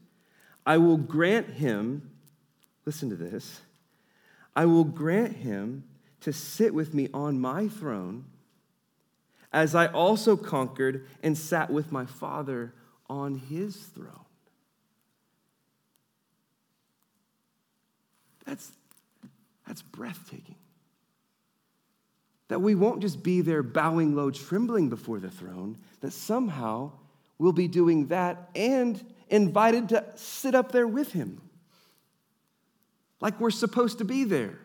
I 0.66 0.78
will 0.78 0.98
grant 0.98 1.50
him, 1.50 2.12
listen 2.86 3.10
to 3.10 3.16
this, 3.16 3.62
I 4.56 4.66
will 4.66 4.84
grant 4.84 5.38
him 5.38 5.86
to 6.22 6.32
sit 6.32 6.74
with 6.74 6.94
me 6.94 7.10
on 7.14 7.40
my 7.40 7.68
throne, 7.68 8.26
as 9.52 9.74
I 9.74 9.88
also 9.88 10.38
conquered 10.38 11.08
and 11.24 11.38
sat 11.38 11.72
with 11.72 11.92
my 11.92 12.06
Father 12.06 12.74
on 13.10 13.36
his 13.36 13.76
throne. 13.76 14.23
That's, 18.46 18.72
that's 19.68 19.82
breathtaking. 19.82 20.56
That 22.50 22.62
we 22.62 22.76
won't 22.76 23.02
just 23.02 23.24
be 23.24 23.42
there 23.42 23.64
bowing 23.64 24.16
low, 24.16 24.32
trembling 24.32 24.90
before 24.90 25.20
the 25.20 25.32
throne, 25.32 25.78
that 26.02 26.12
somehow 26.12 26.92
we'll 27.38 27.54
be 27.54 27.68
doing 27.68 28.08
that 28.08 28.50
and 28.56 29.04
invited 29.30 29.90
to 29.90 30.06
sit 30.16 30.54
up 30.54 30.72
there 30.72 30.88
with 30.88 31.14
him. 31.14 31.42
Like 33.22 33.40
we're 33.40 33.52
supposed 33.52 34.00
to 34.00 34.06
be 34.06 34.26
there. 34.26 34.60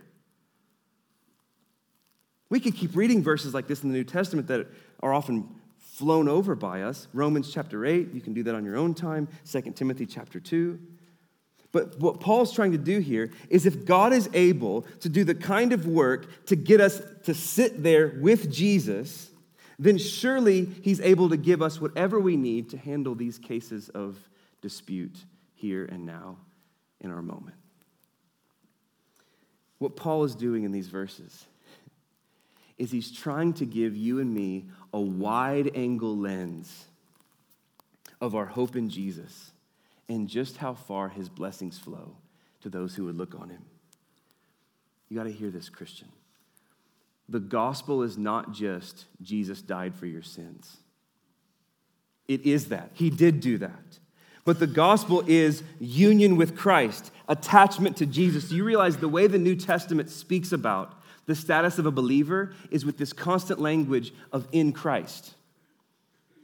We 2.51 2.61
could 2.61 2.75
keep 2.75 2.97
reading 2.97 3.23
verses 3.23 3.55
like 3.55 3.67
this 3.67 3.83
in 3.83 3.91
the 3.91 3.95
New 3.95 4.05
Testament 4.05 4.49
that 4.49 4.67
are 5.01 5.13
often 5.13 5.49
flown 5.79 6.29
over 6.29 6.55
by 6.55 6.83
us. 6.83 7.09
Romans 7.13 7.53
chapter 7.53 7.85
8, 7.85 8.15
you 8.15 8.21
can 8.21 8.33
do 8.33 8.43
that 8.45 8.55
on 8.55 8.65
your 8.65 8.77
own 8.77 8.95
time. 8.95 9.29
2 9.51 9.61
Timothy 9.73 10.07
chapter 10.07 10.41
2. 10.41 10.79
But 11.71 11.99
what 12.01 12.21
Paul's 12.21 12.53
trying 12.53 12.73
to 12.73 12.79
do 12.79 12.99
here 12.99 13.31
is 13.51 13.67
if 13.67 13.85
God 13.85 14.13
is 14.13 14.29
able 14.33 14.83
to 15.01 15.09
do 15.09 15.25
the 15.25 15.35
kind 15.35 15.73
of 15.73 15.87
work 15.87 16.47
to 16.47 16.57
get 16.57 16.81
us 16.81 17.03
to 17.25 17.35
sit 17.35 17.83
there 17.83 18.19
with 18.21 18.51
Jesus, 18.51 19.31
then 19.79 19.99
surely 19.99 20.65
he's 20.65 21.01
able 21.01 21.29
to 21.29 21.37
give 21.37 21.61
us 21.61 21.81
whatever 21.81 22.19
we 22.19 22.37
need 22.37 22.71
to 22.71 22.79
handle 22.79 23.15
these 23.15 23.39
cases 23.39 23.91
of 23.91 24.17
dispute 24.63 25.17
here 25.55 25.85
and 25.85 26.07
now 26.07 26.39
in 27.01 27.11
our 27.11 27.23
moment. 27.23 27.57
What 29.79 29.95
Paul 29.95 30.25
is 30.25 30.35
doing 30.35 30.65
in 30.65 30.73
these 30.73 30.89
verses 30.89 31.45
is 32.79 32.91
he's 32.91 33.13
trying 33.13 33.53
to 33.55 33.67
give 33.67 33.97
you 33.97 34.21
and 34.21 34.33
me 34.33 34.67
a 34.93 35.01
wide 35.01 35.73
angle 35.75 36.17
lens 36.17 36.87
of 38.21 38.35
our 38.35 38.47
hope 38.47 38.75
in 38.75 38.89
Jesus 38.89 39.53
and 40.09 40.29
just 40.29 40.57
how 40.59 40.75
far 40.75 41.09
his 41.09 41.29
blessings 41.29 41.79
flow 41.79 42.17
to 42.61 42.69
those 42.69 42.95
who 42.95 43.05
would 43.05 43.17
look 43.17 43.35
on 43.35 43.51
him. 43.51 43.65
You 45.09 45.17
got 45.17 45.25
to 45.25 45.33
hear 45.33 45.51
this, 45.51 45.69
Christian. 45.69 46.09
The 47.29 47.41
gospel 47.41 48.03
is 48.03 48.17
not 48.17 48.53
just 48.53 49.05
Jesus 49.23 49.61
died 49.61 49.95
for 49.95 50.07
your 50.07 50.23
sins. 50.23 50.79
It 52.27 52.45
is 52.45 52.69
that. 52.69 52.91
He 52.95 53.11
did 53.11 53.41
do 53.41 53.59
that. 53.59 53.99
But 54.45 54.61
the 54.61 54.67
gospel 54.67 55.23
is 55.27 55.63
union 55.79 56.37
with 56.37 56.57
Christ, 56.57 57.11
attachment 57.29 57.99
to 57.99 58.07
Jesus. 58.07 58.49
Do 58.49 58.57
you 58.57 58.65
realize 58.65 58.97
the 58.97 59.09
way 59.09 59.27
the 59.27 59.39
New 59.39 59.57
Testament 59.57 60.09
speaks 60.09 60.53
about 60.53 60.95
the 61.27 61.35
status 61.35 61.79
of 61.79 61.85
a 61.85 61.91
believer 61.91 62.55
is 62.71 62.87
with 62.87 62.97
this 62.97 63.13
constant 63.13 63.61
language 63.61 64.15
of 64.33 64.49
in 64.53 64.73
Christ? 64.73 65.35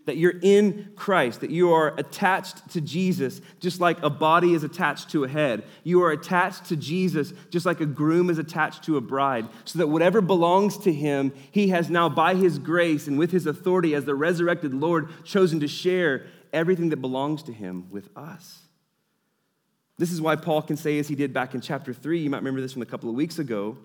That 0.06 0.16
you're 0.16 0.38
in 0.42 0.92
Christ, 0.96 1.40
that 1.40 1.50
you 1.50 1.72
are 1.72 1.94
attached 1.96 2.70
to 2.70 2.80
Jesus, 2.80 3.40
just 3.60 3.80
like 3.80 4.02
a 4.02 4.10
body 4.10 4.54
is 4.54 4.64
attached 4.64 5.10
to 5.10 5.24
a 5.24 5.28
head. 5.28 5.64
You 5.82 6.02
are 6.02 6.12
attached 6.12 6.66
to 6.66 6.76
Jesus, 6.76 7.32
just 7.50 7.64
like 7.64 7.80
a 7.80 7.86
groom 7.86 8.30
is 8.30 8.38
attached 8.38 8.84
to 8.84 8.96
a 8.96 9.00
bride, 9.00 9.48
so 9.64 9.78
that 9.78 9.88
whatever 9.88 10.20
belongs 10.20 10.78
to 10.78 10.92
him, 10.92 11.32
he 11.50 11.68
has 11.68 11.88
now, 11.88 12.08
by 12.08 12.34
his 12.34 12.58
grace 12.58 13.06
and 13.06 13.18
with 13.18 13.30
his 13.30 13.46
authority 13.46 13.94
as 13.94 14.04
the 14.04 14.14
resurrected 14.14 14.74
Lord, 14.74 15.08
chosen 15.24 15.60
to 15.60 15.68
share 15.68 16.26
everything 16.52 16.90
that 16.90 16.98
belongs 16.98 17.42
to 17.44 17.52
him 17.52 17.88
with 17.90 18.08
us. 18.16 18.60
This 19.96 20.12
is 20.12 20.20
why 20.20 20.36
Paul 20.36 20.62
can 20.62 20.76
say, 20.76 20.98
as 20.98 21.08
he 21.08 21.14
did 21.14 21.32
back 21.32 21.54
in 21.54 21.60
chapter 21.60 21.94
3, 21.94 22.20
you 22.20 22.30
might 22.30 22.38
remember 22.38 22.60
this 22.60 22.72
from 22.72 22.82
a 22.82 22.86
couple 22.86 23.08
of 23.08 23.14
weeks 23.14 23.38
ago 23.38 23.78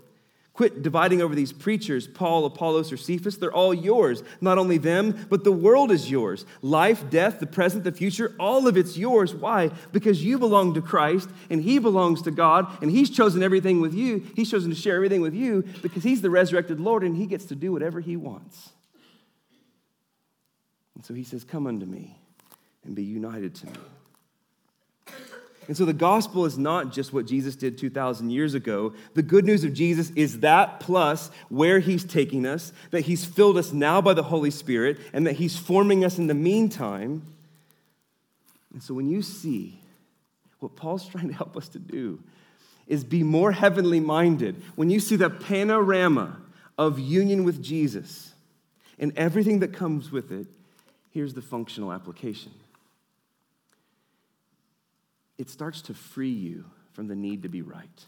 Quit 0.54 0.84
dividing 0.84 1.22
over 1.22 1.36
these 1.36 1.54
preachers, 1.54 2.06
Paul, 2.06 2.46
Apollos, 2.46 2.92
or 2.92 2.98
Cephas. 2.98 3.38
They're 3.38 3.54
all 3.54 3.74
yours. 3.74 4.24
Not 4.42 4.58
only 4.58 4.78
them, 4.78 5.28
but 5.30 5.44
the 5.44 5.52
world 5.52 5.90
is 5.90 6.12
yours. 6.12 6.46
Life, 6.62 7.10
death, 7.10 7.40
the 7.40 7.48
present, 7.48 7.86
the 7.86 7.92
future, 7.94 8.36
all 8.40 8.68
of 8.68 8.76
it's 8.76 8.98
yours. 8.98 9.34
Why? 9.34 9.70
Because 9.94 10.24
you 10.24 10.38
belong 10.38 10.74
to 10.74 10.82
Christ, 10.82 11.30
and 11.50 11.64
He 11.64 11.80
belongs 11.80 12.22
to 12.24 12.32
God, 12.32 12.68
and 12.82 12.92
He's 12.92 13.10
chosen 13.10 13.42
everything 13.42 13.80
with 13.80 13.94
you. 13.94 14.26
He's 14.36 14.52
chosen 14.52 14.70
to 14.70 14.76
share 14.76 14.96
everything 14.96 15.22
with 15.22 15.34
you 15.34 15.64
because 15.82 16.04
He's 16.04 16.22
the 16.22 16.30
resurrected 16.30 16.80
Lord, 16.80 17.04
and 17.04 17.16
He 17.16 17.26
gets 17.26 17.46
to 17.46 17.56
do 17.56 17.72
whatever 17.72 18.02
He 18.02 18.18
wants. 18.18 18.72
And 20.96 21.06
so 21.06 21.14
He 21.14 21.24
says, 21.24 21.46
Come 21.46 21.68
unto 21.68 21.86
me 21.86 22.18
and 22.84 22.96
be 22.96 23.04
united 23.04 23.56
to 23.56 23.68
me. 23.68 23.74
And 25.70 25.78
so 25.78 25.86
the 25.86 25.94
gospel 25.94 26.46
is 26.46 26.58
not 26.58 26.92
just 26.92 27.14
what 27.14 27.28
Jesus 27.28 27.56
did 27.56 27.78
2,000 27.78 28.32
years 28.32 28.56
ago. 28.56 28.92
The 29.14 29.22
good 29.22 29.46
news 29.46 29.64
of 29.64 29.72
Jesus 29.72 30.12
is 30.16 30.40
that 30.40 30.80
plus 30.80 31.30
where 31.50 31.78
he's 31.78 32.04
taking 32.04 32.48
us, 32.48 32.74
that 32.90 33.02
he's 33.02 33.24
filled 33.24 33.56
us 33.56 33.72
now 33.72 34.02
by 34.02 34.16
the 34.16 34.24
Holy 34.24 34.50
Spirit, 34.50 34.98
and 35.14 35.28
that 35.28 35.34
he's 35.36 35.60
forming 35.60 36.04
us 36.04 36.18
in 36.18 36.26
the 36.26 36.34
meantime. 36.34 37.22
And 38.74 38.82
so 38.82 38.96
when 38.96 39.12
you 39.12 39.22
see 39.22 39.80
what 40.58 40.76
Paul's 40.76 41.08
trying 41.12 41.28
to 41.28 41.36
help 41.36 41.56
us 41.56 41.70
to 41.70 41.80
do 41.80 42.20
is 42.88 43.04
be 43.04 43.22
more 43.22 43.52
heavenly 43.52 44.00
minded, 44.00 44.56
when 44.76 44.90
you 44.90 45.00
see 45.00 45.18
the 45.18 45.30
panorama 45.30 46.38
of 46.80 46.98
union 46.98 47.44
with 47.44 47.62
Jesus 47.62 48.34
and 48.98 49.16
everything 49.16 49.60
that 49.60 49.72
comes 49.72 50.12
with 50.12 50.32
it, 50.32 50.48
here's 51.12 51.36
the 51.36 51.44
functional 51.44 51.94
application 51.94 52.54
it 55.40 55.50
starts 55.50 55.82
to 55.84 55.94
free 55.96 56.30
you 56.30 56.66
from 56.92 57.08
the 57.08 57.16
need 57.16 57.44
to 57.44 57.50
be 57.50 57.64
right. 57.64 58.06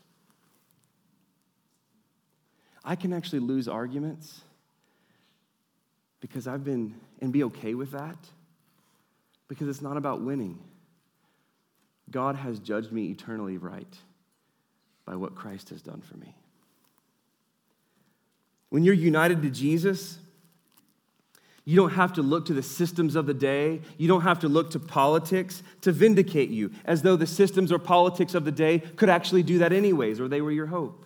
I 2.83 2.95
can 2.95 3.13
actually 3.13 3.39
lose 3.39 3.67
arguments 3.67 4.41
because 6.19 6.45
I've 6.45 6.63
been, 6.63 6.93
and 7.21 7.31
be 7.31 7.43
okay 7.45 7.73
with 7.73 7.91
that 7.91 8.17
because 9.47 9.69
it's 9.69 9.81
not 9.81 9.95
about 9.97 10.21
winning. 10.21 10.59
God 12.11 12.35
has 12.35 12.59
judged 12.59 12.91
me 12.91 13.07
eternally 13.07 13.57
right 13.57 13.97
by 15.05 15.15
what 15.15 15.33
Christ 15.33 15.69
has 15.69 15.81
done 15.81 16.01
for 16.01 16.17
me. 16.17 16.35
When 18.69 18.83
you're 18.83 18.93
united 18.93 19.41
to 19.41 19.49
Jesus, 19.49 20.17
you 21.63 21.75
don't 21.75 21.91
have 21.91 22.13
to 22.13 22.21
look 22.21 22.45
to 22.47 22.53
the 22.53 22.63
systems 22.63 23.15
of 23.15 23.27
the 23.27 23.33
day. 23.33 23.81
You 23.97 24.07
don't 24.07 24.21
have 24.21 24.39
to 24.39 24.47
look 24.47 24.71
to 24.71 24.79
politics 24.79 25.61
to 25.81 25.91
vindicate 25.91 26.49
you, 26.49 26.71
as 26.85 27.03
though 27.03 27.15
the 27.15 27.27
systems 27.27 27.71
or 27.71 27.77
politics 27.79 28.33
of 28.33 28.45
the 28.45 28.51
day 28.51 28.79
could 28.79 29.09
actually 29.09 29.43
do 29.43 29.59
that 29.59 29.71
anyways, 29.71 30.19
or 30.19 30.27
they 30.27 30.41
were 30.41 30.51
your 30.51 30.65
hope. 30.67 31.05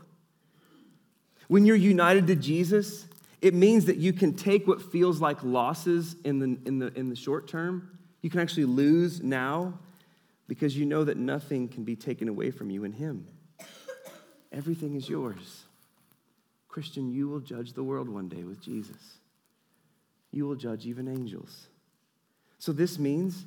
When 1.47 1.65
you're 1.65 1.75
united 1.75 2.27
to 2.27 2.35
Jesus, 2.35 3.05
it 3.41 3.53
means 3.53 3.85
that 3.85 3.97
you 3.97 4.13
can 4.13 4.33
take 4.33 4.67
what 4.67 4.81
feels 4.81 5.19
like 5.19 5.43
losses 5.43 6.15
in 6.23 6.39
the, 6.39 6.57
in 6.65 6.79
the, 6.79 6.87
in 6.97 7.09
the 7.09 7.15
short 7.15 7.47
term. 7.47 7.99
You 8.21 8.29
can 8.29 8.39
actually 8.39 8.65
lose 8.65 9.21
now 9.21 9.77
because 10.47 10.77
you 10.77 10.85
know 10.85 11.03
that 11.03 11.17
nothing 11.17 11.67
can 11.67 11.83
be 11.83 11.95
taken 11.95 12.27
away 12.27 12.49
from 12.49 12.69
you 12.69 12.85
in 12.85 12.93
Him. 12.93 13.27
Everything 14.51 14.95
is 14.95 15.09
yours. 15.09 15.65
Christian, 16.69 17.11
you 17.11 17.27
will 17.27 17.39
judge 17.39 17.73
the 17.73 17.83
world 17.83 18.07
one 18.09 18.29
day 18.29 18.43
with 18.43 18.61
Jesus. 18.61 19.17
You 20.35 20.45
will 20.45 20.55
judge 20.55 20.85
even 20.85 21.07
angels. 21.07 21.67
So, 22.59 22.73
this 22.73 22.99
means 22.99 23.45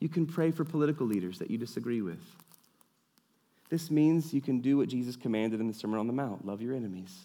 you 0.00 0.10
can 0.10 0.26
pray 0.26 0.50
for 0.50 0.64
political 0.64 1.06
leaders 1.06 1.38
that 1.38 1.50
you 1.50 1.56
disagree 1.56 2.02
with. 2.02 2.20
This 3.70 3.90
means 3.90 4.34
you 4.34 4.42
can 4.42 4.60
do 4.60 4.76
what 4.76 4.88
Jesus 4.88 5.16
commanded 5.16 5.60
in 5.60 5.66
the 5.66 5.72
Sermon 5.72 5.98
on 5.98 6.06
the 6.06 6.12
Mount 6.12 6.44
love 6.44 6.60
your 6.60 6.74
enemies. 6.74 7.16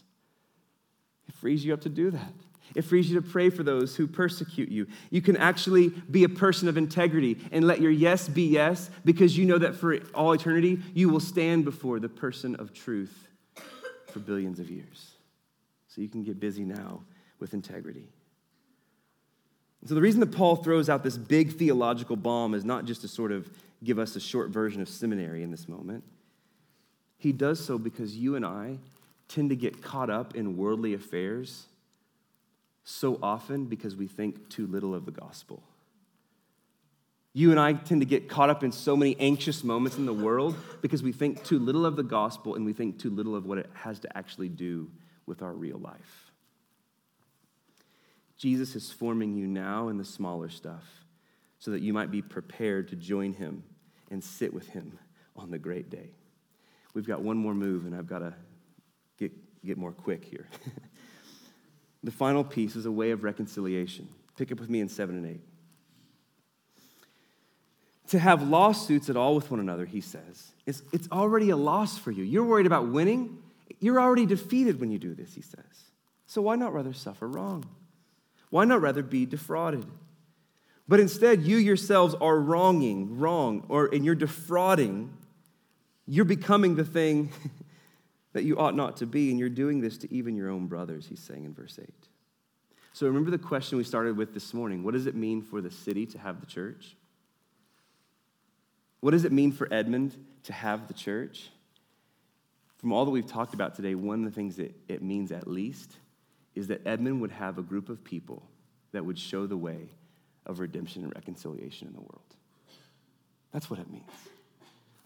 It 1.28 1.36
frees 1.36 1.65
you 1.65 1.74
up 1.74 1.82
to 1.82 1.89
do 1.89 2.10
that. 2.12 2.34
It 2.74 2.84
frees 2.84 3.12
you 3.12 3.19
to 3.19 3.28
pray 3.28 3.50
for 3.50 3.63
those 3.63 3.97
who 3.97 4.08
persecute 4.08 4.69
you. 4.69 4.88
You 5.10 5.21
can 5.21 5.36
actually 5.36 5.89
be 5.89 6.24
a 6.24 6.30
person 6.30 6.69
of 6.69 6.78
integrity 6.78 7.38
and 7.52 7.67
let 7.67 7.82
your 7.82 7.91
yes 7.91 8.30
be 8.30 8.43
yes 8.43 8.89
because 9.04 9.38
you 9.38 9.43
know 9.43 9.58
that 9.58 9.76
for 9.76 9.97
all 10.15 10.32
eternity 10.32 10.80
you 10.93 11.10
will 11.10 11.19
stand 11.19 11.65
before 11.65 12.00
the 12.00 12.08
person 12.08 12.56
of 12.56 12.74
truth 12.74 13.28
for 14.08 14.19
billions 14.19 14.62
of 14.62 14.71
years. 14.71 15.12
So 15.89 16.00
you 16.00 16.08
can 16.08 16.24
get 16.24 16.39
busy 16.39 16.63
now 16.63 17.02
with 17.39 17.54
integrity. 17.54 18.08
So 19.85 19.95
the 19.95 20.01
reason 20.01 20.19
that 20.19 20.31
Paul 20.31 20.57
throws 20.57 20.89
out 20.89 21.03
this 21.03 21.17
big 21.17 21.53
theological 21.53 22.15
bomb 22.15 22.53
is 22.53 22.63
not 22.63 22.85
just 22.85 23.01
to 23.01 23.07
sort 23.07 23.31
of 23.31 23.49
give 23.83 23.97
us 23.97 24.15
a 24.15 24.19
short 24.19 24.49
version 24.49 24.81
of 24.81 24.87
seminary 24.87 25.41
in 25.41 25.49
this 25.49 25.67
moment. 25.67 26.03
He 27.17 27.31
does 27.31 27.63
so 27.63 27.77
because 27.77 28.15
you 28.15 28.35
and 28.35 28.45
I 28.45 28.77
tend 29.27 29.49
to 29.49 29.55
get 29.55 29.81
caught 29.81 30.09
up 30.09 30.35
in 30.35 30.57
worldly 30.57 30.93
affairs 30.93 31.65
so 32.83 33.17
often 33.23 33.65
because 33.65 33.95
we 33.95 34.07
think 34.07 34.49
too 34.49 34.67
little 34.67 34.93
of 34.93 35.05
the 35.05 35.11
gospel. 35.11 35.63
You 37.33 37.51
and 37.51 37.59
I 37.59 37.73
tend 37.73 38.01
to 38.01 38.05
get 38.05 38.27
caught 38.27 38.49
up 38.49 38.63
in 38.63 38.71
so 38.71 38.97
many 38.97 39.15
anxious 39.19 39.63
moments 39.63 39.97
in 39.97 40.05
the 40.05 40.13
world 40.13 40.55
because 40.81 41.01
we 41.01 41.13
think 41.13 41.43
too 41.43 41.59
little 41.59 41.85
of 41.85 41.95
the 41.95 42.03
gospel 42.03 42.55
and 42.55 42.65
we 42.65 42.73
think 42.73 42.99
too 42.99 43.09
little 43.09 43.35
of 43.35 43.45
what 43.45 43.57
it 43.57 43.69
has 43.73 43.99
to 43.99 44.17
actually 44.17 44.49
do 44.49 44.89
with 45.25 45.41
our 45.41 45.53
real 45.53 45.77
life. 45.77 46.30
Jesus 48.41 48.75
is 48.75 48.91
forming 48.91 49.36
you 49.36 49.45
now 49.45 49.89
in 49.89 49.99
the 49.99 50.04
smaller 50.04 50.49
stuff 50.49 51.06
so 51.60 51.69
that 51.69 51.84
you 51.84 51.93
might 51.93 52.10
be 52.10 52.23
prepared 52.23 52.88
to 52.88 52.95
join 52.95 53.34
him 53.34 53.62
and 54.10 54.23
sit 54.23 54.51
with 54.51 54.67
him 54.69 54.97
on 55.36 55.51
the 55.51 55.60
great 55.60 55.91
day. 55.91 56.10
We've 56.95 57.06
got 57.06 57.21
one 57.21 57.38
more 57.38 57.54
move, 57.54 57.86
and 57.86 57.95
I've 57.95 58.08
got 58.08 58.19
to 58.19 58.34
get, 59.19 59.32
get 59.63 59.77
more 59.77 59.91
quick 59.91 60.25
here. 60.25 60.47
The 62.04 62.10
final 62.10 62.43
piece 62.43 62.75
is 62.75 62.88
a 62.88 62.91
way 62.91 63.12
of 63.12 63.23
reconciliation. 63.23 64.08
Pick 64.36 64.51
up 64.51 64.60
with 64.60 64.71
me 64.71 64.80
in 64.80 64.89
7 64.89 65.15
and 65.15 65.23
8. 65.27 65.39
To 68.08 68.17
have 68.17 68.41
lawsuits 68.41 69.08
at 69.08 69.15
all 69.15 69.36
with 69.36 69.51
one 69.51 69.60
another, 69.60 69.86
he 69.86 70.01
says, 70.01 70.51
is, 70.65 70.82
it's 70.91 71.08
already 71.12 71.51
a 71.51 71.56
loss 71.56 71.99
for 71.99 72.10
you. 72.10 72.23
You're 72.23 72.43
worried 72.43 72.65
about 72.65 72.88
winning. 72.88 73.38
You're 73.80 74.01
already 74.01 74.25
defeated 74.25 74.80
when 74.80 74.89
you 74.89 74.97
do 74.97 75.13
this, 75.13 75.36
he 75.36 75.41
says. 75.41 75.63
So 76.25 76.41
why 76.41 76.56
not 76.56 76.73
rather 76.73 76.91
suffer 76.91 77.27
wrong? 77.27 77.65
Why 78.51 78.65
not 78.65 78.81
rather 78.81 79.01
be 79.01 79.25
defrauded? 79.25 79.85
But 80.87 80.99
instead, 80.99 81.41
you 81.43 81.57
yourselves 81.57 82.13
are 82.21 82.37
wronging, 82.37 83.17
wrong, 83.17 83.65
or 83.69 83.89
and 83.91 84.05
you're 84.05 84.13
defrauding. 84.13 85.11
You're 86.05 86.25
becoming 86.25 86.75
the 86.75 86.83
thing 86.83 87.31
that 88.33 88.43
you 88.43 88.59
ought 88.59 88.75
not 88.75 88.97
to 88.97 89.05
be, 89.05 89.29
and 89.29 89.39
you're 89.39 89.49
doing 89.49 89.81
this 89.81 89.97
to 89.99 90.13
even 90.13 90.35
your 90.35 90.49
own 90.49 90.67
brothers, 90.67 91.07
he's 91.07 91.21
saying 91.21 91.45
in 91.45 91.53
verse 91.53 91.79
8. 91.81 91.87
So 92.93 93.07
remember 93.07 93.31
the 93.31 93.37
question 93.37 93.77
we 93.77 93.85
started 93.85 94.17
with 94.17 94.33
this 94.33 94.53
morning 94.53 94.83
what 94.83 94.93
does 94.93 95.07
it 95.07 95.15
mean 95.15 95.41
for 95.41 95.61
the 95.61 95.71
city 95.71 96.05
to 96.07 96.19
have 96.19 96.41
the 96.41 96.45
church? 96.45 96.97
What 98.99 99.11
does 99.11 99.23
it 99.23 99.31
mean 99.31 99.51
for 99.51 99.73
Edmond 99.73 100.15
to 100.43 100.53
have 100.53 100.87
the 100.87 100.93
church? 100.93 101.49
From 102.77 102.91
all 102.91 103.05
that 103.05 103.11
we've 103.11 103.25
talked 103.25 103.53
about 103.53 103.75
today, 103.75 103.95
one 103.95 104.19
of 104.19 104.25
the 104.25 104.35
things 104.35 104.57
that 104.57 104.75
it 104.89 105.01
means 105.01 105.31
at 105.31 105.47
least 105.47 105.95
is 106.55 106.67
that 106.67 106.85
Edmond 106.85 107.21
would 107.21 107.31
have 107.31 107.57
a 107.57 107.61
group 107.61 107.89
of 107.89 108.03
people 108.03 108.43
that 108.91 109.05
would 109.05 109.17
show 109.17 109.47
the 109.47 109.57
way 109.57 109.89
of 110.45 110.59
redemption 110.59 111.03
and 111.03 111.13
reconciliation 111.15 111.87
in 111.87 111.93
the 111.93 112.01
world. 112.01 112.35
That's 113.51 113.69
what 113.69 113.79
it 113.79 113.89
means. 113.89 114.09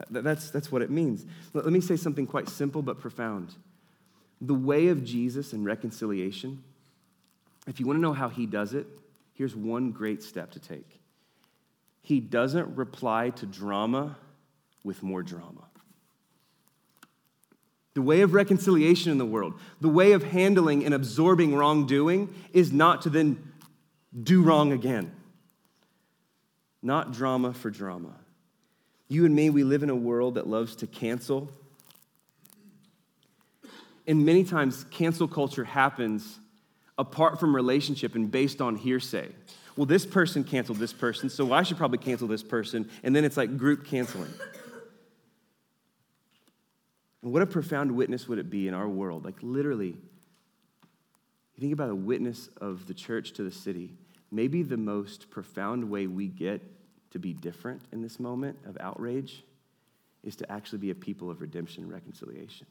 That's, 0.10 0.50
that's 0.50 0.72
what 0.72 0.82
it 0.82 0.90
means. 0.90 1.26
Let 1.54 1.66
me 1.68 1.82
say 1.82 1.96
something 1.96 2.28
quite 2.28 2.50
simple 2.50 2.82
but 2.82 3.00
profound. 3.00 3.54
The 4.42 4.54
way 4.54 4.90
of 4.90 5.04
Jesus 5.04 5.54
and 5.54 5.66
reconciliation, 5.66 6.64
if 7.68 7.80
you 7.80 7.86
want 7.86 7.98
to 7.98 8.02
know 8.02 8.14
how 8.14 8.30
he 8.30 8.46
does 8.46 8.74
it, 8.74 8.88
here's 9.34 9.56
one 9.56 9.92
great 9.92 10.22
step 10.22 10.52
to 10.52 10.60
take. 10.60 11.00
He 12.02 12.20
doesn't 12.20 12.76
reply 12.76 13.30
to 13.32 13.46
drama 13.46 14.18
with 14.84 15.02
more 15.02 15.24
drama. 15.24 15.64
The 17.96 18.02
way 18.02 18.22
of 18.22 18.34
reconciliation 18.34 19.12
in 19.12 19.18
the 19.18 19.26
world, 19.26 19.54
the 19.82 19.90
way 19.90 20.12
of 20.12 20.24
handling 20.24 20.86
and 20.86 20.94
absorbing 20.94 21.56
wrongdoing 21.56 22.34
is 22.52 22.72
not 22.72 23.02
to 23.04 23.10
then 23.10 23.52
do 24.22 24.44
wrong 24.44 24.74
again. 24.74 25.12
Not 26.84 27.14
drama 27.14 27.54
for 27.54 27.70
drama. 27.70 28.14
You 29.08 29.26
and 29.26 29.34
me, 29.34 29.50
we 29.50 29.64
live 29.64 29.82
in 29.82 29.90
a 29.90 29.96
world 29.96 30.36
that 30.36 30.46
loves 30.46 30.76
to 30.78 30.88
cancel. 30.88 31.50
And 34.06 34.26
many 34.26 34.44
times, 34.44 34.86
cancel 34.92 35.28
culture 35.28 35.64
happens 35.64 36.40
apart 36.98 37.40
from 37.40 37.56
relationship 37.56 38.14
and 38.14 38.30
based 38.30 38.62
on 38.62 38.76
hearsay. 38.76 39.30
Well, 39.78 39.86
this 39.86 40.06
person 40.06 40.44
canceled 40.44 40.80
this 40.80 40.94
person, 40.94 41.30
so 41.30 41.52
I 41.54 41.64
should 41.64 41.78
probably 41.78 41.98
cancel 41.98 42.28
this 42.28 42.44
person. 42.44 42.90
And 43.04 43.16
then 43.16 43.24
it's 43.24 43.38
like 43.38 43.58
group 43.58 43.86
canceling. 43.86 44.34
And 47.26 47.34
what 47.34 47.42
a 47.42 47.48
profound 47.48 47.92
witness 47.92 48.28
would 48.28 48.38
it 48.38 48.52
be 48.52 48.68
in 48.68 48.76
our 48.76 48.88
world? 48.88 49.26
Like, 49.26 49.38
literally, 49.42 49.98
you 51.56 51.60
think 51.60 51.74
about 51.74 51.90
a 51.90 51.96
witness 51.96 52.50
of 52.62 52.86
the 52.86 52.94
church 52.94 53.32
to 53.34 53.44
the 53.44 53.50
city. 53.50 53.96
Maybe 54.30 54.62
the 54.62 54.78
most 54.78 55.32
profound 55.32 55.90
way 55.90 56.06
we 56.06 56.28
get 56.28 56.62
to 57.10 57.18
be 57.18 57.34
different 57.34 57.82
in 57.92 58.04
this 58.04 58.20
moment 58.20 58.60
of 58.68 58.78
outrage 58.80 59.44
is 60.24 60.36
to 60.36 60.52
actually 60.52 60.78
be 60.78 60.92
a 60.92 60.96
people 60.96 61.32
of 61.32 61.42
redemption 61.42 61.82
and 61.82 61.92
reconciliation. 61.92 62.68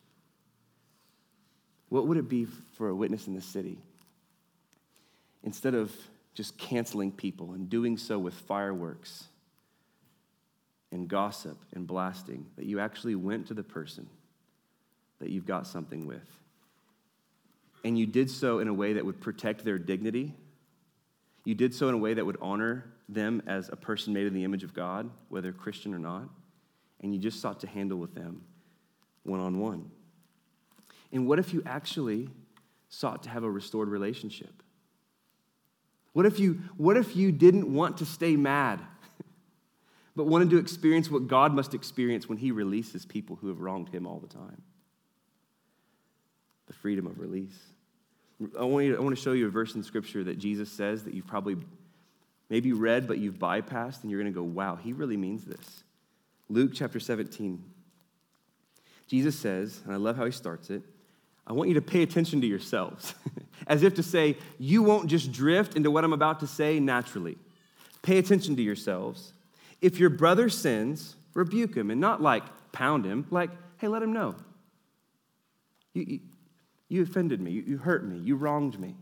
What 1.89 2.07
would 2.07 2.17
it 2.17 2.29
be 2.29 2.45
for 2.75 2.91
a 2.91 2.95
witness 2.95 3.27
in 3.27 3.35
the 3.35 3.43
city? 3.43 3.81
Instead 5.43 5.75
of 5.75 5.93
just 6.35 6.57
canceling 6.59 7.11
people 7.11 7.55
and 7.55 7.69
doing 7.69 7.97
so 7.97 8.21
with 8.21 8.35
fireworks 8.35 9.25
and 10.93 11.09
gossip 11.09 11.59
and 11.75 11.89
blasting, 11.89 12.47
that 12.55 12.67
you 12.67 12.79
actually 12.79 13.17
went 13.17 13.49
to 13.49 13.55
the 13.55 13.65
person 13.65 14.09
that 15.21 15.31
you've 15.31 15.47
got 15.47 15.67
something 15.67 16.07
with. 16.07 16.29
And 17.85 17.99
you 17.99 18.07
did 18.07 18.31
so 18.31 18.59
in 18.59 18.69
a 18.69 18.75
way 18.75 18.95
that 18.95 19.05
would 19.05 19.21
protect 19.21 19.65
their 19.65 19.79
dignity. 19.79 20.33
You 21.45 21.55
did 21.55 21.75
so 21.75 21.89
in 21.89 21.95
a 21.95 21.99
way 21.99 22.15
that 22.15 22.25
would 22.25 22.39
honor 22.41 22.87
them 23.09 23.43
as 23.47 23.69
a 23.69 23.77
person 23.77 24.15
made 24.15 24.27
in 24.27 24.33
the 24.33 24.45
image 24.45 24.65
of 24.65 24.73
God, 24.73 25.11
whether 25.29 25.53
Christian 25.53 25.93
or 25.93 25.99
not, 25.99 26.29
and 27.03 27.15
you 27.15 27.21
just 27.21 27.41
sought 27.41 27.61
to 27.61 27.67
handle 27.67 27.99
with 27.99 28.15
them 28.15 28.43
one 29.25 29.41
on 29.41 29.59
one. 29.59 29.91
And 31.13 31.29
what 31.29 31.39
if 31.39 31.53
you 31.53 31.63
actually 31.67 32.31
sought 32.89 33.23
to 33.25 33.29
have 33.29 33.45
a 33.45 33.51
restored 33.51 33.89
relationship? 33.89 34.63
What 36.15 36.25
if 36.25 36.39
you, 36.39 36.61
what 36.77 36.97
if 36.97 37.15
you 37.15 37.33
didn't 37.33 37.73
want 37.73 37.99
to 37.99 38.07
stay 38.07 38.37
mad, 38.37 38.81
but 40.17 40.25
wanted 40.25 40.51
to 40.51 40.59
experience 40.59 41.11
what 41.11 41.27
God 41.27 41.53
must 41.53 41.75
experience 41.75 42.29
when 42.29 42.39
he 42.39 42.51
releases 42.53 43.05
people 43.05 43.37
who 43.37 43.49
have 43.49 43.61
wronged 43.61 43.91
him 43.91 44.07
all 44.07 44.19
the 44.19 44.29
time 44.29 44.63
the 46.75 46.81
freedom 46.81 47.07
of 47.07 47.19
release. 47.19 47.59
I 48.59 48.65
want, 48.65 48.87
you, 48.87 48.97
I 48.97 49.01
want 49.01 49.17
to 49.17 49.23
show 49.23 49.33
you 49.33 49.47
a 49.47 49.51
verse 49.51 49.75
in 49.75 49.83
Scripture 49.83 50.25
that 50.25 50.39
Jesus 50.39 50.71
says 50.71 51.05
that 51.05 51.15
you've 51.15 51.27
probably 51.27 51.57
maybe 52.51 52.73
read, 52.73 53.07
but 53.07 53.19
you've 53.19 53.39
bypassed, 53.39 54.03
and 54.03 54.11
you're 54.11 54.21
going 54.21 54.33
to 54.33 54.37
go, 54.37 54.43
wow, 54.43 54.77
he 54.77 54.93
really 54.93 55.17
means 55.17 55.45
this. 55.45 55.85
Luke 56.49 56.73
chapter 56.75 57.01
17. 57.01 57.63
Jesus 59.07 59.39
says, 59.39 59.81
and 59.85 59.93
I 59.93 59.97
love 59.97 60.17
how 60.17 60.25
he 60.25 60.33
starts 60.33 60.71
it, 60.71 60.83
I 61.47 61.53
want 61.53 61.69
you 61.69 61.75
to 61.75 61.83
pay 61.83 62.03
attention 62.03 62.41
to 62.41 62.47
yourselves, 62.47 63.15
as 63.67 63.83
if 63.83 63.95
to 63.95 64.03
say, 64.03 64.37
you 64.59 64.83
won't 64.83 65.09
just 65.09 65.31
drift 65.31 65.77
into 65.77 65.91
what 65.91 66.05
I'm 66.05 66.13
about 66.13 66.41
to 66.41 66.47
say 66.47 66.81
naturally. 66.81 67.37
Pay 68.03 68.19
attention 68.19 68.57
to 68.57 68.63
yourselves. 68.63 69.33
If 69.81 69.99
your 69.99 70.11
brother 70.11 70.49
sins, 70.49 71.17
rebuke 71.35 71.77
him, 71.77 71.91
and 71.91 72.01
not 72.01 72.23
like 72.23 72.43
pound 72.73 73.05
him, 73.05 73.27
like, 73.31 73.51
hey, 73.79 73.89
let 73.89 74.03
him 74.03 74.13
know. 74.13 74.35
You, 75.93 76.21
you, 76.89 77.03
offended 77.03 77.41
me, 77.41 77.51
you, 77.51 77.63
you, 77.67 77.79
hurt 77.79 78.07
me, 78.07 78.19
you 78.19 78.37
wronged 78.37 78.79
me, 78.79 78.95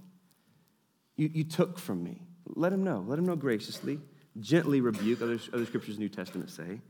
you, 1.16 1.30
you 1.32 1.44
took 1.44 1.78
from 1.78 2.02
me. 2.02 2.22
Let 2.54 2.72
him 2.72 2.84
know. 2.84 3.04
Let 3.06 3.18
him 3.18 3.26
know 3.26 3.36
graciously. 3.36 4.00
Gently 4.40 4.80
rebuke, 4.80 5.20
other, 5.22 5.38
other 5.52 5.66
scriptures, 5.66 5.98
New 5.98 6.08
Testament 6.08 6.50
say. 6.50 6.80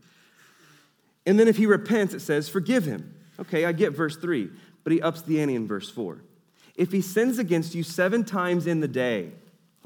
And 1.26 1.38
then 1.38 1.49
if 1.49 1.57
he 1.57 1.66
repents, 1.66 2.14
it 2.14 2.20
says, 2.20 2.49
forgive 2.49 2.84
him. 2.84 3.14
Okay, 3.40 3.64
I 3.64 3.72
get 3.72 3.93
verse 3.93 4.16
3, 4.16 4.51
but 4.84 4.93
he 4.93 5.01
ups 5.01 5.22
the 5.22 5.40
ante 5.40 5.55
in 5.55 5.66
verse 5.66 5.88
4. 5.88 6.22
If 6.74 6.93
he 6.93 7.01
sins 7.01 7.38
against 7.38 7.74
you 7.74 7.82
seven 7.82 8.24
times 8.24 8.66
in 8.66 8.80
the 8.80 8.88
day, 8.88 9.32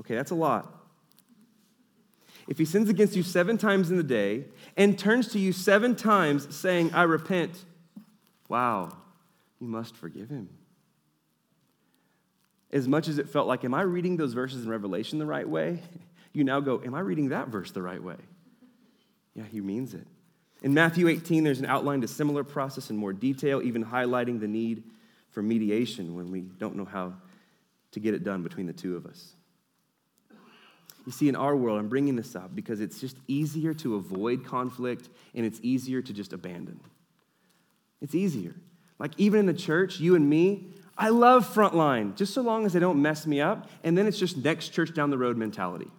okay, 0.00 0.14
that's 0.14 0.30
a 0.30 0.36
lot. 0.36 0.72
If 2.48 2.58
he 2.58 2.64
sins 2.64 2.88
against 2.88 3.16
you 3.16 3.22
seven 3.22 3.58
times 3.58 3.90
in 3.90 3.96
the 3.96 4.04
day 4.04 4.44
and 4.76 4.98
turns 4.98 5.28
to 5.28 5.38
you 5.38 5.52
seven 5.52 5.96
times 5.96 6.54
saying, 6.54 6.94
I 6.94 7.02
repent, 7.02 7.64
wow, 8.48 8.96
you 9.60 9.66
must 9.66 9.96
forgive 9.96 10.28
him. 10.28 10.48
As 12.76 12.86
much 12.86 13.08
as 13.08 13.16
it 13.16 13.30
felt 13.30 13.48
like, 13.48 13.64
am 13.64 13.72
I 13.72 13.80
reading 13.80 14.18
those 14.18 14.34
verses 14.34 14.64
in 14.64 14.68
Revelation 14.68 15.18
the 15.18 15.26
right 15.26 15.48
way? 15.48 15.80
You 16.34 16.44
now 16.44 16.60
go, 16.60 16.82
am 16.84 16.94
I 16.94 17.00
reading 17.00 17.30
that 17.30 17.48
verse 17.48 17.70
the 17.70 17.80
right 17.80 18.02
way? 18.02 18.16
Yeah, 19.34 19.44
he 19.44 19.62
means 19.62 19.94
it. 19.94 20.06
In 20.60 20.74
Matthew 20.74 21.08
18, 21.08 21.44
there's 21.44 21.60
an 21.60 21.64
outline 21.64 22.02
to 22.02 22.08
similar 22.08 22.44
process 22.44 22.90
in 22.90 22.96
more 22.98 23.14
detail, 23.14 23.62
even 23.62 23.82
highlighting 23.82 24.38
the 24.38 24.46
need 24.46 24.82
for 25.30 25.42
mediation 25.42 26.14
when 26.14 26.30
we 26.30 26.42
don't 26.42 26.76
know 26.76 26.84
how 26.84 27.14
to 27.92 28.00
get 28.00 28.12
it 28.12 28.22
done 28.22 28.42
between 28.42 28.66
the 28.66 28.74
two 28.74 28.96
of 28.96 29.06
us. 29.06 29.32
You 31.06 31.12
see, 31.12 31.30
in 31.30 31.36
our 31.36 31.56
world, 31.56 31.78
I'm 31.78 31.88
bringing 31.88 32.16
this 32.16 32.36
up 32.36 32.54
because 32.54 32.82
it's 32.82 33.00
just 33.00 33.16
easier 33.26 33.72
to 33.72 33.94
avoid 33.94 34.44
conflict 34.44 35.08
and 35.34 35.46
it's 35.46 35.60
easier 35.62 36.02
to 36.02 36.12
just 36.12 36.34
abandon. 36.34 36.80
It's 38.02 38.14
easier. 38.14 38.54
Like, 38.98 39.12
even 39.16 39.40
in 39.40 39.46
the 39.46 39.54
church, 39.54 40.00
you 40.00 40.16
and 40.16 40.28
me, 40.28 40.74
I 40.98 41.10
love 41.10 41.46
Frontline, 41.52 42.16
just 42.16 42.32
so 42.32 42.40
long 42.42 42.64
as 42.64 42.72
they 42.72 42.80
don't 42.80 43.02
mess 43.02 43.26
me 43.26 43.40
up, 43.40 43.68
and 43.84 43.96
then 43.96 44.06
it's 44.06 44.18
just 44.18 44.38
next 44.38 44.70
church 44.70 44.94
down 44.94 45.10
the 45.10 45.18
road 45.18 45.36
mentality. 45.36 45.90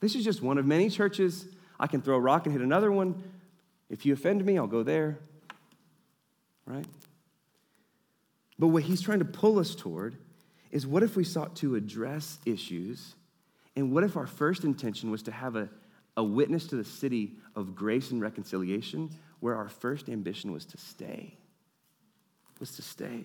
This 0.00 0.14
is 0.14 0.24
just 0.24 0.42
one 0.42 0.58
of 0.58 0.66
many 0.66 0.90
churches 0.90 1.46
I 1.80 1.86
can 1.86 2.02
throw 2.02 2.16
a 2.16 2.20
rock 2.20 2.44
and 2.46 2.52
hit 2.52 2.62
another 2.62 2.92
one. 2.92 3.22
If 3.88 4.04
you 4.04 4.12
offend 4.12 4.44
me, 4.44 4.58
I'll 4.58 4.66
go 4.66 4.82
there. 4.82 5.18
Right? 6.66 6.86
But 8.58 8.68
what 8.68 8.82
he's 8.82 9.00
trying 9.00 9.20
to 9.20 9.24
pull 9.24 9.58
us 9.58 9.74
toward 9.74 10.16
is 10.70 10.86
what 10.86 11.02
if 11.02 11.16
we 11.16 11.24
sought 11.24 11.56
to 11.56 11.76
address 11.76 12.38
issues? 12.44 13.14
And 13.74 13.92
what 13.92 14.04
if 14.04 14.16
our 14.16 14.26
first 14.26 14.64
intention 14.64 15.10
was 15.10 15.22
to 15.24 15.32
have 15.32 15.56
a, 15.56 15.68
a 16.16 16.22
witness 16.22 16.66
to 16.68 16.76
the 16.76 16.84
city 16.84 17.32
of 17.56 17.74
grace 17.74 18.10
and 18.10 18.20
reconciliation 18.20 19.10
where 19.40 19.56
our 19.56 19.68
first 19.68 20.08
ambition 20.08 20.52
was 20.52 20.64
to 20.66 20.78
stay? 20.78 21.38
Was 22.62 22.76
to 22.76 22.82
stay. 22.82 23.24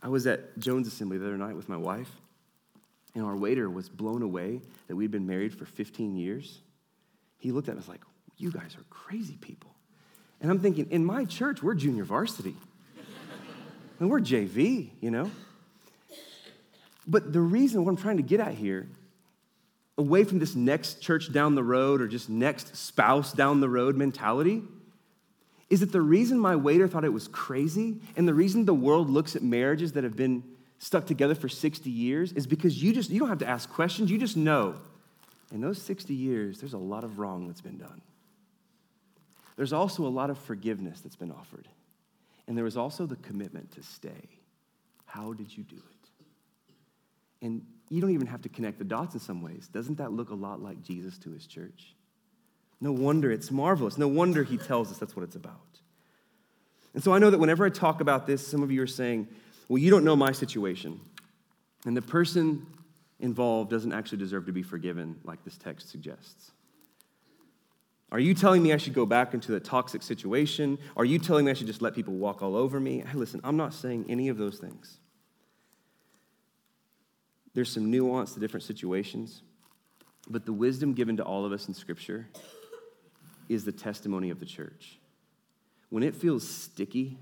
I 0.00 0.08
was 0.08 0.24
at 0.28 0.56
Jones 0.60 0.86
Assembly 0.86 1.18
the 1.18 1.26
other 1.26 1.36
night 1.36 1.56
with 1.56 1.68
my 1.68 1.76
wife, 1.76 2.08
and 3.16 3.24
our 3.24 3.34
waiter 3.34 3.68
was 3.68 3.88
blown 3.88 4.22
away 4.22 4.60
that 4.86 4.94
we'd 4.94 5.10
been 5.10 5.26
married 5.26 5.52
for 5.52 5.64
15 5.64 6.14
years. 6.14 6.60
He 7.38 7.50
looked 7.50 7.68
at 7.68 7.76
us 7.76 7.88
like, 7.88 8.02
You 8.36 8.52
guys 8.52 8.76
are 8.76 8.84
crazy 8.88 9.36
people. 9.40 9.74
And 10.40 10.48
I'm 10.48 10.60
thinking, 10.60 10.86
in 10.92 11.04
my 11.04 11.24
church, 11.24 11.60
we're 11.60 11.74
junior 11.74 12.04
varsity. 12.04 12.54
and 13.98 14.08
we're 14.08 14.20
JV, 14.20 14.90
you 15.00 15.10
know? 15.10 15.28
But 17.04 17.32
the 17.32 17.40
reason 17.40 17.84
what 17.84 17.90
I'm 17.90 17.96
trying 17.96 18.18
to 18.18 18.22
get 18.22 18.38
at 18.38 18.54
here, 18.54 18.86
away 19.98 20.22
from 20.22 20.38
this 20.38 20.54
next 20.54 21.00
church 21.00 21.32
down 21.32 21.56
the 21.56 21.64
road 21.64 22.00
or 22.00 22.06
just 22.06 22.30
next 22.30 22.76
spouse 22.76 23.32
down 23.32 23.58
the 23.58 23.68
road 23.68 23.96
mentality, 23.96 24.62
is 25.68 25.80
that 25.80 25.92
the 25.92 26.00
reason 26.00 26.38
my 26.38 26.54
waiter 26.54 26.86
thought 26.86 27.04
it 27.04 27.12
was 27.12 27.28
crazy 27.28 27.96
and 28.16 28.28
the 28.28 28.34
reason 28.34 28.64
the 28.64 28.74
world 28.74 29.10
looks 29.10 29.34
at 29.34 29.42
marriages 29.42 29.92
that 29.92 30.04
have 30.04 30.16
been 30.16 30.44
stuck 30.78 31.06
together 31.06 31.34
for 31.34 31.48
60 31.48 31.90
years 31.90 32.32
is 32.32 32.46
because 32.46 32.82
you 32.82 32.92
just 32.92 33.10
you 33.10 33.18
don't 33.18 33.28
have 33.28 33.38
to 33.38 33.48
ask 33.48 33.68
questions, 33.70 34.10
you 34.10 34.18
just 34.18 34.36
know 34.36 34.76
in 35.52 35.60
those 35.60 35.80
60 35.80 36.12
years, 36.14 36.58
there's 36.60 36.72
a 36.72 36.78
lot 36.78 37.04
of 37.04 37.18
wrong 37.18 37.46
that's 37.46 37.60
been 37.60 37.78
done. 37.78 38.02
There's 39.56 39.72
also 39.72 40.06
a 40.06 40.08
lot 40.08 40.28
of 40.28 40.38
forgiveness 40.38 41.00
that's 41.00 41.16
been 41.16 41.30
offered. 41.30 41.68
And 42.46 42.56
there 42.56 42.64
was 42.64 42.76
also 42.76 43.06
the 43.06 43.16
commitment 43.16 43.72
to 43.72 43.82
stay. 43.82 44.28
How 45.06 45.32
did 45.32 45.56
you 45.56 45.64
do 45.64 45.76
it? 45.76 46.08
And 47.42 47.64
you 47.88 48.00
don't 48.00 48.10
even 48.10 48.26
have 48.26 48.42
to 48.42 48.48
connect 48.48 48.78
the 48.78 48.84
dots 48.84 49.14
in 49.14 49.20
some 49.20 49.40
ways. 49.40 49.68
Doesn't 49.72 49.98
that 49.98 50.12
look 50.12 50.30
a 50.30 50.34
lot 50.34 50.60
like 50.60 50.82
Jesus 50.82 51.16
to 51.18 51.30
his 51.30 51.46
church? 51.46 51.94
No 52.80 52.92
wonder 52.92 53.30
it's 53.30 53.50
marvelous. 53.50 53.96
No 53.96 54.08
wonder 54.08 54.44
he 54.44 54.58
tells 54.58 54.90
us 54.90 54.98
that's 54.98 55.16
what 55.16 55.22
it's 55.22 55.36
about. 55.36 55.60
And 56.94 57.02
so 57.02 57.12
I 57.12 57.18
know 57.18 57.30
that 57.30 57.38
whenever 57.38 57.64
I 57.64 57.70
talk 57.70 58.00
about 58.00 58.26
this, 58.26 58.46
some 58.46 58.62
of 58.62 58.70
you 58.70 58.82
are 58.82 58.86
saying, 58.86 59.28
well, 59.68 59.78
you 59.78 59.90
don't 59.90 60.04
know 60.04 60.16
my 60.16 60.32
situation. 60.32 61.00
And 61.84 61.96
the 61.96 62.02
person 62.02 62.66
involved 63.20 63.70
doesn't 63.70 63.92
actually 63.92 64.18
deserve 64.18 64.46
to 64.46 64.52
be 64.52 64.62
forgiven, 64.62 65.16
like 65.24 65.44
this 65.44 65.56
text 65.56 65.90
suggests. 65.90 66.52
Are 68.12 68.20
you 68.20 68.34
telling 68.34 68.62
me 68.62 68.72
I 68.72 68.76
should 68.76 68.94
go 68.94 69.04
back 69.04 69.34
into 69.34 69.56
a 69.56 69.60
toxic 69.60 70.02
situation? 70.02 70.78
Are 70.96 71.04
you 71.04 71.18
telling 71.18 71.44
me 71.44 71.50
I 71.50 71.54
should 71.54 71.66
just 71.66 71.82
let 71.82 71.94
people 71.94 72.14
walk 72.14 72.42
all 72.42 72.54
over 72.54 72.78
me? 72.78 73.00
Hey, 73.00 73.18
listen, 73.18 73.40
I'm 73.42 73.56
not 73.56 73.74
saying 73.74 74.06
any 74.08 74.28
of 74.28 74.38
those 74.38 74.58
things. 74.58 74.98
There's 77.52 77.72
some 77.72 77.90
nuance 77.90 78.34
to 78.34 78.40
different 78.40 78.64
situations, 78.64 79.42
but 80.28 80.46
the 80.46 80.52
wisdom 80.52 80.92
given 80.92 81.16
to 81.16 81.24
all 81.24 81.44
of 81.44 81.52
us 81.52 81.68
in 81.68 81.74
Scripture 81.74 82.28
is 83.48 83.64
the 83.64 83.72
testimony 83.72 84.30
of 84.30 84.40
the 84.40 84.46
church. 84.46 84.98
When 85.90 86.02
it 86.02 86.14
feels 86.14 86.46
sticky, 86.46 87.18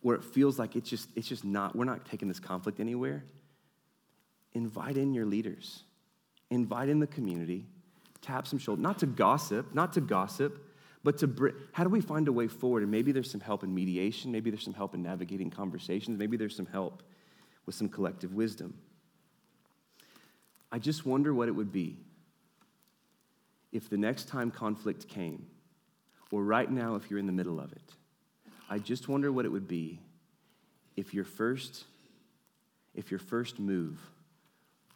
where 0.00 0.16
it 0.16 0.24
feels 0.24 0.58
like 0.58 0.76
it's 0.76 0.88
just, 0.88 1.08
it's 1.16 1.28
just 1.28 1.44
not, 1.44 1.74
we're 1.74 1.84
not 1.84 2.06
taking 2.06 2.28
this 2.28 2.40
conflict 2.40 2.80
anywhere, 2.80 3.24
invite 4.52 4.96
in 4.96 5.14
your 5.14 5.26
leaders, 5.26 5.82
invite 6.50 6.88
in 6.88 7.00
the 7.00 7.06
community, 7.06 7.66
tap 8.22 8.46
some 8.46 8.58
shoulder, 8.58 8.80
not 8.80 8.98
to 8.98 9.06
gossip, 9.06 9.74
not 9.74 9.92
to 9.94 10.00
gossip, 10.00 10.62
but 11.02 11.18
to 11.18 11.26
br- 11.26 11.50
how 11.72 11.84
do 11.84 11.90
we 11.90 12.00
find 12.00 12.28
a 12.28 12.32
way 12.32 12.48
forward? 12.48 12.82
And 12.82 12.90
maybe 12.90 13.12
there's 13.12 13.30
some 13.30 13.40
help 13.40 13.62
in 13.62 13.74
mediation, 13.74 14.32
maybe 14.32 14.50
there's 14.50 14.64
some 14.64 14.74
help 14.74 14.94
in 14.94 15.02
navigating 15.02 15.50
conversations, 15.50 16.18
maybe 16.18 16.36
there's 16.36 16.56
some 16.56 16.66
help 16.66 17.02
with 17.64 17.74
some 17.74 17.88
collective 17.88 18.34
wisdom. 18.34 18.74
I 20.70 20.78
just 20.78 21.06
wonder 21.06 21.32
what 21.32 21.48
it 21.48 21.52
would 21.52 21.72
be 21.72 21.98
if 23.76 23.90
the 23.90 23.96
next 23.98 24.26
time 24.28 24.50
conflict 24.50 25.06
came, 25.06 25.44
or 26.30 26.42
right 26.42 26.70
now 26.70 26.94
if 26.94 27.10
you're 27.10 27.18
in 27.18 27.26
the 27.26 27.32
middle 27.32 27.60
of 27.60 27.72
it. 27.72 27.92
I 28.70 28.78
just 28.78 29.06
wonder 29.06 29.30
what 29.30 29.44
it 29.44 29.50
would 29.50 29.68
be 29.68 30.00
if 30.96 31.12
your 31.12 31.24
first 31.24 31.84
if 32.94 33.10
your 33.10 33.20
first 33.20 33.60
move 33.60 34.00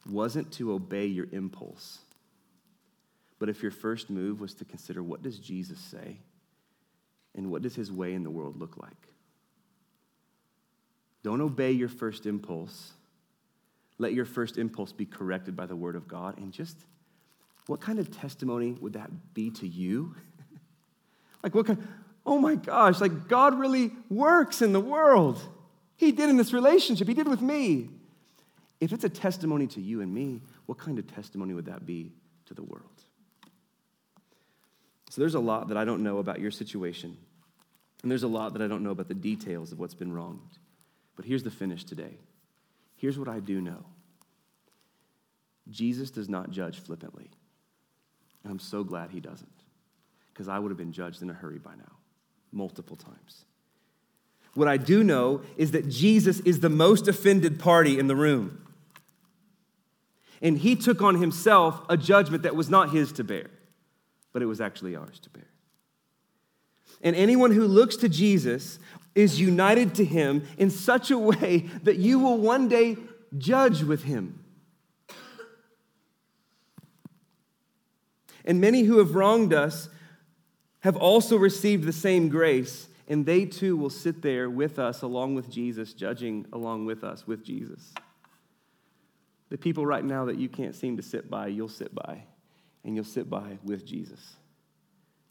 wasn't 0.09 0.51
to 0.53 0.73
obey 0.73 1.05
your 1.05 1.27
impulse, 1.33 1.99
but 3.39 3.51
if 3.51 3.61
your 3.61 3.71
first 3.71 4.09
move 4.09 4.41
was 4.41 4.55
to 4.55 4.65
consider 4.65 5.03
what 5.03 5.23
does 5.23 5.39
Jesus 5.39 5.79
say 5.79 6.17
and 7.35 7.51
what 7.51 7.61
does 7.61 7.75
his 7.75 7.93
way 7.93 8.15
in 8.15 8.23
the 8.23 8.31
world 8.31 8.59
look 8.59 8.79
like? 8.79 9.09
Don't 11.23 11.43
obey 11.43 11.73
your 11.73 11.91
first 11.91 12.25
impulse. 12.25 12.93
Let 13.99 14.15
your 14.15 14.25
first 14.25 14.57
impulse 14.57 14.93
be 14.93 15.05
corrected 15.05 15.55
by 15.55 15.67
the 15.67 15.77
word 15.77 15.95
of 15.95 16.09
God. 16.09 16.39
And 16.39 16.51
just 16.51 16.79
what 17.71 17.81
kind 17.81 18.01
of 18.01 18.11
testimony 18.11 18.73
would 18.81 18.95
that 18.95 19.33
be 19.33 19.49
to 19.49 19.65
you? 19.65 20.17
like, 21.45 21.55
what 21.55 21.67
kind, 21.67 21.79
oh 22.27 22.37
my 22.37 22.57
gosh, 22.57 23.01
like 23.01 23.29
God 23.29 23.57
really 23.61 23.93
works 24.09 24.61
in 24.61 24.73
the 24.73 24.81
world. 24.81 25.41
He 25.95 26.11
did 26.11 26.29
in 26.31 26.37
this 26.37 26.53
relationship, 26.53 27.07
He 27.07 27.15
did 27.15 27.29
with 27.29 27.41
me. 27.41 27.89
If 28.81 28.93
it's 28.93 29.05
a 29.05 29.09
testimony 29.09 29.69
to 29.69 29.81
you 29.81 30.01
and 30.01 30.13
me, 30.13 30.41
what 30.67 30.79
kind 30.79 30.99
of 30.99 31.07
testimony 31.15 31.55
would 31.55 31.67
that 31.67 31.87
be 31.87 32.11
to 32.47 32.55
the 32.55 32.63
world? 32.65 33.05
So 35.11 35.21
there's 35.21 35.35
a 35.35 35.41
lot 35.41 35.69
that 35.69 35.77
I 35.77 35.85
don't 35.85 36.03
know 36.03 36.19
about 36.19 36.41
your 36.41 36.51
situation, 36.51 37.17
and 38.03 38.11
there's 38.11 38.25
a 38.25 38.29
lot 38.29 38.53
that 38.55 38.63
I 38.63 38.67
don't 38.67 38.83
know 38.83 38.91
about 38.91 39.07
the 39.07 39.15
details 39.15 39.71
of 39.71 39.79
what's 39.79 39.95
been 39.95 40.13
wronged. 40.13 40.59
But 41.15 41.25
here's 41.25 41.45
the 41.45 41.53
finish 41.53 41.85
today. 41.85 42.19
Here's 42.97 43.17
what 43.17 43.29
I 43.29 43.39
do 43.39 43.61
know 43.61 43.85
Jesus 45.71 46.11
does 46.11 46.29
not 46.29 46.51
judge 46.51 46.81
flippantly. 46.81 47.31
And 48.43 48.51
I'm 48.53 48.59
so 48.59 48.85
glad 48.85 49.11
he 49.11 49.21
doesn't, 49.21 49.49
because 50.33 50.49
I 50.49 50.59
would 50.59 50.71
have 50.71 50.79
been 50.79 50.93
judged 50.93 51.23
in 51.23 51.31
a 51.31 51.35
hurry 51.35 51.59
by 51.59 51.75
now, 51.75 51.93
multiple 52.53 52.97
times. 52.97 53.45
What 54.55 54.67
I 54.67 54.79
do 54.79 55.05
know 55.05 55.43
is 55.57 55.71
that 55.73 55.89
Jesus 55.89 56.41
is 56.41 56.61
the 56.61 56.71
most 56.71 57.07
offended 57.07 57.59
party 57.59 57.99
in 57.99 58.09
the 58.09 58.17
room. 58.17 58.67
And 60.43 60.59
he 60.59 60.75
took 60.75 61.03
on 61.03 61.17
himself 61.17 61.83
a 61.89 61.97
judgment 61.97 62.43
that 62.45 62.57
was 62.57 62.71
not 62.71 62.91
his 62.91 63.13
to 63.13 63.25
bear, 63.25 63.51
but 64.33 64.43
it 64.43 64.47
was 64.47 64.61
actually 64.61 64.97
ours 64.97 65.19
to 65.21 65.31
bear. 65.31 65.47
And 67.03 67.15
anyone 67.15 67.53
who 67.53 67.67
looks 67.67 67.97
to 67.97 68.09
Jesus 68.09 68.79
is 69.15 69.41
united 69.41 69.95
to 69.97 70.05
him 70.05 70.47
in 70.59 70.71
such 70.71 71.11
a 71.11 71.19
way 71.19 71.69
that 71.83 71.97
you 71.97 72.19
will 72.19 72.39
one 72.39 72.69
day 72.69 72.97
judge 73.39 73.83
with 73.83 74.05
him. 74.05 74.45
And 78.51 78.61
many 78.61 78.83
who 78.83 78.99
have 78.99 79.15
wronged 79.15 79.55
us 79.55 79.89
have 80.81 80.97
also 80.97 81.37
received 81.37 81.85
the 81.85 81.93
same 81.93 82.29
grace, 82.29 82.89
and 83.07 83.25
they 83.25 83.45
too 83.45 83.77
will 83.77 83.91
sit 83.91 84.23
there 84.23 84.51
with 84.51 84.77
us 84.77 85.03
along 85.03 85.37
with 85.37 85.49
Jesus, 85.49 85.93
judging 85.93 86.45
along 86.53 86.85
with 86.85 87.05
us 87.05 87.29
with 87.29 87.45
Jesus. 87.45 87.95
The 89.51 89.57
people 89.57 89.87
right 89.87 90.05
now 90.05 90.25
that 90.25 90.37
you 90.37 90.49
can't 90.49 90.75
seem 90.75 90.97
to 90.97 91.03
sit 91.03 91.31
by, 91.31 91.47
you'll 91.47 91.69
sit 91.69 91.95
by, 91.95 92.25
and 92.83 92.97
you'll 92.97 93.05
sit 93.05 93.31
by 93.31 93.59
with 93.63 93.87
Jesus, 93.87 94.35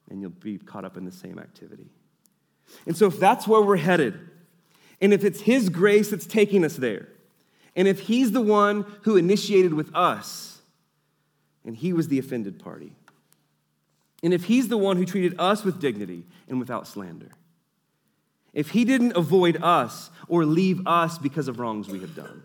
and 0.09 0.21
you'll 0.21 0.29
be 0.29 0.57
caught 0.57 0.85
up 0.85 0.95
in 0.95 1.03
the 1.03 1.11
same 1.11 1.39
activity. 1.39 1.91
And 2.85 2.95
so, 2.95 3.07
if 3.07 3.19
that's 3.19 3.45
where 3.45 3.61
we're 3.61 3.75
headed, 3.75 4.17
and 5.01 5.11
if 5.11 5.25
it's 5.25 5.41
His 5.41 5.67
grace 5.67 6.09
that's 6.09 6.25
taking 6.25 6.63
us 6.63 6.77
there, 6.77 7.09
and 7.75 7.85
if 7.85 7.99
He's 7.99 8.31
the 8.31 8.39
one 8.39 8.85
who 9.01 9.17
initiated 9.17 9.73
with 9.73 9.93
us, 9.93 10.61
and 11.65 11.75
He 11.75 11.91
was 11.91 12.07
the 12.07 12.17
offended 12.17 12.59
party, 12.59 12.95
and 14.21 14.33
if 14.33 14.45
He's 14.45 14.67
the 14.67 14.77
one 14.77 14.97
who 14.97 15.05
treated 15.05 15.35
us 15.39 15.63
with 15.63 15.79
dignity 15.79 16.25
and 16.47 16.59
without 16.59 16.87
slander, 16.87 17.31
if 18.53 18.71
He 18.71 18.85
didn't 18.85 19.15
avoid 19.15 19.61
us 19.61 20.09
or 20.27 20.45
leave 20.45 20.85
us 20.87 21.17
because 21.17 21.47
of 21.47 21.59
wrongs 21.59 21.87
we 21.87 21.99
have 21.99 22.15
done, 22.15 22.43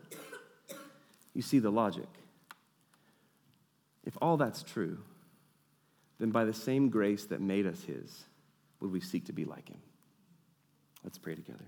you 1.34 1.42
see 1.42 1.58
the 1.58 1.70
logic. 1.70 2.08
If 4.04 4.16
all 4.20 4.36
that's 4.36 4.62
true, 4.62 4.98
then 6.18 6.30
by 6.30 6.44
the 6.44 6.52
same 6.52 6.90
grace 6.90 7.24
that 7.26 7.40
made 7.40 7.66
us 7.66 7.82
His, 7.82 8.24
would 8.80 8.92
we 8.92 9.00
seek 9.00 9.26
to 9.26 9.32
be 9.32 9.44
like 9.44 9.68
Him? 9.68 9.80
Let's 11.02 11.18
pray 11.18 11.34
together. 11.34 11.64